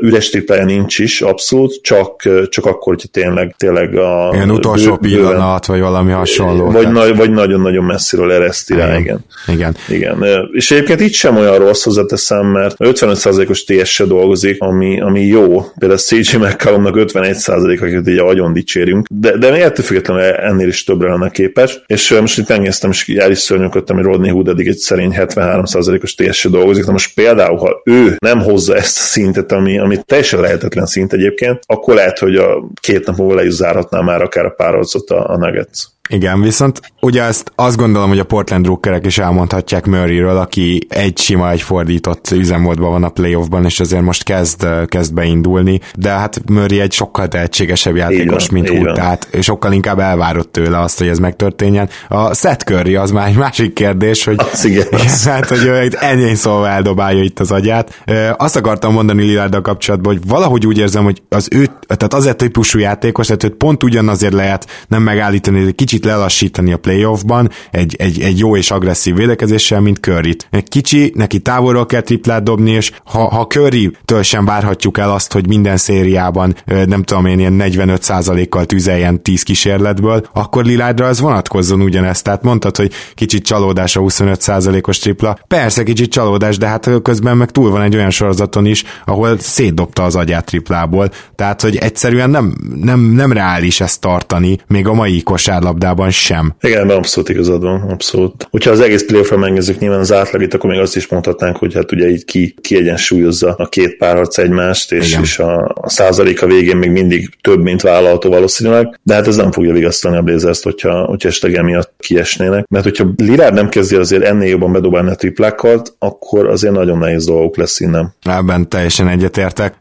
üres 0.00 0.28
triplája 0.28 0.64
nincs 0.64 0.98
is, 0.98 1.20
abszolút, 1.20 1.82
csak, 1.82 2.22
csak 2.48 2.66
akkor, 2.66 2.94
hogyha 2.94 3.08
tényleg, 3.08 3.54
tényleg 3.56 3.96
a... 3.96 4.30
Ilyen 4.34 4.50
utolsó 4.50 4.96
bő, 4.96 5.08
pillanat, 5.08 5.66
vagy 5.66 5.80
valami 5.80 6.12
hasonló. 6.12 6.70
Vagy, 6.70 6.90
na, 6.90 7.14
vagy 7.14 7.30
nagyon-nagyon 7.30 7.84
messziről 7.84 8.32
ereszti 8.32 8.74
rá, 8.74 8.98
igen. 8.98 9.24
igen. 9.46 9.76
Igen. 9.88 10.24
És 10.52 10.70
egyébként 10.70 11.00
itt 11.00 11.12
sem 11.12 11.36
olyan 11.36 11.58
rossz 11.58 11.84
hozzáteszem, 11.84 12.46
mert 12.46 12.76
55%-os 12.78 13.64
TS-se 13.64 14.04
dolgozik, 14.04 14.60
ami, 14.60 15.00
ami 15.00 15.20
jó. 15.20 15.64
Például 15.78 16.00
CJ 16.00 16.36
McCallumnak 16.36 16.94
51%, 16.96 17.80
akit 17.80 18.06
ugye 18.06 18.22
agyon 18.22 18.52
dicsérünk, 18.52 19.06
de, 19.10 19.36
de 19.36 19.64
ettől 19.64 19.84
függetlenül 19.84 20.22
ennél 20.22 20.68
is 20.68 20.84
többre 20.84 21.08
lenne 21.08 21.30
képes. 21.30 21.82
És 21.86 22.18
most 22.20 22.38
itt 22.38 22.48
megnéztem, 22.48 22.90
és 22.90 23.08
el 23.08 23.30
is 23.30 23.38
szörnyöködtem, 23.38 23.96
hogy 23.96 24.04
Rodney 24.04 24.30
Hood 24.30 24.48
eddig 24.48 24.68
egy 24.68 24.76
szerény 24.76 25.14
73%-os 25.16 26.14
TS-se 26.14 26.48
dolgozik. 26.48 26.86
Na 26.86 26.92
most 26.92 27.14
például, 27.14 27.58
ha 27.58 27.80
ő 27.84 28.16
nem 28.18 28.40
hozza 28.40 28.76
ezt 28.76 28.98
a 28.98 29.00
szintet, 29.00 29.39
ami, 29.48 29.78
ami 29.78 29.98
teljesen 30.04 30.40
lehetetlen 30.40 30.86
szint 30.86 31.12
egyébként, 31.12 31.58
akkor 31.66 31.94
lehet, 31.94 32.18
hogy 32.18 32.36
a 32.36 32.64
két 32.80 33.06
nap 33.06 33.16
múlva 33.16 33.34
le 33.34 33.44
is 33.44 33.52
zárhatná 33.52 34.00
már 34.00 34.22
akár 34.22 34.44
a 34.44 34.50
párharcot 34.50 35.10
a, 35.10 35.30
a 35.30 35.36
Nuggets. 35.36 35.86
Igen, 36.12 36.40
viszont 36.40 36.80
ugye 37.00 37.22
ezt 37.22 37.52
azt 37.54 37.76
gondolom, 37.76 38.08
hogy 38.08 38.18
a 38.18 38.24
Portland 38.24 38.64
drukkerek 38.64 39.06
is 39.06 39.18
elmondhatják 39.18 39.86
Murrayről, 39.86 40.36
aki 40.36 40.86
egy 40.88 41.18
sima, 41.18 41.50
egy 41.50 41.62
fordított 41.62 42.30
üzemmódban 42.30 42.90
van 42.90 43.04
a 43.04 43.08
playoffban, 43.08 43.64
és 43.64 43.80
azért 43.80 44.02
most 44.02 44.22
kezd, 44.22 44.66
kezd 44.86 45.14
beindulni, 45.14 45.80
de 45.96 46.10
hát 46.10 46.40
Murray 46.50 46.80
egy 46.80 46.92
sokkal 46.92 47.28
tehetségesebb 47.28 47.96
játékos, 47.96 48.46
van, 48.46 48.60
mint 48.60 48.68
Hood, 48.68 48.94
tehát 48.94 49.28
sokkal 49.40 49.72
inkább 49.72 49.98
elvárott 49.98 50.52
tőle 50.52 50.78
azt, 50.78 50.98
hogy 50.98 51.08
ez 51.08 51.18
megtörténjen. 51.18 51.88
A 52.08 52.34
Seth 52.34 52.64
Curry 52.64 52.94
az 52.94 53.10
már 53.10 53.28
egy 53.28 53.36
másik 53.36 53.72
kérdés, 53.72 54.24
hogy, 54.24 54.40
az 54.52 54.64
igen, 54.64 54.86
az. 55.04 55.24
hát, 55.24 55.48
hogy 55.48 55.64
ő 55.64 55.90
ennyi 55.98 56.34
szóval 56.34 56.68
eldobálja 56.68 57.22
itt 57.22 57.38
az 57.40 57.50
agyát. 57.50 58.02
Azt 58.36 58.56
akartam 58.56 58.92
mondani 58.92 59.22
Lillarddal 59.22 59.60
kapcsolatban, 59.60 60.12
hogy 60.12 60.28
valahogy 60.28 60.66
úgy 60.66 60.78
érzem, 60.78 61.04
hogy 61.04 61.22
az 61.28 61.48
ő, 61.50 61.68
tehát 61.86 62.14
azért 62.14 62.36
típusú 62.36 62.78
játékos, 62.78 63.26
tehát 63.26 63.42
hogy 63.42 63.54
pont 63.54 63.82
ugyanazért 63.82 64.32
lehet 64.32 64.66
nem 64.88 65.02
megállítani, 65.02 65.64
hogy 65.64 65.74
kicsit 65.74 65.99
kicsit 66.00 66.12
lelassítani 66.12 66.72
a 66.72 66.76
playoffban 66.76 67.50
egy, 67.70 67.96
egy, 67.98 68.20
egy 68.20 68.38
jó 68.38 68.56
és 68.56 68.70
agresszív 68.70 69.14
védekezéssel, 69.14 69.80
mint 69.80 69.98
curry 69.98 70.36
Egy 70.50 70.68
kicsi, 70.68 71.12
neki 71.14 71.38
távolról 71.38 71.86
kell 71.86 72.00
triplát 72.00 72.42
dobni, 72.42 72.70
és 72.70 72.92
ha, 73.04 73.28
ha 73.28 73.46
Curry-től 73.46 74.22
sem 74.22 74.44
várhatjuk 74.44 74.98
el 74.98 75.10
azt, 75.10 75.32
hogy 75.32 75.46
minden 75.46 75.76
szériában 75.76 76.54
nem 76.64 77.02
tudom 77.02 77.26
én 77.26 77.38
ilyen 77.38 77.56
45%-kal 77.58 78.64
tüzeljen 78.64 79.22
10 79.22 79.42
kísérletből, 79.42 80.26
akkor 80.32 80.64
Lilárdra 80.64 81.06
ez 81.06 81.20
vonatkozzon 81.20 81.80
ugyanezt. 81.80 82.24
Tehát 82.24 82.42
mondtad, 82.42 82.76
hogy 82.76 82.92
kicsit 83.14 83.44
csalódás 83.44 83.96
a 83.96 84.00
25%-os 84.00 84.98
tripla. 84.98 85.38
Persze 85.48 85.82
kicsit 85.82 86.12
csalódás, 86.12 86.58
de 86.58 86.66
hát 86.66 86.90
közben 87.02 87.36
meg 87.36 87.50
túl 87.50 87.70
van 87.70 87.82
egy 87.82 87.96
olyan 87.96 88.10
sorozaton 88.10 88.66
is, 88.66 88.84
ahol 89.04 89.38
szétdobta 89.38 90.02
az 90.02 90.16
agyát 90.16 90.44
triplából. 90.44 91.10
Tehát, 91.34 91.60
hogy 91.60 91.76
egyszerűen 91.76 92.30
nem, 92.30 92.54
nem, 92.74 93.00
nem 93.00 93.32
reális 93.32 93.80
ezt 93.80 94.00
tartani, 94.00 94.58
még 94.66 94.86
a 94.86 94.94
mai 94.94 95.22
kosárlabdában 95.22 95.89
ligában 95.90 96.10
sem. 96.10 96.54
Igen, 96.60 96.86
de 96.86 96.94
abszolút 96.94 97.28
igazad 97.28 97.62
van, 97.62 97.80
abszolút. 97.80 98.48
Hogyha 98.50 98.70
az 98.70 98.80
egész 98.80 99.04
playoffra 99.04 99.36
megnézzük 99.36 99.78
nyilván 99.78 99.98
az 99.98 100.12
átlagit, 100.12 100.54
akkor 100.54 100.70
még 100.70 100.78
azt 100.78 100.96
is 100.96 101.08
mondhatnánk, 101.08 101.56
hogy 101.56 101.74
hát 101.74 101.92
ugye 101.92 102.08
így 102.08 102.24
ki, 102.24 102.54
kiegyensúlyozza 102.60 103.54
a 103.58 103.68
két 103.68 103.96
párharc 103.96 104.38
egymást, 104.38 104.92
és, 104.92 105.18
és 105.22 105.38
a, 105.38 105.72
a 105.74 105.88
százalék 105.88 106.42
a 106.42 106.46
végén 106.46 106.76
még 106.76 106.90
mindig 106.90 107.30
több, 107.40 107.62
mint 107.62 107.82
vállalható 107.82 108.30
valószínűleg, 108.30 109.00
de 109.02 109.14
hát 109.14 109.26
ez 109.26 109.36
nem 109.36 109.52
fogja 109.52 109.72
vigasztani 109.72 110.16
a 110.16 110.22
blazers 110.22 110.62
hogyha, 110.62 111.04
hogyha 111.04 111.28
esetleg 111.28 111.54
emiatt 111.54 111.92
kiesnének. 111.98 112.66
Mert 112.68 112.84
hogyha 112.84 113.06
Lillard 113.16 113.54
nem 113.54 113.68
kezdi 113.68 113.96
azért 113.96 114.24
ennél 114.24 114.48
jobban 114.48 114.72
bedobálni 114.72 115.10
a 115.10 115.14
triplákat, 115.14 115.94
akkor 115.98 116.48
azért 116.48 116.74
nagyon 116.74 116.98
nehéz 116.98 117.24
dolgok 117.26 117.56
lesz 117.56 117.80
innen. 117.80 118.14
Ebben 118.22 118.68
teljesen 118.68 119.08
egyetértek. 119.08 119.74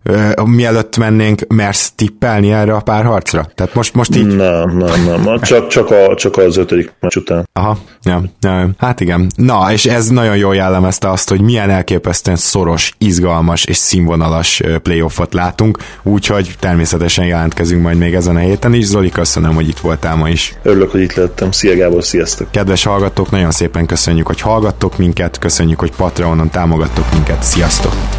Mielőtt 0.45 0.97
mennénk, 0.97 1.41
mersz 1.47 1.91
tippelni 1.95 2.51
erre 2.51 2.73
a 2.73 2.81
párharcra? 2.81 3.47
Tehát 3.55 3.73
most, 3.73 3.93
most 3.93 4.15
így... 4.15 4.35
Nem, 4.35 4.77
nem, 4.77 5.03
nem. 5.05 5.39
Csak, 5.41 5.67
csak, 5.67 5.89
a, 6.05 6.15
csak 6.15 6.37
az 6.37 6.57
ötödik 6.57 6.93
meccs 6.99 7.15
után. 7.15 7.49
Aha, 7.53 7.77
ja, 8.03 8.23
ja, 8.41 8.69
hát 8.77 8.99
igen. 8.99 9.31
Na, 9.35 9.71
és 9.71 9.85
ez 9.85 10.07
nagyon 10.07 10.37
jól 10.37 10.55
jellemezte 10.55 11.09
azt, 11.09 11.29
hogy 11.29 11.41
milyen 11.41 11.69
elképesztően 11.69 12.37
szoros, 12.37 12.93
izgalmas 12.97 13.65
és 13.65 13.77
színvonalas 13.77 14.61
playoffot 14.83 15.33
látunk, 15.33 15.77
úgyhogy 16.03 16.55
természetesen 16.59 17.25
jelentkezünk 17.25 17.81
majd 17.81 17.97
még 17.97 18.13
ezen 18.13 18.35
a 18.35 18.39
héten 18.39 18.73
is. 18.73 18.85
Zoli, 18.85 19.09
köszönöm, 19.09 19.55
hogy 19.55 19.67
itt 19.67 19.79
voltál 19.79 20.15
ma 20.15 20.29
is. 20.29 20.53
Örülök, 20.63 20.91
hogy 20.91 21.01
itt 21.01 21.13
lettem. 21.13 21.51
Szia 21.51 21.75
Gábor, 21.75 22.03
sziasztok! 22.03 22.51
Kedves 22.51 22.83
hallgatók, 22.83 23.31
nagyon 23.31 23.51
szépen 23.51 23.85
köszönjük, 23.85 24.27
hogy 24.27 24.41
hallgattok 24.41 24.97
minket, 24.97 25.39
köszönjük, 25.39 25.79
hogy 25.79 25.91
Patreonon 25.95 26.49
támogattok 26.49 27.13
minket. 27.13 27.43
Sziasztok! 27.43 28.18